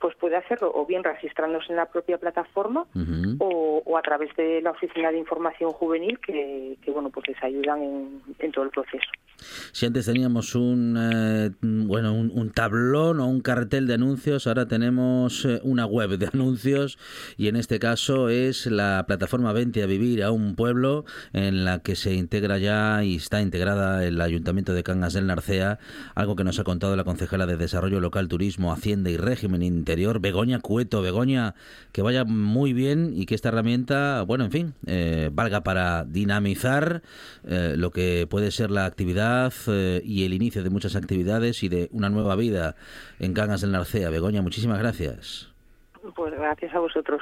pues 0.00 0.14
puede 0.16 0.36
hacerlo 0.36 0.70
o 0.74 0.86
bien 0.86 1.02
registrándose 1.02 1.66
en 1.70 1.76
la 1.76 1.86
propia 1.86 2.18
plataforma 2.18 2.86
o, 3.38 3.82
o 3.84 3.96
a 3.96 4.02
través 4.02 4.34
de 4.36 4.60
la 4.60 4.72
Oficina 4.72 5.10
de 5.10 5.18
Información 5.18 5.72
Juvenil 5.72 6.18
que, 6.20 6.76
que 6.82 6.90
bueno, 6.90 7.10
pues 7.10 7.28
les 7.28 7.42
ayudan 7.42 7.82
en, 7.82 8.22
en 8.38 8.52
todo 8.52 8.64
el 8.64 8.70
proceso. 8.70 9.08
Si 9.72 9.84
antes 9.84 10.06
teníamos 10.06 10.54
un 10.54 10.96
eh, 10.98 11.50
bueno 11.60 12.14
un, 12.14 12.30
un 12.34 12.50
tablón 12.50 13.20
o 13.20 13.26
un 13.26 13.40
cartel 13.40 13.86
de 13.86 13.94
anuncios, 13.94 14.46
ahora 14.46 14.66
tenemos 14.66 15.44
eh, 15.44 15.60
una 15.62 15.86
web 15.86 16.16
de 16.18 16.26
anuncios 16.32 16.98
y 17.36 17.48
en 17.48 17.56
este 17.56 17.78
caso 17.78 18.28
es 18.28 18.66
la 18.66 19.04
plataforma 19.06 19.52
20 19.52 19.82
a 19.82 19.86
vivir 19.86 20.22
a 20.22 20.30
un 20.30 20.56
pueblo 20.56 21.04
en 21.32 21.64
la 21.64 21.80
que 21.80 21.96
se 21.96 22.14
integra 22.14 22.58
ya 22.58 23.02
y 23.04 23.16
está 23.16 23.40
integrada 23.40 24.04
el 24.04 24.20
Ayuntamiento 24.20 24.72
de 24.74 24.82
Cangas 24.82 25.12
del 25.14 25.26
Narcea, 25.26 25.78
algo 26.14 26.36
que 26.36 26.44
nos 26.44 26.58
ha 26.58 26.64
contado 26.64 26.96
la 26.96 27.04
concejala 27.04 27.46
de 27.46 27.56
Desarrollo 27.56 28.00
Local, 28.00 28.28
Turismo, 28.28 28.72
Hacienda 28.72 29.10
y 29.10 29.16
Régimen 29.16 29.62
Begoña 30.20 30.60
Cueto. 30.60 31.02
Begoña, 31.02 31.54
que 31.92 32.02
vaya 32.02 32.24
muy 32.24 32.72
bien 32.72 33.12
y 33.14 33.26
que 33.26 33.34
esta 33.34 33.48
herramienta, 33.48 34.22
bueno, 34.22 34.44
en 34.44 34.50
fin, 34.50 34.74
eh, 34.86 35.30
valga 35.32 35.62
para 35.62 36.04
dinamizar 36.04 37.02
eh, 37.44 37.74
lo 37.76 37.90
que 37.90 38.26
puede 38.28 38.50
ser 38.50 38.70
la 38.70 38.84
actividad 38.84 39.52
eh, 39.68 40.00
y 40.04 40.24
el 40.24 40.34
inicio 40.34 40.62
de 40.62 40.70
muchas 40.70 40.96
actividades 40.96 41.62
y 41.62 41.68
de 41.68 41.88
una 41.92 42.08
nueva 42.08 42.36
vida 42.36 42.74
en 43.18 43.32
Cangas 43.32 43.60
del 43.60 43.72
Narcea. 43.72 44.10
Begoña, 44.10 44.42
muchísimas 44.42 44.78
gracias. 44.78 45.52
Pues 46.14 46.32
gracias 46.34 46.74
a 46.74 46.80
vosotros. 46.80 47.20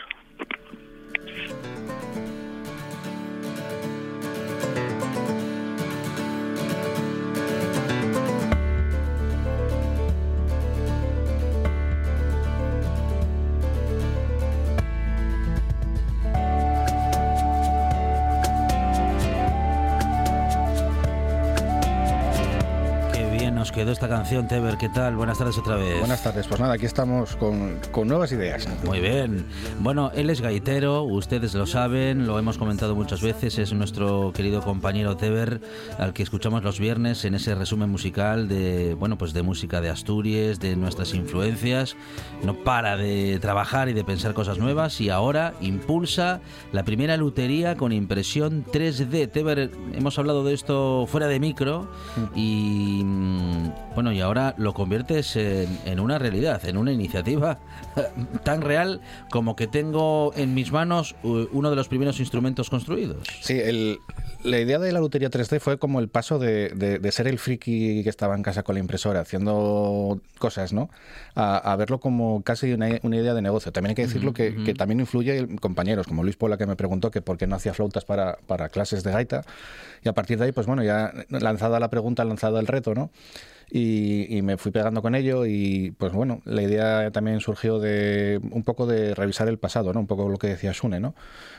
Quedó 23.75 23.91
esta 23.91 24.09
canción, 24.09 24.47
Teber. 24.47 24.77
¿Qué 24.79 24.89
tal? 24.89 25.17
Buenas 25.17 25.37
tardes 25.37 25.59
otra 25.59 25.75
vez. 25.75 25.99
Buenas 25.99 26.23
tardes. 26.23 26.47
Pues 26.47 26.61
nada, 26.61 26.75
aquí 26.75 26.87
estamos 26.87 27.35
con, 27.35 27.81
con 27.91 28.07
nuevas 28.07 28.31
ideas. 28.31 28.69
Muy 28.85 29.01
bien. 29.01 29.47
Bueno, 29.81 30.13
él 30.15 30.31
es 30.31 30.41
gaitero, 30.41 31.03
ustedes 31.03 31.55
lo 31.55 31.67
saben, 31.67 32.25
lo 32.25 32.39
hemos 32.39 32.57
comentado 32.57 32.95
muchas 32.95 33.21
veces. 33.21 33.59
Es 33.59 33.73
nuestro 33.73 34.33
querido 34.33 34.63
compañero 34.63 35.17
Teber, 35.17 35.61
al 35.99 36.13
que 36.13 36.23
escuchamos 36.23 36.63
los 36.63 36.79
viernes 36.79 37.25
en 37.25 37.35
ese 37.35 37.57
resumen 37.57 37.91
musical 37.91 38.47
de, 38.47 38.95
bueno, 38.95 39.19
pues 39.19 39.33
de 39.33 39.43
música 39.43 39.81
de 39.81 39.91
Asturias, 39.91 40.61
de 40.61 40.77
nuestras 40.77 41.13
influencias. 41.13 41.97
No 42.45 42.55
para 42.55 42.97
de 42.97 43.41
trabajar 43.41 43.89
y 43.89 43.93
de 43.93 44.05
pensar 44.05 44.35
cosas 44.35 44.59
nuevas 44.59 45.01
y 45.01 45.11
ahora 45.11 45.55
impulsa 45.61 46.41
la 46.73 46.85
primera 46.85 47.17
lutería 47.17 47.77
con 47.77 47.91
impresión 47.91 48.65
3D. 48.65 49.33
Teber, 49.33 49.73
hemos 49.93 50.17
hablado 50.17 50.45
de 50.45 50.55
esto 50.55 51.07
fuera 51.09 51.27
de 51.27 51.41
micro 51.41 51.91
y 52.37 53.03
mm, 53.05 53.64
bueno, 53.95 54.13
y 54.13 54.21
ahora 54.21 54.55
lo 54.59 54.75
conviertes 54.75 55.37
en, 55.37 55.79
en 55.85 56.01
una 56.01 56.19
realidad, 56.19 56.65
en 56.67 56.77
una 56.77 56.93
iniciativa 56.93 57.59
tan 58.45 58.61
real 58.63 59.01
como 59.31 59.57
que 59.57 59.67
tengo 59.67 60.33
en 60.37 60.55
mis 60.55 60.73
manos 60.73 61.15
uh, 61.23 61.47
uno 61.53 61.71
de 61.71 61.77
los 61.77 61.89
primeros 61.89 62.21
instrumentos 62.21 62.71
construidos. 62.71 63.27
Sí, 63.41 63.55
el, 63.59 63.99
la 64.43 64.59
idea 64.61 64.79
de 64.79 64.93
la 64.93 65.01
lutería 65.01 65.31
3D 65.31 65.61
fue 65.61 65.79
como 65.79 66.01
el 66.01 66.09
paso 66.09 66.39
de, 66.39 66.71
de- 66.71 66.99
de 66.99 67.13
ser 67.13 67.27
el 67.29 67.39
friki 67.39 68.03
que 68.03 68.11
estaba 68.11 68.35
en 68.35 68.43
casa 68.43 68.63
con 68.63 68.75
la 68.75 68.81
impresora 68.81 69.21
haciendo 69.21 70.21
cosas, 70.39 70.73
¿no? 70.73 70.91
A, 71.35 71.57
a 71.73 71.77
verlo 71.77 71.99
como 72.01 72.43
casi 72.43 72.73
una, 72.73 72.89
una 73.03 73.17
idea 73.17 73.35
de 73.35 73.43
negocio. 73.43 73.73
También 73.73 73.91
hay 73.91 73.95
que 73.95 74.03
decirlo 74.07 74.31
Ujú, 74.31 74.37
que, 74.37 74.51
ujú. 74.51 74.65
que 74.65 74.75
también 74.75 75.01
influye 75.01 75.47
compañeros, 75.61 76.07
como 76.07 76.23
Luis 76.23 76.37
Pola, 76.37 76.57
que 76.59 76.67
me 76.67 76.77
preguntó 76.77 77.11
que 77.11 77.23
por 77.23 77.39
qué 77.39 77.47
no 77.47 77.57
hacía 77.57 77.75
flautas 77.75 78.05
para, 78.05 78.39
para 78.47 78.69
clases 78.69 79.03
de 79.03 79.13
gaita. 79.13 79.43
Y 80.05 80.09
a 80.09 80.13
partir 80.13 80.39
de 80.39 80.45
ahí, 80.47 80.53
pues 80.53 80.67
bueno, 80.67 80.83
ya 80.83 81.13
lanzada 81.31 81.81
la 81.81 81.89
pregunta, 81.89 82.25
lanzado 82.25 82.59
el 82.59 82.67
reto, 82.67 82.95
¿no? 82.95 83.11
Y, 83.71 84.37
y 84.37 84.43
me 84.43 84.57
fui 84.57 84.71
pegando 84.73 85.03
con 85.03 85.15
ello 85.15 85.47
y 85.47 85.93
pues 85.99 86.13
bueno, 86.13 86.41
la 86.45 86.63
idea 86.63 87.11
también 87.11 87.41
surgió 87.41 87.79
de 87.79 88.41
un 88.51 88.63
poco 88.63 88.87
de 88.87 89.15
revisar 89.15 89.49
el 89.49 89.59
pasado, 89.59 89.93
¿no? 89.93 90.01
Un 90.01 90.07
poco 90.07 90.29
lo 90.29 90.39
que 90.39 90.49
decía 90.49 90.73
Sune, 90.75 91.01
¿no? 91.01 91.15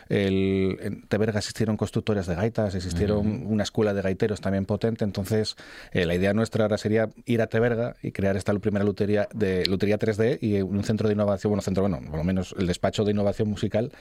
El, 0.09 0.77
en 0.81 1.01
Teberga 1.07 1.39
existieron 1.39 1.77
constructores 1.77 2.27
de 2.27 2.35
gaitas, 2.35 2.75
existieron 2.75 3.45
una 3.47 3.63
escuela 3.63 3.93
de 3.93 4.01
gaiteros 4.01 4.39
también 4.39 4.65
potente, 4.65 5.03
entonces 5.03 5.55
eh, 5.91 6.05
la 6.05 6.13
idea 6.13 6.33
nuestra 6.33 6.65
ahora 6.65 6.77
sería 6.77 7.09
ir 7.25 7.41
a 7.41 7.47
Teberga 7.47 7.95
y 8.01 8.11
crear 8.11 8.37
esta 8.37 8.53
primera 8.53 8.85
lutería 8.85 9.27
de 9.33 9.65
lutería 9.65 9.97
3D 9.97 10.37
y 10.41 10.61
un 10.61 10.83
centro 10.83 11.07
de 11.07 11.15
innovación, 11.15 11.51
bueno, 11.51 11.61
centro, 11.61 11.81
bueno, 11.81 11.99
por 12.09 12.17
lo 12.17 12.23
menos 12.23 12.55
el 12.57 12.67
despacho 12.67 13.03
de 13.03 13.11
innovación 13.11 13.49
musical 13.49 13.91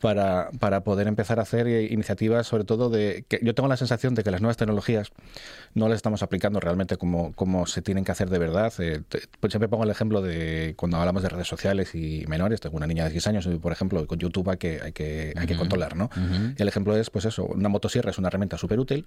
para, 0.00 0.50
para 0.58 0.82
poder 0.82 1.06
empezar 1.06 1.38
a 1.38 1.42
hacer 1.42 1.66
eh, 1.68 1.84
iniciativas, 1.90 2.46
sobre 2.46 2.64
todo 2.64 2.90
de 2.90 3.24
que 3.28 3.38
yo 3.42 3.54
tengo 3.54 3.68
la 3.68 3.76
sensación 3.76 4.14
de 4.14 4.24
que 4.24 4.30
las 4.30 4.40
nuevas 4.40 4.56
tecnologías 4.56 5.12
no 5.74 5.88
las 5.88 5.96
estamos 5.96 6.22
aplicando 6.22 6.60
realmente 6.60 6.96
como, 6.96 7.32
como 7.34 7.51
se 7.66 7.82
tienen 7.82 8.04
que 8.04 8.12
hacer 8.12 8.28
de 8.30 8.38
verdad. 8.38 8.72
Eh, 8.78 9.02
te- 9.08 9.22
pues 9.40 9.52
siempre 9.52 9.68
pongo 9.68 9.84
el 9.84 9.90
ejemplo 9.90 10.20
de 10.22 10.74
cuando 10.76 10.96
hablamos 10.98 11.22
de 11.22 11.28
redes 11.28 11.46
sociales 11.48 11.94
y 11.94 12.24
menores, 12.28 12.60
tengo 12.60 12.76
una 12.76 12.86
niña 12.86 13.04
de 13.04 13.10
10 13.10 13.26
años 13.26 13.48
por 13.60 13.72
ejemplo, 13.72 14.06
con 14.06 14.18
YouTube 14.18 14.48
hay 14.50 14.56
que, 14.56 14.80
hay 14.82 14.92
que, 14.92 15.32
hay 15.36 15.46
que 15.46 15.56
controlar, 15.56 15.96
¿no? 15.96 16.10
Y 16.58 16.62
el 16.62 16.68
ejemplo 16.68 16.96
es, 16.96 17.10
pues 17.10 17.24
eso, 17.24 17.44
una 17.46 17.68
motosierra 17.68 18.10
es 18.10 18.18
una 18.18 18.28
herramienta 18.28 18.58
súper 18.58 18.78
útil, 18.80 19.06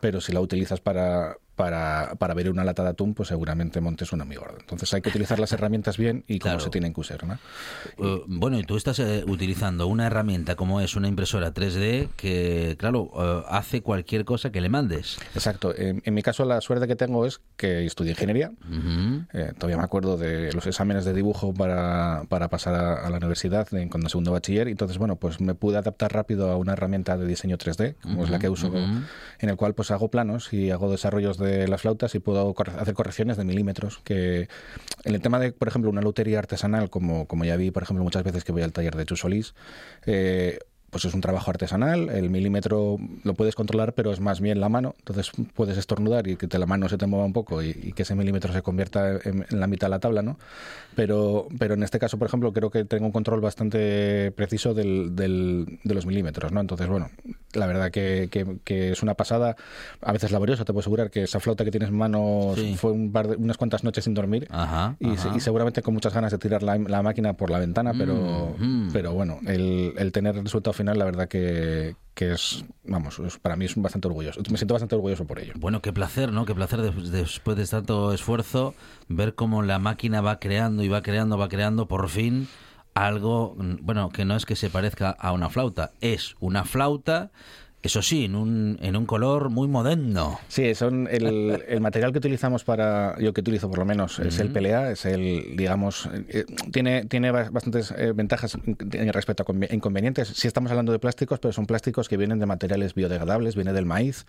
pero 0.00 0.20
si 0.20 0.32
la 0.32 0.40
utilizas 0.40 0.80
para, 0.80 1.36
para, 1.56 2.14
para 2.18 2.34
ver 2.34 2.48
una 2.50 2.64
lata 2.64 2.82
de 2.82 2.90
atún, 2.90 3.14
pues 3.14 3.28
seguramente 3.28 3.80
montes 3.80 4.12
una 4.12 4.24
muy 4.24 4.36
gorda. 4.36 4.56
Entonces 4.60 4.92
hay 4.94 5.02
que 5.02 5.10
utilizar 5.10 5.38
las 5.38 5.52
herramientas 5.52 5.96
bien 5.96 6.24
y 6.26 6.38
como 6.38 6.52
Claro. 6.52 6.64
se 6.64 6.70
tienen 6.70 6.92
que 6.94 7.00
usar, 7.00 7.24
¿no? 7.26 7.38
Uh, 7.98 8.22
bueno, 8.26 8.58
y 8.58 8.64
tú 8.64 8.76
estás 8.76 8.98
eh, 8.98 9.24
utilizando 9.26 9.86
una 9.86 10.06
herramienta 10.06 10.54
como 10.56 10.80
es 10.80 10.96
una 10.96 11.08
impresora 11.08 11.52
3D 11.54 12.08
que, 12.16 12.76
claro, 12.78 13.02
uh, 13.14 13.44
hace 13.48 13.82
cualquier 13.82 14.24
cosa 14.24 14.50
que 14.50 14.60
le 14.60 14.68
mandes. 14.68 15.18
Exacto. 15.34 15.74
En, 15.76 16.02
en 16.04 16.14
mi 16.14 16.22
caso, 16.22 16.44
la 16.44 16.60
suerte 16.60 16.86
que 16.86 16.96
tengo 16.96 17.26
es 17.26 17.40
que 17.56 17.84
estudié 17.86 18.12
ingeniería. 18.12 18.52
Eh, 19.32 19.52
todavía 19.58 19.76
me 19.76 19.84
acuerdo 19.84 20.16
de 20.16 20.52
los 20.52 20.66
exámenes 20.66 21.04
de 21.04 21.12
dibujo 21.12 21.52
para, 21.54 22.24
para 22.28 22.48
pasar 22.48 22.74
a, 22.74 23.06
a 23.06 23.10
la 23.10 23.16
universidad 23.18 23.72
en, 23.74 23.88
cuando 23.88 24.08
segundo 24.08 24.32
bachiller. 24.32 24.68
Y 24.68 24.72
entonces, 24.72 24.98
bueno, 24.98 25.16
pues 25.16 25.40
me 25.40 25.54
pude 25.54 25.76
adaptar 25.78 26.12
rápido 26.12 26.50
a 26.50 26.56
una 26.56 26.72
herramienta 26.72 27.16
de 27.16 27.26
diseño 27.26 27.58
3D, 27.58 27.96
como 28.02 28.24
es 28.24 28.30
la 28.30 28.38
que 28.38 28.48
uso, 28.48 28.72
en 28.74 29.48
el 29.48 29.56
cual 29.56 29.74
pues 29.74 29.90
hago 29.90 30.08
planos 30.10 30.52
y 30.52 30.70
hago 30.70 30.90
desarrollos 30.90 31.38
de 31.38 31.41
las 31.42 31.80
flautas 31.80 32.14
y 32.14 32.18
puedo 32.18 32.54
hacer 32.78 32.94
correcciones 32.94 33.36
de 33.36 33.44
milímetros. 33.44 34.00
Que 34.04 34.48
en 35.04 35.14
el 35.14 35.20
tema 35.20 35.38
de, 35.38 35.52
por 35.52 35.68
ejemplo, 35.68 35.90
una 35.90 36.02
lutería 36.02 36.38
artesanal, 36.38 36.90
como, 36.90 37.26
como 37.26 37.44
ya 37.44 37.56
vi, 37.56 37.70
por 37.70 37.82
ejemplo, 37.82 38.04
muchas 38.04 38.24
veces 38.24 38.44
que 38.44 38.52
voy 38.52 38.62
al 38.62 38.72
taller 38.72 38.96
de 38.96 39.04
Chu 39.04 39.16
Solís, 39.16 39.54
eh, 40.06 40.58
pues 40.92 41.06
es 41.06 41.14
un 41.14 41.22
trabajo 41.22 41.50
artesanal, 41.50 42.10
el 42.10 42.28
milímetro 42.28 42.98
lo 43.24 43.32
puedes 43.32 43.54
controlar, 43.54 43.94
pero 43.94 44.12
es 44.12 44.20
más 44.20 44.42
bien 44.42 44.60
la 44.60 44.68
mano, 44.68 44.94
entonces 44.98 45.32
puedes 45.54 45.78
estornudar 45.78 46.28
y 46.28 46.36
que 46.36 46.46
la 46.58 46.66
mano 46.66 46.86
se 46.90 46.98
te 46.98 47.06
mueva 47.06 47.24
un 47.24 47.32
poco 47.32 47.62
y, 47.62 47.94
que 47.94 48.02
ese 48.02 48.14
milímetro 48.14 48.52
se 48.52 48.60
convierta 48.60 49.18
en, 49.24 49.46
la 49.48 49.66
mitad 49.68 49.86
de 49.86 49.92
la 49.92 50.00
tabla, 50.00 50.20
¿no? 50.20 50.38
Pero, 50.94 51.48
pero 51.58 51.72
en 51.72 51.82
este 51.82 51.98
caso, 51.98 52.18
por 52.18 52.28
ejemplo, 52.28 52.52
creo 52.52 52.68
que 52.68 52.84
tengo 52.84 53.06
un 53.06 53.12
control 53.12 53.40
bastante 53.40 54.32
preciso 54.32 54.74
del- 54.74 55.16
de 55.16 55.94
los 55.94 56.04
milímetros, 56.04 56.52
¿no? 56.52 56.60
Entonces, 56.60 56.86
bueno, 56.88 57.08
la 57.54 57.66
verdad 57.66 57.90
que, 57.90 58.28
que- 58.30 58.58
que 58.64 58.92
es 58.92 59.02
una 59.02 59.14
pasada, 59.14 59.56
a 60.00 60.12
veces 60.12 60.30
laboriosa, 60.32 60.64
te 60.64 60.72
puedo 60.72 60.80
asegurar 60.80 61.10
que 61.10 61.22
esa 61.24 61.40
flauta 61.40 61.64
que 61.64 61.70
tienes 61.70 61.88
en 61.90 61.96
manos 61.96 62.56
Sí. 62.56 62.74
fue 62.76 62.92
un 62.92 63.12
par 63.12 63.28
de- 63.28 63.36
unas 63.36 63.56
cuantas 63.56 63.84
noches 63.84 64.04
sin 64.04 64.14
dormir 64.14 64.46
Ajá, 64.50 64.96
y, 65.00 65.16
se- 65.16 65.28
ajá. 65.28 65.36
y 65.36 65.40
seguramente 65.40 65.82
con 65.82 65.94
muchas 65.94 66.12
ganas 66.14 66.32
de 66.32 66.38
tirar 66.38 66.62
la, 66.62 66.76
la 66.78 67.02
máquina 67.02 67.32
por 67.34 67.50
la 67.50 67.58
ventana, 67.58 67.92
pero, 67.96 68.54
Mm, 68.58 68.86
mm. 68.88 68.92
pero 68.92 69.12
bueno, 69.14 69.38
el, 69.46 69.92
el 69.96 70.12
tener 70.12 70.36
el 70.36 70.44
resultado 70.44 70.72
final, 70.72 70.98
la 70.98 71.04
verdad 71.04 71.28
que, 71.28 71.94
que 72.14 72.32
es, 72.32 72.64
vamos, 72.84 73.18
es- 73.20 73.38
para 73.38 73.56
mí 73.56 73.64
es 73.64 73.74
bastante 73.76 74.08
orgulloso. 74.08 74.40
Me 74.50 74.56
siento 74.58 74.74
bastante 74.74 74.94
orgulloso 74.94 75.24
por 75.26 75.38
ello. 75.38 75.54
Bueno, 75.56 75.80
qué 75.80 75.92
placer, 75.92 76.30
¿no? 76.32 76.44
Qué 76.44 76.54
placer 76.54 76.80
de- 76.82 77.10
después 77.10 77.56
de 77.56 77.66
tanto 77.66 78.12
esfuerzo 78.12 78.74
ver 79.08 79.34
cómo 79.34 79.62
la 79.62 79.78
máquina 79.78 80.20
va 80.20 80.38
creando 80.38 80.82
y 80.82 80.88
va 80.88 81.02
creando, 81.02 81.38
va 81.38 81.48
creando 81.48 81.88
por 81.88 82.08
fin 82.08 82.48
algo, 82.94 83.54
bueno, 83.80 84.10
que 84.10 84.24
no 84.24 84.36
es 84.36 84.46
que 84.46 84.56
se 84.56 84.70
parezca 84.70 85.10
a 85.10 85.32
una 85.32 85.48
flauta, 85.48 85.92
es 86.00 86.36
una 86.40 86.64
flauta, 86.64 87.30
eso 87.82 88.00
sí, 88.00 88.24
en 88.26 88.36
un, 88.36 88.78
en 88.80 88.96
un 88.96 89.06
color 89.06 89.50
muy 89.50 89.66
moderno. 89.66 90.38
Sí, 90.48 90.74
son 90.74 91.08
el, 91.10 91.62
el 91.66 91.80
material 91.80 92.12
que 92.12 92.18
utilizamos 92.18 92.62
para, 92.64 93.16
yo 93.18 93.32
que 93.32 93.40
utilizo 93.40 93.68
por 93.68 93.78
lo 93.78 93.84
menos, 93.84 94.20
es 94.20 94.38
el 94.38 94.50
PLA, 94.50 94.92
es 94.92 95.04
el, 95.04 95.56
digamos, 95.56 96.08
eh, 96.28 96.44
tiene, 96.70 97.04
tiene 97.06 97.32
bas- 97.32 97.50
bastantes 97.50 97.92
eh, 97.96 98.12
ventajas 98.14 98.56
en 98.66 99.12
respecto 99.12 99.42
a 99.42 99.46
conve- 99.46 99.72
inconvenientes. 99.74 100.28
Sí 100.28 100.46
estamos 100.46 100.70
hablando 100.70 100.92
de 100.92 100.98
plásticos, 101.00 101.40
pero 101.40 101.52
son 101.52 101.66
plásticos 101.66 102.08
que 102.08 102.16
vienen 102.16 102.38
de 102.38 102.46
materiales 102.46 102.94
biodegradables, 102.94 103.56
viene 103.56 103.72
del 103.72 103.84
maíz. 103.86 104.26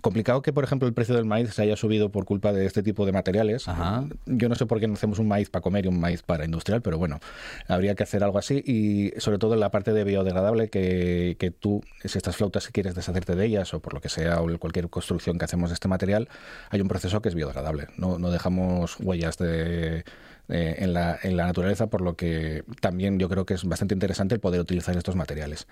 Complicado 0.00 0.42
que, 0.42 0.52
por 0.52 0.62
ejemplo, 0.64 0.86
el 0.86 0.94
precio 0.94 1.14
del 1.16 1.24
maíz 1.24 1.52
se 1.54 1.62
haya 1.62 1.76
subido 1.76 2.10
por 2.10 2.24
culpa 2.24 2.52
de 2.52 2.64
este 2.66 2.82
tipo 2.82 3.06
de 3.06 3.12
materiales. 3.12 3.66
Ajá. 3.68 4.04
Yo 4.26 4.48
no 4.48 4.54
sé 4.54 4.66
por 4.66 4.78
qué 4.78 4.86
no 4.86 4.94
hacemos 4.94 5.18
un 5.18 5.26
maíz 5.28 5.50
para 5.50 5.62
comer 5.62 5.86
y 5.86 5.88
un 5.88 5.98
maíz 5.98 6.22
para 6.22 6.44
industrial, 6.44 6.80
pero 6.82 6.98
bueno, 6.98 7.18
habría 7.66 7.94
que 7.96 8.04
hacer 8.04 8.22
algo 8.22 8.38
así 8.38 8.62
y 8.64 9.12
sobre 9.20 9.38
todo 9.38 9.54
en 9.54 9.60
la 9.60 9.70
parte 9.70 9.92
de 9.92 10.04
biodegradable 10.04 10.68
que, 10.68 11.36
que 11.40 11.50
tú, 11.50 11.82
si 12.04 12.18
estas 12.18 12.36
flautas 12.36 12.64
si 12.64 12.72
quieres 12.84 12.94
deshacerte 12.96 13.34
de 13.34 13.44
ellas 13.46 13.72
o 13.74 13.80
por 13.80 13.94
lo 13.94 14.00
que 14.00 14.08
sea 14.08 14.40
o 14.40 14.58
cualquier 14.58 14.88
construcción 14.90 15.38
que 15.38 15.44
hacemos 15.46 15.70
de 15.70 15.74
este 15.74 15.88
material, 15.88 16.28
hay 16.70 16.80
un 16.80 16.88
proceso 16.88 17.20
que 17.22 17.28
es 17.30 17.34
biodegradable. 17.34 17.88
No, 17.96 18.18
no 18.18 18.30
dejamos 18.30 18.96
huellas 19.00 19.38
de, 19.38 20.04
de- 20.48 20.74
en, 20.78 20.92
la, 20.92 21.18
en 21.22 21.36
la 21.36 21.46
naturaleza, 21.46 21.86
por 21.86 22.02
lo 22.02 22.14
que 22.16 22.62
también 22.80 23.18
yo 23.18 23.28
creo 23.28 23.46
que 23.46 23.54
es 23.54 23.64
bastante 23.64 23.94
interesante 23.94 24.34
el 24.34 24.40
poder 24.40 24.60
utilizar 24.60 24.96
estos 24.96 25.16
materiales. 25.16 25.66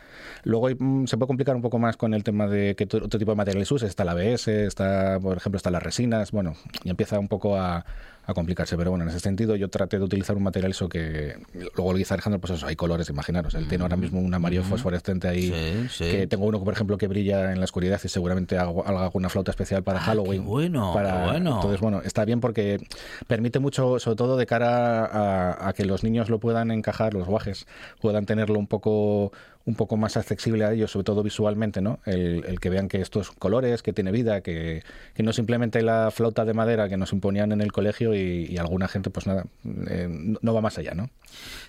Luego 0.45 0.69
hay, 0.69 0.75
mm, 0.79 1.07
se 1.07 1.17
puede 1.19 1.27
complicar 1.29 1.55
un 1.55 1.63
poco 1.63 1.79
más 1.79 1.97
con 1.97 2.15
el 2.15 2.25
tema 2.25 2.47
de 2.49 2.75
qué 2.77 2.85
otro 2.85 3.09
tipo 3.19 3.33
de 3.33 3.37
materiales 3.37 3.71
uses. 3.71 3.91
Está 3.91 4.05
la 4.05 4.13
ABS, 4.13 4.49
está, 4.49 5.19
por 5.21 5.37
ejemplo, 5.37 5.59
están 5.59 5.75
las 5.75 5.83
resinas. 5.83 6.31
Bueno, 6.33 6.55
y 6.85 6.91
empieza 6.91 7.19
un 7.19 7.29
poco 7.29 7.57
a, 7.59 7.85
a 8.25 8.35
complicarse. 8.35 8.77
Pero 8.77 8.91
bueno, 8.91 9.05
en 9.05 9.11
ese 9.11 9.21
sentido 9.21 9.57
yo 9.57 9.69
traté 9.69 9.99
de 9.99 10.05
utilizar 10.05 10.37
un 10.37 10.43
material 10.43 10.71
eso 10.71 10.89
que 10.89 11.37
luego 11.77 11.93
lo 11.93 11.99
dice 11.99 12.15
Alejandro, 12.15 12.41
pues 12.41 12.53
eso, 12.53 12.67
hay 12.67 12.77
colores, 12.77 13.09
imaginaros. 13.09 13.55
Él 13.55 13.69
tiene 13.69 13.83
ahora 13.83 13.97
mismo 13.97 14.21
un 14.21 14.33
amarillo 14.33 14.63
fosforescente 14.63 15.29
ahí. 15.29 15.49
Sí, 15.53 15.89
sí. 15.91 16.11
Que 16.11 16.27
tengo 16.27 16.47
uno, 16.47 16.63
por 16.63 16.73
ejemplo, 16.73 16.97
que 16.99 17.09
brilla 17.09 17.53
en 17.53 17.59
la 17.59 17.65
oscuridad 17.65 18.01
y 18.03 18.09
seguramente 18.09 18.59
hago, 18.59 18.87
hago 18.87 19.11
una 19.15 19.29
flauta 19.29 19.51
especial 19.51 19.83
para 19.83 19.99
Ah, 19.99 20.03
Halloween. 20.03 20.43
qué 20.43 20.49
bueno, 20.49 20.93
para, 20.95 21.25
qué 21.25 21.31
bueno. 21.31 21.55
Entonces, 21.57 21.81
bueno, 21.81 22.01
está 22.05 22.25
bien 22.25 22.41
porque 22.41 22.79
permite 23.27 23.59
mucho, 23.59 23.99
sobre 23.99 24.17
todo 24.17 24.37
de 24.37 24.47
cara 24.47 25.05
a, 25.05 25.69
a 25.69 25.73
que 25.73 25.85
los 25.85 26.05
niños 26.05 26.29
lo 26.31 26.39
puedan 26.39 26.71
encajar, 26.71 27.15
los 27.15 27.27
guajes, 27.27 27.67
puedan 28.01 28.25
tenerlo 28.27 28.59
un 28.59 28.67
poco 28.67 29.33
un 29.65 29.75
poco 29.75 29.97
más 29.97 30.17
accesible 30.17 30.65
a 30.65 30.73
ellos, 30.73 30.91
sobre 30.91 31.05
todo 31.05 31.23
visualmente, 31.23 31.81
¿no? 31.81 32.01
El, 32.05 32.59
que 32.61 32.71
vean 32.71 32.89
que 32.89 33.01
estos 33.01 33.31
colores, 33.31 33.83
que 33.83 33.93
tiene 33.93 34.11
vida, 34.13 34.41
que, 34.41 34.83
que 35.15 35.23
no 35.23 35.33
simplemente 35.33 35.83
la 35.83 36.11
flauta 36.11 36.45
de 36.45 36.55
madera 36.55 36.89
que 36.89 36.97
nos 36.97 37.13
imponían 37.13 37.53
en 37.53 37.61
el 37.61 37.73
colegio 37.73 38.15
y, 38.15 38.57
alguna 38.59 38.89
gente, 38.89 39.11
pues 39.11 39.27
nada, 39.27 39.45
eh, 39.89 40.09
no- 40.11 40.39
no 40.43 40.55
va 40.55 40.61
más 40.61 40.79
allá, 40.79 40.95
¿no? 40.95 41.11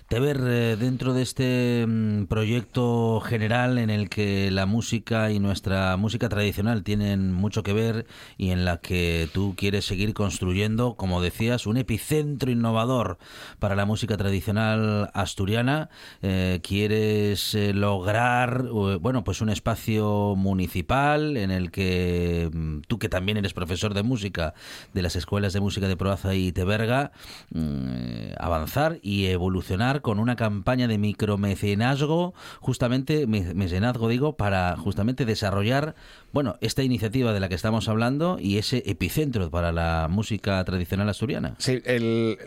Teber, 0.08 0.38
eh, 0.44 0.76
dentro 0.78 1.14
de 1.14 1.22
este 1.22 1.84
mm, 1.86 2.26
proyecto 2.26 3.20
general 3.20 3.78
en 3.78 3.90
el 3.90 4.08
que 4.10 4.50
la 4.50 4.66
música 4.66 5.30
y 5.30 5.38
nuestra 5.40 5.96
música 5.96 6.28
tradicional 6.28 6.82
tienen 6.84 7.32
mucho 7.32 7.62
que 7.62 7.72
ver 7.72 8.06
y 8.36 8.50
en 8.50 8.64
la 8.64 8.78
que 8.78 9.28
tú 9.32 9.54
quieres 9.56 9.84
seguir 9.86 10.14
construyendo, 10.14 10.94
como 10.94 11.22
decías, 11.22 11.66
un 11.66 11.76
epicentro 11.78 12.50
innovador 12.50 13.18
para 13.58 13.74
la 13.76 13.86
música 13.86 14.16
tradicional 14.16 15.10
asturiana, 15.14 15.88
eh, 16.22 16.60
quieres 16.62 17.54
eh, 17.54 17.72
lograr, 17.84 18.64
eh, 18.64 18.96
bueno, 18.98 19.24
pues 19.24 19.42
un 19.42 19.50
espacio 19.50 20.34
municipal 20.36 21.36
en 21.36 21.50
el 21.50 21.70
que 21.70 22.48
mm, 22.50 22.80
tú 22.88 22.98
que 22.98 23.10
también 23.10 23.36
eres 23.36 23.52
profesor 23.52 23.92
de 23.92 24.02
música 24.02 24.54
de 24.94 25.02
las 25.02 25.16
escuelas 25.16 25.52
de 25.52 25.60
música 25.60 25.86
de 25.86 25.94
Proaza 25.94 26.34
y 26.34 26.50
Teberga, 26.50 27.12
mm, 27.52 28.36
avanzar 28.38 29.00
y 29.02 29.26
evolucionar 29.26 30.00
con 30.00 30.18
una 30.18 30.34
campaña 30.34 30.88
de 30.88 30.96
micromecenazgo, 30.96 32.32
justamente 32.60 33.26
mecenazgo 33.26 34.08
digo, 34.08 34.36
para 34.38 34.76
justamente 34.78 35.26
desarrollar, 35.26 35.94
bueno, 36.32 36.56
esta 36.62 36.82
iniciativa 36.82 37.34
de 37.34 37.40
la 37.40 37.50
que 37.50 37.54
estamos 37.54 37.90
hablando 37.90 38.38
y 38.40 38.56
ese 38.56 38.82
epicentro 38.86 39.50
para 39.50 39.72
la 39.72 40.08
música 40.10 40.64
tradicional 40.64 41.10
asturiana. 41.10 41.54
Sí, 41.58 41.82
el, 41.84 42.38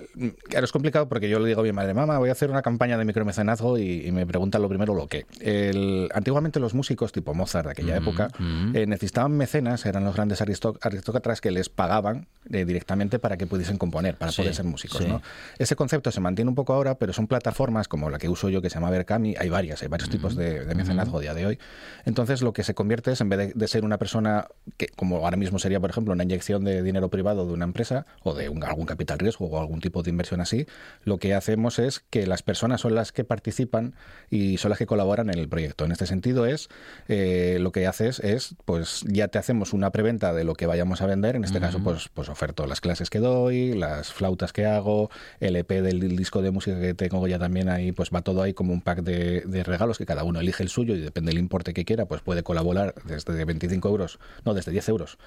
claro, 0.50 0.66
es 0.66 0.72
complicado 0.72 1.08
porque 1.08 1.30
yo 1.30 1.38
le 1.38 1.48
digo 1.48 1.62
a 1.62 1.64
mi 1.64 1.74
madre, 1.74 1.94
mamá, 1.94 2.18
voy 2.18 2.30
a 2.30 2.32
hacer 2.32 2.50
una 2.50 2.64
campaña 2.64 2.98
de 2.98 3.06
micromecenazgo 3.06 3.78
y, 3.78 4.08
me 4.12 4.26
preguntan 4.26 4.62
lo 4.62 4.70
primero 4.70 4.96
lo 4.96 5.08
que. 5.08 5.27
El, 5.40 6.10
antiguamente 6.14 6.60
los 6.60 6.74
músicos 6.74 7.12
tipo 7.12 7.34
Mozart 7.34 7.66
de 7.66 7.72
aquella 7.72 7.98
época 7.98 8.30
eh, 8.74 8.86
necesitaban 8.88 9.34
mecenas, 9.34 9.86
eran 9.86 10.04
los 10.04 10.16
grandes 10.16 10.42
aristócratas 10.42 11.42
que 11.42 11.52
les 11.52 11.70
pagaban 11.70 12.28
eh, 12.52 12.66
directamente 12.66 13.20
para 13.20 13.38
que 13.38 13.46
pudiesen 13.46 13.78
componer, 13.78 14.16
para 14.16 14.32
poder 14.32 14.56
ser 14.56 14.66
músicos. 14.66 15.06
¿no? 15.06 15.22
Ese 15.58 15.76
concepto 15.76 16.12
se 16.12 16.22
mantiene 16.22 16.50
un 16.50 16.56
poco 16.56 16.74
ahora, 16.74 16.96
pero 16.96 17.14
son 17.14 17.28
plataformas 17.28 17.88
como 17.88 18.10
la 18.10 18.18
que 18.18 18.30
uso 18.30 18.50
yo 18.50 18.62
que 18.62 18.70
se 18.70 18.76
llama 18.76 18.90
Berkami, 18.90 19.36
hay 19.38 19.50
varias, 19.50 19.82
hay 19.84 19.90
varios 19.90 20.10
tipos 20.10 20.36
de, 20.36 20.66
mecenazgo 20.76 21.20
a 21.20 21.22
día 21.22 21.34
de 21.34 21.46
hoy. 21.46 21.60
Entonces 22.06 22.42
lo 22.42 22.54
que 22.54 22.64
se 22.64 22.74
convierte 22.74 23.12
es, 23.12 23.22
en 23.22 23.30
vez 23.30 23.54
de, 23.54 23.68
ser 23.68 23.84
una 23.84 23.98
persona 23.98 24.48
que, 24.78 24.88
como 24.88 25.18
ahora 25.18 25.38
mismo 25.38 25.60
sería, 25.60 25.80
por 25.80 25.90
ejemplo, 25.90 26.14
una 26.14 26.24
inyección 26.24 26.64
de 26.64 26.82
dinero 26.82 27.10
privado 27.10 27.46
de 27.46 27.54
una 27.54 27.66
empresa 27.66 28.06
o 28.24 28.34
de 28.34 28.46
algún 28.46 28.86
capital 28.86 29.20
riesgo 29.20 29.46
o 29.48 29.60
algún 29.60 29.82
tipo 29.82 30.04
de 30.04 30.10
inversión 30.10 30.42
así, 30.42 30.66
lo 31.04 31.18
que 31.18 31.34
hacemos 31.34 31.80
es 31.80 32.00
que 32.10 32.26
las 32.28 32.44
personas 32.44 32.82
son 32.82 32.96
las 32.96 33.12
que 33.12 33.24
participan 33.24 33.94
y 34.30 34.58
son 34.58 34.70
las 34.70 34.80
que 34.80 34.86
colaboran 34.86 35.17
en 35.20 35.30
el 35.30 35.48
proyecto. 35.48 35.86
En 35.86 35.92
este 35.92 36.06
sentido 36.06 36.46
es, 36.46 36.70
eh, 37.08 37.58
lo 37.60 37.72
que 37.72 37.88
haces 37.88 38.20
es, 38.20 38.56
pues 38.66 39.04
ya 39.08 39.28
te 39.28 39.38
hacemos 39.38 39.74
una 39.74 39.92
preventa 39.92 40.34
de 40.34 40.44
lo 40.44 40.56
que 40.56 40.66
vayamos 40.66 41.02
a 41.02 41.06
vender, 41.06 41.36
en 41.36 41.44
este 41.44 41.60
caso 41.60 41.80
pues, 41.80 42.10
pues 42.14 42.30
oferto 42.30 42.66
las 42.68 42.82
clases 42.82 43.10
que 43.10 43.20
doy, 43.20 43.74
las 43.74 44.14
flautas 44.14 44.54
que 44.54 44.66
hago, 44.66 45.10
el 45.40 45.56
EP 45.56 45.70
del 45.70 46.16
disco 46.16 46.42
de 46.42 46.52
música 46.52 46.80
que 46.80 46.94
tengo 46.94 47.28
ya 47.28 47.40
también 47.40 47.70
ahí, 47.70 47.92
pues 47.92 48.10
va 48.14 48.22
todo 48.22 48.42
ahí 48.42 48.54
como 48.54 48.74
un 48.74 48.82
pack 48.82 49.02
de, 49.02 49.42
de 49.42 49.64
regalos 49.64 49.98
que 49.98 50.06
cada 50.06 50.24
uno 50.24 50.40
elige 50.40 50.64
el 50.64 50.70
suyo 50.70 50.96
y 50.96 51.02
depende 51.02 51.30
del 51.30 51.40
importe 51.40 51.74
que 51.74 51.86
quiera, 51.86 52.06
pues 52.06 52.22
puede 52.22 52.44
colaborar 52.44 52.96
desde 53.06 53.46
25 53.46 53.88
euros, 53.90 54.20
no, 54.46 54.54
desde 54.54 54.72
10 54.72 54.90
euros 54.90 55.18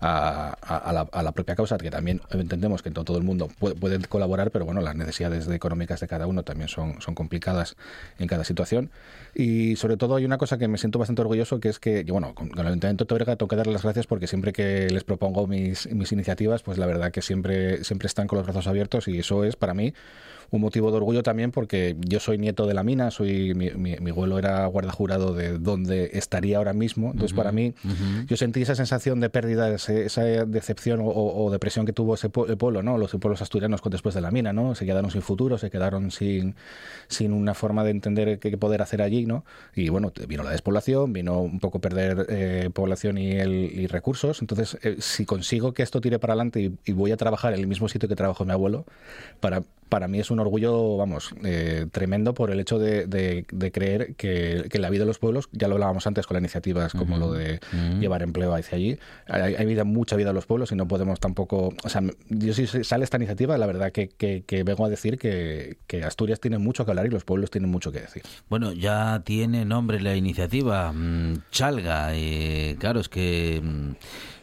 a, 0.00 1.12
la, 1.22 1.32
propia 1.32 1.54
causa, 1.54 1.76
que 1.78 1.90
también 1.90 2.20
entendemos 2.30 2.82
que 2.82 2.90
todo 2.90 3.18
el 3.18 3.24
mundo 3.24 3.48
puede, 3.58 3.98
colaborar, 4.06 4.50
pero 4.50 4.64
bueno, 4.64 4.80
las 4.80 4.96
necesidades 4.96 5.46
económicas 5.48 6.00
de 6.00 6.08
cada 6.08 6.26
uno 6.26 6.42
también 6.42 6.68
son, 6.68 7.00
son 7.00 7.14
complicadas 7.14 7.76
en 8.18 8.26
cada 8.26 8.44
situación. 8.44 8.90
Y 9.40 9.76
sobre 9.76 9.96
todo 9.96 10.16
hay 10.16 10.26
una 10.26 10.36
cosa 10.36 10.58
que 10.58 10.68
me 10.68 10.76
siento 10.76 10.98
bastante 10.98 11.22
orgulloso, 11.22 11.60
que 11.60 11.70
es 11.70 11.78
que, 11.78 12.04
bueno, 12.10 12.34
con, 12.34 12.50
el 12.58 12.66
Ayuntamiento 12.66 13.04
de 13.04 13.08
Tobrega 13.08 13.36
tengo 13.36 13.48
que 13.48 13.56
darles 13.56 13.72
las 13.72 13.82
gracias 13.82 14.06
porque 14.06 14.26
siempre 14.26 14.52
que 14.52 14.90
les 14.90 15.02
propongo 15.02 15.46
mis, 15.46 15.90
mis 15.94 16.12
iniciativas, 16.12 16.62
pues 16.62 16.76
la 16.76 16.84
verdad 16.84 17.10
que 17.10 17.22
siempre, 17.22 17.82
siempre 17.82 18.06
están 18.06 18.26
con 18.26 18.36
los 18.36 18.44
brazos 18.44 18.66
abiertos 18.66 19.08
y 19.08 19.18
eso 19.18 19.44
es 19.44 19.56
para 19.56 19.72
mí 19.72 19.94
un 20.50 20.60
motivo 20.60 20.90
de 20.90 20.96
orgullo 20.96 21.22
también 21.22 21.50
porque 21.50 21.96
yo 22.00 22.20
soy 22.20 22.38
nieto 22.38 22.66
de 22.66 22.74
la 22.74 22.82
mina, 22.82 23.10
soy 23.10 23.54
mi, 23.54 23.70
mi, 23.70 24.10
abuelo 24.10 24.38
era 24.38 24.66
guarda 24.66 24.92
jurado 24.92 25.34
de 25.34 25.58
donde 25.58 26.10
estaría 26.14 26.58
ahora 26.58 26.72
mismo. 26.72 27.10
Entonces, 27.12 27.34
para 27.34 27.52
mí, 27.52 27.74
yo 28.26 28.36
sentí 28.36 28.62
esa 28.62 28.74
sensación 28.74 29.20
de 29.20 29.30
pérdida, 29.30 29.72
esa 29.74 30.22
decepción 30.22 31.00
o, 31.02 31.50
depresión 31.50 31.86
que 31.86 31.92
tuvo 31.92 32.14
ese 32.14 32.28
pueblo, 32.28 32.82
¿no? 32.82 32.98
Los 32.98 33.12
pueblos 33.12 33.42
asturianos 33.42 33.80
después 33.90 34.14
de 34.14 34.20
la 34.20 34.30
mina, 34.30 34.52
¿no? 34.52 34.74
Se 34.74 34.86
quedaron 34.86 35.10
sin 35.10 35.22
futuro, 35.22 35.58
se 35.58 35.70
quedaron 35.70 36.10
sin, 36.10 36.54
sin 37.08 37.32
una 37.32 37.54
forma 37.54 37.84
de 37.84 37.90
entender 37.90 38.38
qué 38.38 38.56
poder 38.56 38.82
hacer 38.82 39.02
allí, 39.02 39.26
¿no? 39.26 39.44
Y 39.74 39.88
bueno, 39.88 40.12
vino 40.28 40.42
la 40.42 40.50
despoblación, 40.50 41.12
vino 41.12 41.40
un 41.40 41.60
poco 41.60 41.80
perder 41.80 42.26
eh, 42.28 42.70
población 42.72 43.18
y, 43.18 43.32
el, 43.32 43.88
recursos. 43.88 44.40
Entonces, 44.40 44.78
eh, 44.82 44.96
si 45.00 45.24
consigo 45.24 45.72
que 45.72 45.82
esto 45.82 46.00
tire 46.00 46.18
para 46.18 46.34
adelante 46.34 46.60
y, 46.60 46.78
y 46.84 46.92
voy 46.92 47.12
a 47.12 47.16
trabajar 47.16 47.54
en 47.54 47.60
el 47.60 47.66
mismo 47.66 47.88
sitio 47.88 48.08
que 48.08 48.16
trabajó 48.16 48.44
mi 48.44 48.52
abuelo, 48.52 48.84
para 49.40 49.62
para 49.90 50.08
mí 50.08 50.20
es 50.20 50.30
un 50.30 50.38
orgullo, 50.38 50.96
vamos, 50.96 51.34
eh, 51.44 51.86
tremendo 51.90 52.32
por 52.32 52.50
el 52.50 52.60
hecho 52.60 52.78
de, 52.78 53.44
creer 53.72 54.14
que, 54.14 54.66
la 54.72 54.88
vida 54.88 55.00
de 55.00 55.06
los 55.06 55.18
pueblos, 55.18 55.50
ya 55.52 55.68
lo 55.68 55.74
hablábamos 55.74 56.06
antes 56.06 56.26
con 56.26 56.36
las 56.36 56.40
iniciativas 56.40 56.92
como 56.92 57.18
lo 57.18 57.32
de 57.32 57.60
llevar 57.98 58.22
empleo 58.22 58.54
hacia 58.54 58.76
allí, 58.76 58.98
hay, 59.26 59.66
vida, 59.66 59.84
mucha 59.84 60.16
vida 60.16 60.30
en 60.30 60.36
los 60.36 60.46
pueblos 60.46 60.72
y 60.72 60.76
no 60.76 60.88
podemos 60.88 61.20
tampoco, 61.20 61.74
o 61.82 61.88
sea, 61.88 62.02
yo 62.28 62.54
si 62.54 62.66
sale 62.66 63.04
esta 63.04 63.18
iniciativa, 63.18 63.58
la 63.58 63.66
verdad 63.66 63.92
que, 63.92 64.64
vengo 64.64 64.86
a 64.86 64.88
decir 64.88 65.18
que, 65.18 65.76
Asturias 66.04 66.40
tiene 66.40 66.58
mucho 66.58 66.84
que 66.84 66.92
hablar 66.92 67.06
y 67.06 67.10
los 67.10 67.24
pueblos 67.24 67.50
tienen 67.50 67.70
mucho 67.70 67.92
que 67.92 68.00
decir. 68.00 68.22
Bueno, 68.48 68.72
ya 68.72 69.20
tiene 69.24 69.64
nombre 69.64 70.00
la 70.00 70.16
iniciativa, 70.16 70.92
mm, 70.92 71.42
Chalga, 71.50 72.16
y 72.16 72.76
claro, 72.78 73.00
es 73.00 73.08
que... 73.08 73.60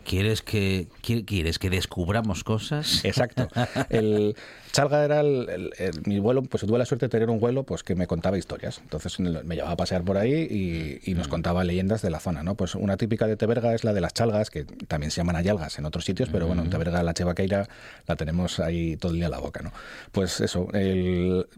Mm, 0.08 0.10
¿Quieres 0.10 0.42
que, 0.42 0.88
¿Quieres 1.02 1.60
que 1.60 1.70
descubramos 1.70 2.44
cosas? 2.44 3.04
Exacto. 3.04 3.48
El, 3.90 4.36
Chalga 4.72 5.04
era 5.04 5.22
el, 5.22 5.72
mi 6.06 6.20
vuelo, 6.20 6.44
pues 6.44 6.64
tuve 6.64 6.78
la 6.78 6.86
suerte 6.86 7.08
de 7.08 7.10
tener 7.10 7.32
un 7.32 7.40
vuelo 7.40 7.64
pues 7.64 7.84
que 7.84 7.96
me 7.96 8.06
contaba 8.06 8.38
historias. 8.38 8.80
Entonces 8.84 9.20
me 9.20 9.56
llevaba 9.56 9.74
a 9.74 9.78
pasear 9.78 10.04
por 10.04 10.18
ahí 10.18 11.02
y, 11.04 11.14
nos 11.16 11.28
contaba 11.28 11.64
leyendas 11.64 12.04
de 12.04 12.12
la 12.12 12.20
zona, 12.20 12.44
¿no? 12.44 12.54
Pues 12.54 12.76
una 12.76 12.96
típica 12.96 13.26
de 13.26 13.36
Teberga 13.38 13.74
es 13.74 13.84
la 13.84 13.92
de 13.92 14.02
las 14.02 14.14
chalgas, 14.14 14.52
que 14.52 14.66
también 14.66 15.10
se 15.10 15.18
llaman 15.18 15.36
ayalgas 15.36 15.80
en 15.80 15.86
otros 15.86 16.06
sitios, 16.06 16.30
pero 16.32 16.46
bueno, 16.46 16.62
en 16.62 16.70
Teberga 16.70 17.02
la 17.02 17.16
chevaqueira 17.16 17.68
la 18.06 18.16
tenemos 18.16 18.60
ahí 18.60 18.98
todo 18.98 19.14
el 19.14 19.18
día 19.18 19.26
a 19.26 19.30
la 19.30 19.40
boca, 19.40 19.64
¿no? 19.64 19.72
Pues 20.12 20.42
eso, 20.42 20.68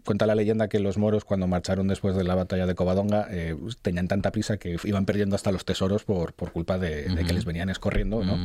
cuenta 0.04 0.24
la 0.24 0.34
leyenda 0.34 0.68
que 0.68 0.80
los 0.80 0.96
moros 0.96 1.26
cuando 1.26 1.46
marcharon 1.46 1.88
después 1.88 2.16
de 2.16 2.24
la 2.24 2.34
batalla 2.34 2.64
de 2.64 2.74
Covadonga 2.74 3.26
eh, 3.30 3.54
tenían 3.82 4.08
tanta 4.08 4.32
prisa 4.32 4.56
que 4.56 4.78
iban 4.84 5.04
perdiendo 5.04 5.36
hasta 5.36 5.52
los 5.52 5.66
tesoros 5.66 6.04
por, 6.04 6.32
por 6.32 6.52
culpa 6.52 6.78
de, 6.78 7.04
que 7.26 7.34
les 7.34 7.44
venían 7.44 7.68
escorriendo, 7.68 8.24
¿no? 8.24 8.39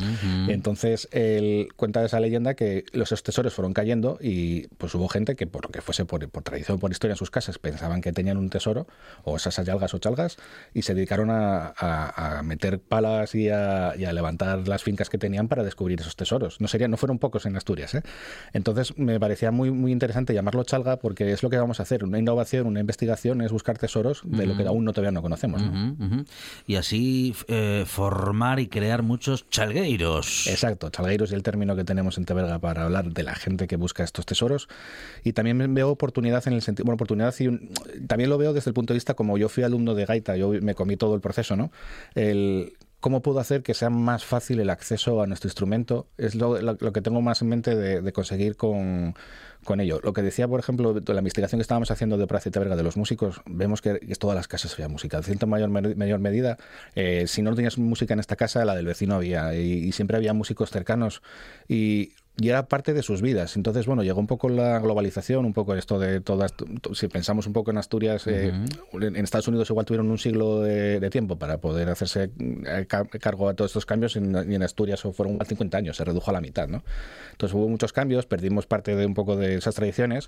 Entonces, 0.48 1.08
él 1.12 1.70
cuenta 1.76 2.04
esa 2.04 2.20
leyenda 2.20 2.54
que 2.54 2.86
los 2.94 3.10
tesoros 3.24 3.54
fueron 3.54 3.74
cayendo 3.74 4.18
y 4.22 4.68
pues 4.78 4.94
hubo 4.96 5.08
gente 5.08 5.36
que, 5.36 5.48
por 5.48 5.72
que 5.72 5.82
fuese 5.82 6.06
por, 6.06 6.28
tradición 6.28 6.78
o 6.78 6.80
por 6.80 6.92
historia 6.92 7.14
en 7.14 7.18
sus 7.18 7.32
casas, 7.32 7.58
pensaban 7.58 8.02
que 8.02 8.12
tenían 8.12 8.38
un 8.38 8.50
tesoro, 8.50 8.88
o 9.24 9.36
esas 9.36 9.58
algas 9.60 9.94
o 9.94 10.00
chalgas, 10.00 10.38
y 10.74 10.84
se 10.84 10.94
dedicaron 10.94 11.30
a, 11.32 12.42
meter 12.44 12.80
palas 12.80 13.36
y 13.36 13.50
a, 13.50 13.94
levantar 13.96 14.68
las 14.68 14.84
fincas 14.84 15.10
que 15.10 15.18
tenían 15.18 15.48
para 15.48 15.64
descubrir 15.64 16.00
esos 16.00 16.16
tesoros. 16.16 16.62
No, 16.62 16.68
serían, 16.68 16.92
no 16.92 16.98
fueron 16.98 17.20
pocos 17.20 17.46
en 17.46 17.56
Asturias. 17.56 17.96
¿eh? 17.96 18.02
Entonces 18.54 18.98
me 18.98 19.20
parecía 19.20 19.52
muy, 19.52 19.72
muy 19.72 19.92
interesante 19.92 20.34
llamarlo 20.34 20.64
chalga 20.64 20.98
porque 20.98 21.32
es 21.32 21.44
lo 21.44 21.50
que 21.50 21.58
vamos 21.58 21.80
a 21.80 21.84
hacer. 21.84 22.04
Una 22.04 22.20
innovación, 22.20 22.68
una 22.68 22.80
investigación 22.80 23.42
es 23.42 23.52
buscar 23.52 23.78
tesoros 23.78 24.22
de 24.24 24.46
lo 24.46 24.56
que 24.56 24.64
aún 24.64 24.86
no 24.86 24.94
todavía 24.94 25.12
no 25.12 25.22
conocemos. 25.22 25.62
Y 26.68 26.76
así 26.76 27.36
eh, 27.48 27.84
formar 27.86 28.60
y 28.60 28.68
crear 28.68 29.04
muchos 29.04 29.50
chalgueiros. 29.86 30.48
Exacto, 30.48 30.90
chalgueiros 30.90 31.32
y 31.32 31.36
el 31.36 31.44
término 31.44 31.76
que 31.76 31.84
tenemos 31.84 32.18
en 32.18 32.26
Teberga 32.26 32.60
para 32.60 32.86
hablar 32.86 33.12
de 33.12 33.24
la 33.24 33.36
gente 33.36 33.68
que 33.68 33.76
busca 33.76 34.04
estos 34.04 34.26
tesoros 34.26 34.68
y 35.24 35.34
también 35.34 35.74
veo 35.74 35.90
oportunidad 35.90 36.46
en 36.48 36.54
el 36.54 36.62
sentido, 36.62 36.86
bueno, 36.86 36.96
oportunidad 36.96 37.34
y 37.40 37.50
también 38.08 38.30
lo 38.30 38.38
veo 38.38 38.54
desde 38.54 38.70
el 38.70 38.74
punto 38.74 38.94
de 38.94 38.98
vista 38.98 39.14
como 39.14 39.38
yo 39.38 39.50
fui 39.50 39.64
alumno 39.64 39.96
de 39.96 40.06
gaita, 40.06 40.36
yo 40.38 40.50
me 40.62 40.76
comí 40.76 40.98
todo 40.98 41.16
el 41.16 41.22
proceso, 41.22 41.56
¿no? 41.56 41.72
El, 42.16 42.74
¿Cómo 43.06 43.22
puedo 43.22 43.40
hacer 43.40 43.62
que 43.62 43.76
sea 43.76 43.92
más 43.92 44.26
fácil 44.26 44.60
el 44.60 44.72
acceso 44.72 45.22
a 45.22 45.28
nuestro 45.28 45.48
instrumento? 45.48 46.08
Es 46.18 46.34
lo, 46.34 46.76
que 46.92 47.02
tengo 47.02 47.22
más 47.22 47.40
en 47.44 47.50
mente 47.50 47.76
de, 47.76 48.12
conseguir 48.12 48.56
con, 48.56 49.14
con, 49.66 49.82
ello. 49.82 50.00
Lo 50.04 50.14
que 50.14 50.22
decía, 50.22 50.48
por 50.48 50.60
ejemplo, 50.60 50.94
de 50.94 51.14
la 51.14 51.20
investigación 51.20 51.60
que 51.60 51.64
estábamos 51.64 51.92
haciendo 51.92 52.18
de 52.18 52.28
Pracia 52.28 52.52
Verga 52.56 52.76
de 52.76 52.84
los 52.84 52.96
músicos, 52.96 53.42
vemos 53.46 53.82
que, 53.82 54.00
todas 54.18 54.36
las 54.36 54.48
casas 54.48 54.74
había 54.74 54.88
música. 54.88 55.20
En 55.26 55.50
mayor, 55.50 55.70
mayor 55.70 56.20
medida, 56.20 56.58
eh, 56.96 57.26
si 57.28 57.42
no 57.42 57.54
tenías 57.54 57.78
música 57.78 58.14
en 58.14 58.20
esta 58.20 58.36
casa, 58.36 58.64
la 58.64 58.76
del 58.76 58.86
vecino 58.86 59.16
había. 59.16 59.54
y 59.56 59.92
siempre 59.92 60.18
había 60.18 60.34
músicos 60.34 60.72
cercanos. 60.72 61.22
Y 61.68 62.14
y 62.38 62.50
era 62.50 62.68
parte 62.68 62.94
de 62.94 63.02
sus 63.02 63.22
vidas. 63.22 63.56
Entonces, 63.56 63.86
bueno, 63.86 64.04
llegó 64.04 64.20
un 64.20 64.28
poco 64.28 64.50
la 64.50 64.80
globalización, 64.80 65.46
un 65.46 65.54
poco 65.54 65.74
esto 65.76 66.00
de 66.00 66.20
todas, 66.20 66.54
si 66.94 67.08
pensamos 67.08 67.48
un 67.48 67.54
poco 67.54 67.72
en 67.72 67.78
Asturias, 67.78 68.28
eh, 68.28 68.52
en 68.94 69.16
Estados 69.16 69.48
Unidos 69.48 69.70
igual 69.70 69.86
tuvieron 69.86 70.10
un 70.10 70.18
siglo 70.18 70.62
de, 70.62 71.10
tiempo 71.10 71.38
para 71.38 71.60
poder 71.60 71.88
hacerse 71.90 72.32
eh, 72.40 72.88
cargo 72.88 73.48
de 73.50 73.56
todos 73.56 73.72
estos 73.72 73.86
cambios 73.86 74.16
y 74.16 74.20
en, 74.20 74.64
Asturias 74.64 75.02
fueron 75.02 75.40
50 75.46 75.78
años, 75.78 75.98
se 75.98 76.04
redujo 76.04 76.32
a 76.32 76.34
la 76.34 76.42
mitad, 76.42 76.68
¿no? 76.68 76.84
Entonces 77.32 77.56
hubo 77.56 77.70
muchos 77.70 77.94
cambios, 77.94 78.26
perdimos 78.26 78.66
parte 78.66 78.96
de 78.96 79.06
un 79.06 79.14
poco 79.14 79.36
de 79.36 79.56
esas 79.56 79.76
tradiciones 79.76 80.28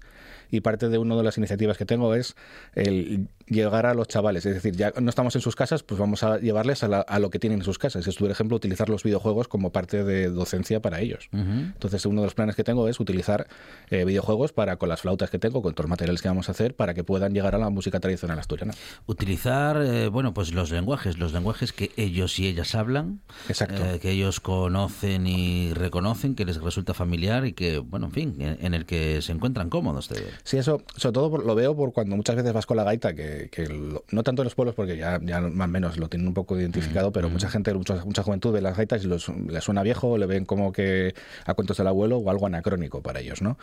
y 0.52 0.62
parte 0.62 0.90
de 0.90 0.98
una 0.98 1.16
de 1.16 1.24
las 1.24 1.38
iniciativas 1.38 1.78
que 1.78 1.86
tengo 1.86 2.14
es 2.14 2.36
el 2.76 3.28
llegar 3.48 3.86
a 3.86 3.94
los 3.94 4.08
chavales, 4.08 4.46
es 4.46 4.54
decir, 4.54 4.76
ya 4.76 4.94
no 5.02 5.10
estamos 5.10 5.36
en 5.36 5.42
sus 5.42 5.56
casas, 5.56 5.84
pues 5.84 6.00
vamos 6.00 6.24
a 6.24 6.38
llevarles 6.38 6.84
a, 6.84 7.20
lo 7.20 7.30
que 7.30 7.40
tienen 7.40 7.60
en 7.60 7.66
sus 7.66 7.80
casas. 7.80 8.06
Es, 8.08 8.16
por 8.18 8.30
ejemplo, 8.30 8.58
utilizar 8.58 8.90
los 8.90 9.04
videojuegos 9.04 9.48
como 9.48 9.72
parte 9.72 10.04
de 10.04 10.30
docencia 10.30 10.82
para 10.82 11.00
ellos. 11.00 11.30
Entonces, 11.32 11.97
Entonces, 11.98 12.12
uno 12.12 12.22
de 12.22 12.28
los 12.28 12.36
planes 12.36 12.56
que 12.56 12.64
tengo 12.64 12.88
es 12.88 13.00
utilizar 13.00 13.48
eh, 13.90 14.06
videojuegos 14.06 14.54
para 14.54 14.76
con 14.76 14.88
las 14.88 15.02
flautas 15.02 15.32
que 15.32 15.40
tengo, 15.40 15.64
con 15.64 15.74
todos 15.74 15.86
los 15.86 15.90
materiales 15.90 16.22
que 16.22 16.28
vamos 16.28 16.48
a 16.48 16.52
hacer, 16.52 16.76
para 16.76 16.94
que 16.94 17.04
puedan 17.04 17.34
llegar 17.34 17.56
a 17.56 17.58
la 17.58 17.72
música 17.72 18.00
tradicional 18.00 18.38
asturiana. 18.38 18.74
Utilizar, 19.08 19.82
eh, 19.82 20.10
bueno, 20.10 20.34
pues 20.36 20.54
los 20.54 20.70
lenguajes, 20.70 21.18
los 21.18 21.34
lenguajes 21.34 21.74
que 21.74 21.92
ellos 21.98 22.38
y 22.38 22.46
ellas 22.48 22.76
hablan, 22.76 23.20
Exacto. 23.50 23.84
eh, 23.84 24.00
que 24.00 24.12
ellos 24.12 24.40
conocen 24.40 25.26
y 25.26 25.74
reconocen, 25.74 26.36
que 26.36 26.46
les 26.46 26.62
resulta 26.62 26.94
familiar 26.94 27.48
y 27.48 27.54
que, 27.54 27.80
bueno, 27.80 28.06
en 28.08 28.12
fin, 28.12 28.36
en, 28.40 28.58
en 28.64 28.74
el 28.76 28.86
que 28.86 29.24
se 29.24 29.32
encuentran 29.32 29.70
cómodos. 29.72 30.08
De... 30.10 30.24
Sí, 30.44 30.58
eso, 30.58 30.84
sobre 30.96 31.14
todo 31.14 31.32
por- 31.32 31.46
lo 31.46 31.56
veo 31.56 31.76
por 31.76 31.94
cuando 31.94 32.16
muchas 32.16 32.36
veces 32.36 32.54
vas 32.54 32.68
con 32.68 32.78
la 32.78 32.84
gaita, 32.84 33.16
que, 33.16 33.50
que 33.52 33.68
lo- 33.68 34.04
no 34.12 34.22
tanto 34.22 34.44
en 34.44 34.46
los 34.46 34.54
pueblos, 34.56 34.76
porque 34.76 34.98
ya, 34.98 35.20
ya 35.24 35.42
más 35.42 35.66
o 35.68 35.72
menos 35.72 35.98
lo 35.98 36.10
tienen 36.10 36.28
un 36.28 36.36
poco 36.36 36.60
identificado, 36.60 37.12
pero 37.12 37.28
mucha 37.32 37.50
gente, 37.50 37.74
mucha, 37.74 38.06
mucha 38.06 38.22
juventud 38.22 38.52
ve 38.52 38.62
las 38.62 38.78
gaitas 38.78 39.04
y 39.04 39.08
los, 39.08 39.30
les 39.30 39.64
suena 39.64 39.82
viejo, 39.82 40.18
le 40.20 40.28
ven 40.28 40.46
como 40.46 40.72
que 40.72 41.16
a 41.46 41.54
cuentos 41.54 41.80
abuelo 41.88 42.18
o 42.18 42.30
algo 42.30 42.46
anacrónico 42.46 43.02
para 43.02 43.20
ellos, 43.20 43.42
¿no? 43.42 43.58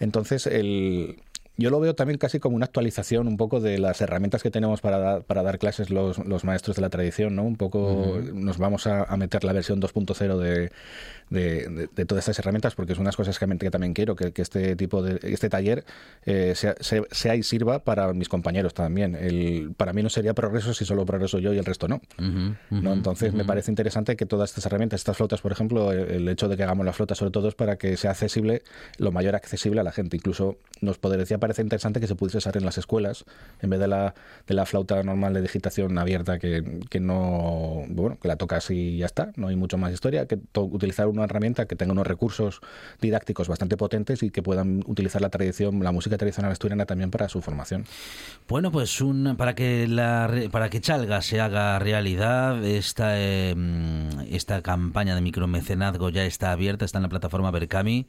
Entonces, 0.00 0.46
el, 0.46 1.18
yo 1.56 1.70
lo 1.70 1.78
veo 1.80 1.94
también 1.94 2.18
casi 2.18 2.40
como 2.40 2.56
una 2.56 2.64
actualización 2.66 3.28
un 3.28 3.36
poco 3.36 3.60
de 3.60 3.78
las 3.78 4.00
herramientas 4.00 4.42
que 4.42 4.50
tenemos 4.50 4.80
para, 4.80 4.98
dar- 4.98 5.22
para 5.22 5.42
dar 5.42 5.58
clases 5.58 5.90
los, 5.90 6.18
los 6.18 6.44
maestros 6.44 6.76
de 6.76 6.82
la 6.82 6.90
tradición, 6.90 7.36
¿no? 7.36 7.44
Un 7.44 7.56
poco 7.56 8.20
nos 8.32 8.58
vamos 8.58 8.86
a, 8.86 9.04
a 9.04 9.16
meter 9.16 9.44
la 9.44 9.52
versión 9.52 9.80
2.0 9.80 10.36
de, 10.38 10.70
de, 11.30 11.68
de- 11.68 11.88
de 11.94 12.04
todas 12.06 12.24
estas 12.24 12.38
herramientas 12.40 12.74
porque 12.74 12.92
es 12.92 12.98
unas 12.98 13.16
cosas 13.16 13.38
que, 13.38 13.46
que 13.58 13.70
también 13.70 13.94
quiero 13.94 14.16
que, 14.16 14.32
que 14.32 14.42
este 14.42 14.74
tipo 14.76 15.02
de 15.02 15.18
este 15.32 15.48
taller 15.48 15.84
eh, 16.26 16.54
sea, 16.56 16.74
se- 16.80 17.04
sea 17.10 17.36
y 17.36 17.42
sirva 17.42 17.78
para 17.78 18.12
mis 18.12 18.28
compañeros 18.28 18.74
también. 18.74 19.14
El, 19.14 19.72
para 19.76 19.92
mí 19.92 20.02
no 20.02 20.10
sería 20.10 20.34
progreso 20.34 20.74
si 20.74 20.84
solo 20.84 21.04
progreso 21.06 21.38
yo 21.38 21.52
y 21.54 21.58
el 21.58 21.64
resto 21.64 21.86
no. 21.88 22.00
¿no? 22.70 22.92
Entonces 22.92 23.32
me 23.32 23.44
parece 23.44 23.70
interesante 23.70 24.16
que 24.16 24.26
todas 24.26 24.50
estas 24.50 24.66
herramientas, 24.66 25.00
estas 25.00 25.16
flotas, 25.16 25.40
por 25.40 25.52
ejemplo, 25.52 25.92
el, 25.92 26.10
el 26.10 26.28
hecho 26.28 26.48
de 26.48 26.56
que 26.56 26.62
hagamos 26.64 26.84
las 26.84 26.96
flotas 26.96 27.18
sobre 27.18 27.30
todo 27.30 27.48
es 27.48 27.54
para 27.54 27.76
que 27.76 27.96
sea 27.96 28.10
accesible, 28.10 28.62
lo 28.98 29.12
mayor 29.12 29.34
accesible 29.36 29.80
a 29.80 29.84
la 29.84 29.92
gente. 29.92 30.16
Incluso 30.16 30.56
nos 30.80 30.98
podría 30.98 31.24
parece 31.44 31.60
interesante 31.60 32.00
que 32.00 32.06
se 32.06 32.14
pudiese 32.14 32.38
usar 32.38 32.56
en 32.56 32.64
las 32.64 32.78
escuelas 32.78 33.26
en 33.60 33.68
vez 33.68 33.78
de 33.78 33.86
la, 33.86 34.14
de 34.46 34.54
la 34.54 34.64
flauta 34.64 35.02
normal 35.02 35.34
de 35.34 35.42
digitación 35.42 35.98
abierta 35.98 36.38
que, 36.38 36.80
que 36.88 37.00
no, 37.00 37.84
bueno, 37.88 38.16
que 38.18 38.28
la 38.28 38.36
tocas 38.36 38.70
y 38.70 38.96
ya 38.96 39.04
está, 39.04 39.30
no 39.36 39.48
hay 39.48 39.56
mucho 39.56 39.76
más 39.76 39.92
historia, 39.92 40.24
que 40.26 40.38
utilizar 40.54 41.06
una 41.06 41.24
herramienta 41.24 41.66
que 41.66 41.76
tenga 41.76 41.92
unos 41.92 42.06
recursos 42.06 42.60
didácticos 43.02 43.46
bastante 43.46 43.76
potentes 43.76 44.22
y 44.22 44.30
que 44.30 44.42
puedan 44.42 44.82
utilizar 44.86 45.20
la 45.20 45.28
tradición, 45.28 45.84
la 45.84 45.92
música 45.92 46.16
tradicional 46.16 46.50
asturiana 46.50 46.86
también 46.86 47.10
para 47.10 47.28
su 47.28 47.42
formación. 47.42 47.84
Bueno, 48.48 48.72
pues 48.72 49.02
un, 49.02 49.36
para 49.36 49.54
que 49.54 49.86
la 49.86 50.30
para 50.50 50.70
que 50.70 50.80
Chalga 50.80 51.20
se 51.20 51.42
haga 51.42 51.78
realidad, 51.78 52.64
esta 52.64 53.16
mm, 53.54 54.28
esta 54.30 54.62
campaña 54.62 55.14
de 55.14 55.20
micromecenazgo 55.20 56.08
ya 56.08 56.24
está 56.24 56.52
abierta, 56.52 56.86
está 56.86 56.98
en 56.98 57.02
la 57.02 57.08
plataforma 57.10 57.50
Berkami. 57.50 58.06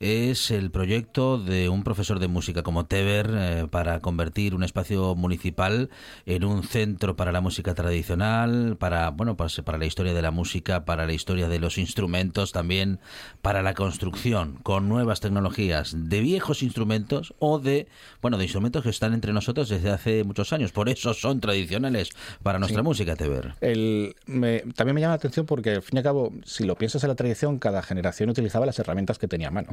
Es 0.00 0.50
el 0.50 0.70
proyecto 0.70 1.38
de 1.38 1.68
un 1.68 1.84
profesor 1.84 2.18
de 2.18 2.28
música 2.28 2.62
como 2.62 2.77
Teber 2.86 3.30
eh, 3.34 3.66
para 3.70 4.00
convertir 4.00 4.54
un 4.54 4.62
espacio 4.64 5.14
municipal 5.14 5.90
en 6.26 6.44
un 6.44 6.62
centro 6.62 7.16
para 7.16 7.32
la 7.32 7.40
música 7.40 7.74
tradicional, 7.74 8.76
para 8.78 9.10
bueno, 9.10 9.36
pues 9.36 9.60
para 9.64 9.78
la 9.78 9.86
historia 9.86 10.14
de 10.14 10.22
la 10.22 10.30
música, 10.30 10.84
para 10.84 11.06
la 11.06 11.12
historia 11.12 11.48
de 11.48 11.58
los 11.58 11.78
instrumentos, 11.78 12.52
también 12.52 12.98
para 13.42 13.62
la 13.62 13.74
construcción 13.74 14.54
con 14.62 14.88
nuevas 14.88 15.20
tecnologías 15.20 15.94
de 15.96 16.20
viejos 16.20 16.62
instrumentos 16.62 17.34
o 17.38 17.58
de 17.58 17.88
bueno, 18.22 18.38
de 18.38 18.44
instrumentos 18.44 18.82
que 18.82 18.90
están 18.90 19.14
entre 19.14 19.32
nosotros 19.32 19.68
desde 19.68 19.90
hace 19.90 20.24
muchos 20.24 20.52
años, 20.52 20.72
por 20.72 20.88
eso 20.88 21.14
son 21.14 21.40
tradicionales 21.40 22.10
para 22.42 22.58
nuestra 22.58 22.80
Sí. 22.80 22.84
música, 22.84 23.16
Teber. 23.16 23.54
El, 23.60 24.14
me- 24.26 24.60
también 24.76 24.94
me 24.94 25.00
llama 25.00 25.12
la 25.12 25.16
atención 25.16 25.46
porque, 25.46 25.70
al 25.76 25.82
fin 25.82 25.96
y 25.96 25.98
al 25.98 26.04
cabo, 26.04 26.32
si 26.44 26.64
lo 26.64 26.76
piensas 26.76 27.02
en 27.04 27.08
la 27.08 27.14
tradición, 27.14 27.58
cada 27.58 27.82
generación 27.82 28.30
utilizaba 28.30 28.66
las 28.66 28.78
herramientas 28.78 29.18
que 29.18 29.26
tenía 29.28 29.48
a 29.48 29.50
mano. 29.50 29.68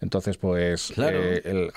Entonces, 0.00 0.36
pues, 0.36 0.92
Claro. 0.94 1.18
eh, 1.22 1.42
el, 1.44 1.70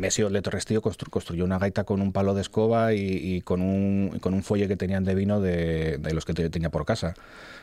Nemesio 0.00 0.30
Leto 0.30 0.50
Restío 0.50 0.80
constru- 0.80 1.10
construyó 1.10 1.44
una 1.44 1.58
gaita 1.58 1.84
con 1.84 2.00
un 2.00 2.10
palo 2.12 2.32
de 2.32 2.40
escoba 2.40 2.94
y, 2.94 3.42
con, 3.42 3.60
un, 3.60 4.18
con 4.20 4.32
un 4.32 4.42
que 4.66 4.76
tenían 4.76 5.04
de 5.04 5.14
vino 5.14 5.40
de, 5.42 5.98
de 5.98 6.14
los 6.14 6.24
que 6.24 6.32
te- 6.32 6.48
tenía 6.48 6.70
por 6.70 6.86
casa. 6.86 7.14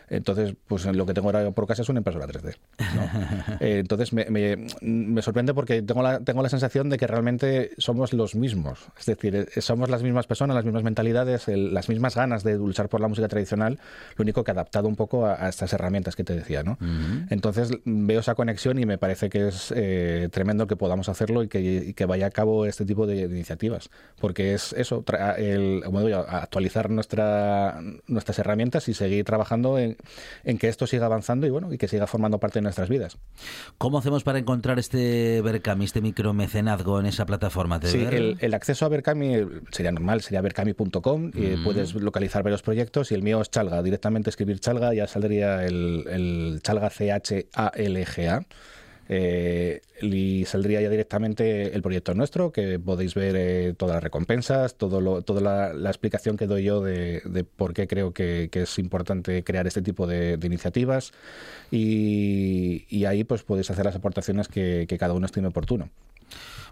Entonces, 0.09 0.53
pues 0.67 0.85
lo 0.85 1.05
que 1.05 1.13
tengo 1.13 1.27
ahora 1.29 1.51
por 1.51 1.67
casa 1.67 1.81
es 1.81 1.89
una 1.89 1.99
impresora 1.99 2.27
3D. 2.27 2.55
¿no? 2.95 3.57
Eh, 3.59 3.79
entonces, 3.79 4.13
me, 4.13 4.25
me- 4.29 4.67
me 4.81 5.21
sorprende 5.21 5.53
porque 5.53 5.81
tengo 5.81 6.01
la, 6.03 6.19
tengo 6.19 6.41
la 6.43 6.49
sensación 6.49 6.89
de 6.89 6.97
que 6.97 7.07
realmente 7.07 7.71
somos 7.77 8.13
los 8.13 8.35
mismos. 8.35 8.87
Es 8.99 9.05
decir, 9.05 9.35
eh, 9.35 9.61
somos 9.61 9.89
las 9.89 10.03
mismas 10.03 10.27
personas, 10.27 10.55
las 10.55 10.63
mismas 10.65 10.83
mentalidades, 10.83 11.47
el- 11.47 11.73
las 11.73 11.89
mismas 11.89 12.15
ganas 12.15 12.43
de 12.43 12.55
luchar 12.55 12.87
por 12.89 13.01
la 13.01 13.07
música 13.07 13.27
tradicional, 13.27 13.79
lo 14.15 14.23
único 14.23 14.43
que 14.43 14.51
adaptado 14.51 14.87
un 14.87 14.95
poco 14.95 15.25
a, 15.25 15.45
a 15.45 15.49
estas 15.49 15.73
herramientas 15.73 16.15
que 16.15 16.23
te 16.23 16.33
decía. 16.35 16.63
¿no? 16.63 16.77
Entonces, 17.29 17.71
veo 17.85 18.19
esa 18.19 18.35
conexión 18.35 18.79
y 18.79 18.85
me 18.85 18.97
parece 18.97 19.29
que 19.29 19.47
es 19.49 19.73
eh, 19.75 20.29
tremendo 20.31 20.67
que 20.67 20.75
podamos 20.75 21.09
hacerlo 21.09 21.43
y 21.43 21.47
que, 21.47 21.59
y 21.61 21.93
que 21.93 22.05
vaya 22.05 22.27
a 22.27 22.31
cabo 22.31 22.65
este 22.65 22.85
tipo 22.85 23.07
de, 23.07 23.27
de 23.27 23.35
iniciativas. 23.35 23.89
Porque 24.19 24.53
es 24.53 24.73
eso, 24.73 25.03
tra- 25.03 25.37
el, 25.37 25.81
como 25.83 25.99
digo 25.99 26.09
yo, 26.09 26.19
actualizar 26.29 26.89
nuestra, 26.89 27.81
nuestras 28.07 28.39
herramientas 28.39 28.87
y 28.87 28.93
seguir 28.93 29.25
trabajando 29.25 29.77
en, 29.79 29.96
en 30.43 30.57
que 30.57 30.67
esto 30.67 30.87
siga 30.87 31.05
avanzando 31.05 31.47
y 31.47 31.49
bueno 31.49 31.73
y 31.73 31.77
que 31.77 31.87
siga 31.87 32.07
formando 32.07 32.39
parte 32.39 32.59
de 32.59 32.63
nuestras 32.63 32.89
vidas. 32.89 33.17
¿Cómo 33.77 33.97
hacemos 33.99 34.23
para 34.23 34.39
encontrar 34.39 34.79
este 34.79 35.41
Berkami, 35.41 35.85
este 35.85 36.01
micromecenazgo 36.01 36.99
en 36.99 37.05
esa 37.05 37.25
plataforma, 37.25 37.79
Sí, 37.83 38.05
el, 38.09 38.37
el 38.39 38.53
acceso 38.53 38.85
a 38.85 38.89
Berkami 38.89 39.35
eh, 39.35 39.47
sería 39.71 39.91
normal, 39.91 40.21
sería 40.21 40.41
berkami.com 40.41 41.31
y 41.33 41.45
eh, 41.45 41.57
puedes 41.63 41.93
localizar 41.95 42.43
varios 42.43 42.61
proyectos 42.61 43.11
y 43.11 43.15
el 43.15 43.23
mío 43.23 43.41
es 43.41 43.49
Chalga, 43.49 43.81
directamente 43.81 44.29
escribir 44.29 44.59
Chalga 44.59 44.93
ya 44.93 45.07
saldría 45.07 45.65
el, 45.65 46.05
el 46.09 46.59
Chalga 46.63 46.89
C-H-A-L-G-A. 46.89 48.45
Eh, 49.09 49.81
y 50.01 50.45
saldría 50.45 50.81
ya 50.81 50.89
directamente 50.89 51.73
el 51.73 51.81
proyecto 51.81 52.13
nuestro, 52.13 52.51
que 52.51 52.79
podéis 52.79 53.15
ver 53.15 53.35
eh, 53.37 53.73
todas 53.77 53.95
las 53.95 54.03
recompensas, 54.03 54.75
todo 54.75 55.01
lo, 55.01 55.21
toda 55.21 55.71
la, 55.73 55.89
explicación 55.89 56.37
que 56.37 56.47
doy 56.47 56.63
yo 56.63 56.81
de, 56.81 57.45
por 57.55 57.73
qué 57.73 57.87
creo 57.87 58.13
que, 58.13 58.49
es 58.51 58.79
importante 58.79 59.43
crear 59.43 59.67
este 59.67 59.81
tipo 59.81 60.07
de, 60.07 60.37
iniciativas 60.43 61.13
y, 61.71 63.05
ahí 63.05 63.23
pues 63.23 63.43
podéis 63.43 63.69
hacer 63.71 63.85
las 63.85 63.95
aportaciones 63.95 64.47
que 64.47 64.97
cada 64.99 65.13
uno 65.13 65.25
estime 65.25 65.47
oportuno. 65.47 65.89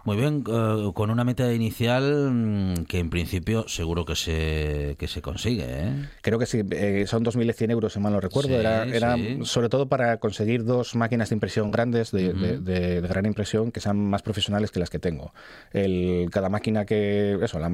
Muy 0.04 0.16
bien, 0.16 0.44
eh, 0.48 0.90
con 0.94 1.10
una 1.10 1.24
meta 1.24 1.52
inicial 1.52 2.30
mm, 2.32 2.84
que 2.84 3.00
en 3.00 3.10
principio 3.10 3.66
seguro 3.66 4.04
que 4.04 4.14
se, 4.14 4.94
que 5.00 5.08
se 5.08 5.20
consigue. 5.20 5.64
¿eh? 5.66 6.08
Creo 6.22 6.38
que 6.38 6.46
sí, 6.46 6.62
eh, 6.70 7.04
son 7.08 7.24
2.100 7.24 7.70
euros, 7.72 7.92
si 7.92 7.98
mal 7.98 8.12
no 8.12 8.20
recuerdo. 8.20 8.50
Sí, 8.50 8.54
era 8.54 8.84
era 8.84 9.16
sí. 9.16 9.38
sobre 9.42 9.68
todo 9.68 9.88
para 9.88 10.18
conseguir 10.18 10.64
dos 10.64 10.94
máquinas 10.94 11.30
de 11.30 11.34
impresión 11.34 11.72
grandes, 11.72 12.12
de, 12.12 12.32
de- 12.34 12.58
de- 12.60 13.00
de 13.00 13.08
gran 13.08 13.26
impresión, 13.26 13.72
que 13.72 13.80
sean 13.80 13.96
más 13.98 14.22
profesionales 14.22 14.70
que 14.70 14.78
las 14.78 14.90
que 14.90 14.98
tengo. 15.00 15.32
El, 15.72 16.28
cada 16.30 16.48
máquina 16.48 16.84
que. 16.84 17.38
Eso, 17.42 17.58
la- 17.58 17.70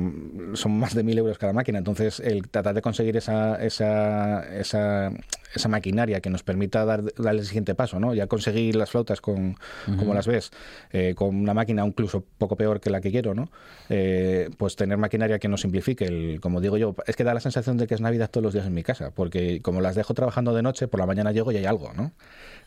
son 0.54 0.78
más 0.78 0.94
de 0.94 1.02
1.000 1.04 1.18
euros 1.18 1.36
cada 1.38 1.52
máquina. 1.52 1.78
Entonces, 1.78 2.18
el 2.20 2.48
tratar 2.48 2.74
de 2.74 2.80
conseguir 2.82 3.16
esa, 3.16 3.56
esa, 3.62 4.42
esa, 4.58 5.10
esa 5.54 5.68
maquinaria 5.68 6.20
que 6.20 6.30
nos 6.30 6.42
permita 6.42 6.84
dar, 6.86 7.02
dar 7.16 7.34
el 7.34 7.44
siguiente 7.44 7.74
paso, 7.74 8.00
¿no? 8.00 8.14
Ya 8.14 8.26
conseguir 8.26 8.76
las 8.76 8.90
flautas 8.90 9.20
con, 9.20 9.56
como 9.98 10.14
las 10.14 10.26
ves, 10.26 10.50
eh, 10.92 11.14
con 11.14 11.36
una 11.36 11.52
máquina 11.52 11.71
incluso 11.80 12.24
poco 12.38 12.56
peor 12.56 12.80
que 12.80 12.90
la 12.90 13.00
que 13.00 13.10
quiero, 13.10 13.34
¿no? 13.34 13.50
Eh, 13.88 14.50
pues 14.58 14.76
tener 14.76 14.98
maquinaria 14.98 15.38
que 15.38 15.48
nos 15.48 15.62
simplifique. 15.62 16.04
El, 16.04 16.40
como 16.40 16.60
digo 16.60 16.76
yo, 16.76 16.94
es 17.06 17.16
que 17.16 17.24
da 17.24 17.34
la 17.34 17.40
sensación 17.40 17.76
de 17.76 17.86
que 17.86 17.94
es 17.94 18.00
Navidad 18.00 18.30
todos 18.30 18.42
los 18.42 18.54
días 18.54 18.66
en 18.66 18.74
mi 18.74 18.82
casa, 18.82 19.12
porque 19.14 19.62
como 19.62 19.80
las 19.80 19.94
dejo 19.94 20.14
trabajando 20.14 20.54
de 20.54 20.62
noche, 20.62 20.88
por 20.88 21.00
la 21.00 21.06
mañana 21.06 21.32
llego 21.32 21.52
y 21.52 21.56
hay 21.56 21.66
algo, 21.66 21.92
¿no? 21.94 22.12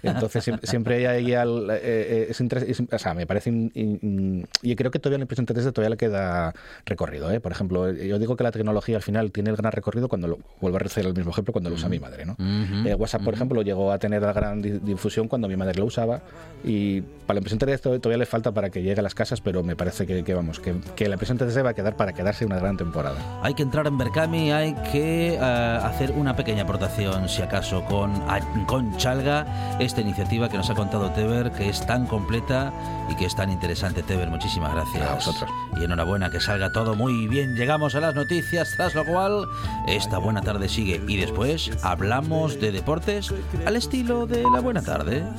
Entonces 0.03 0.47
siem- 0.47 0.59
siempre 0.63 1.07
hay 1.07 1.33
al- 1.33 1.69
eh, 1.71 1.79
eh, 1.81 2.27
es 2.29 2.39
es- 2.41 2.83
o 2.91 2.99
sea, 2.99 3.13
me 3.13 3.25
parece 3.25 3.49
in- 3.49 3.71
in- 3.75 4.47
y 4.61 4.75
creo 4.75 4.91
que 4.91 4.99
todavía 4.99 5.17
la 5.17 5.23
impresión 5.23 5.45
3D 5.45 5.71
todavía 5.71 5.89
le 5.91 5.97
queda 5.97 6.53
recorrido, 6.85 7.31
¿eh? 7.31 7.39
Por 7.39 7.51
ejemplo, 7.51 7.91
yo 7.91 8.19
digo 8.19 8.35
que 8.35 8.43
la 8.43 8.51
tecnología 8.51 8.95
al 8.97 9.01
final 9.01 9.31
tiene 9.31 9.49
el 9.49 9.55
gran 9.55 9.71
recorrido 9.71 10.07
cuando 10.07 10.27
lo 10.27 10.39
vuelvo 10.61 10.77
a 10.77 10.81
hacer 10.85 11.05
el 11.05 11.13
mismo 11.13 11.31
ejemplo 11.31 11.51
cuando 11.53 11.69
lo 11.69 11.75
usa 11.75 11.89
mi 11.89 11.99
madre, 11.99 12.25
¿no? 12.25 12.33
Ujú, 12.33 12.87
Eh, 12.87 12.93
WhatsApp, 12.95 13.23
por 13.23 13.33
ejemplo, 13.33 13.61
llegó 13.61 13.91
a 13.91 13.97
tener 13.97 14.21
la 14.21 14.33
gran 14.33 14.61
di- 14.61 14.79
difusión 14.79 15.27
cuando 15.27 15.47
mi 15.47 15.55
madre 15.55 15.79
lo 15.79 15.85
usaba 15.85 16.21
y 16.63 17.01
para 17.01 17.35
la 17.35 17.39
impresión 17.39 17.59
3D 17.59 17.77
to- 17.79 17.99
todavía 17.99 18.19
le 18.19 18.25
falta 18.25 18.51
para 18.51 18.69
que 18.69 18.81
llegue 18.83 18.99
a 18.99 19.03
las 19.03 19.15
casas, 19.15 19.41
pero 19.41 19.63
me 19.63 19.75
parece 19.75 20.05
que, 20.05 20.23
que, 20.23 20.33
vamos, 20.33 20.59
que, 20.59 20.75
que 20.95 21.07
la 21.07 21.15
impresión 21.15 21.37
3D 21.37 21.63
va 21.63 21.71
a 21.71 21.73
quedar 21.73 21.95
para 21.95 22.13
quedarse 22.13 22.45
una 22.45 22.59
gran 22.59 22.77
temporada. 22.77 23.17
Hay 23.41 23.53
que 23.53 23.63
entrar 23.63 23.87
en 23.87 23.97
Berkami, 23.97 24.51
hay 24.51 24.73
que 24.91 25.33
eh, 25.35 25.39
hacer 25.39 26.11
una 26.11 26.35
pequeña 26.35 26.63
aportación, 26.63 27.27
si 27.29 27.41
acaso, 27.41 27.83
con, 27.85 28.11
con 28.67 28.95
Chalga, 28.97 29.77
esta 29.85 30.01
iniciativa 30.01 30.49
que 30.49 30.57
nos 30.57 30.69
ha 30.69 30.75
contado 30.75 31.11
Teber, 31.11 31.51
que 31.51 31.69
es 31.69 31.85
tan 31.85 32.05
completa 32.07 32.73
y 33.09 33.15
que 33.15 33.25
es 33.25 33.35
tan 33.35 33.51
interesante. 33.51 34.03
Teber, 34.03 34.29
muchísimas 34.29 34.73
gracias. 34.73 35.09
A 35.09 35.15
vosotros. 35.15 35.49
Y 35.79 35.83
enhorabuena, 35.83 36.29
que 36.29 36.39
salga 36.39 36.71
todo 36.71 36.95
muy 36.95 37.27
bien. 37.27 37.55
Llegamos 37.55 37.95
a 37.95 37.99
las 37.99 38.15
noticias, 38.15 38.73
tras 38.75 38.95
lo 38.95 39.05
cual 39.05 39.45
esta 39.87 40.17
buena 40.17 40.41
tarde 40.41 40.69
sigue. 40.69 41.01
Y 41.07 41.17
después 41.17 41.71
hablamos 41.83 42.59
de 42.59 42.71
deportes 42.71 43.33
al 43.65 43.75
estilo 43.75 44.25
de 44.27 44.43
la 44.43 44.59
buena 44.59 44.81
tarde. 44.81 45.25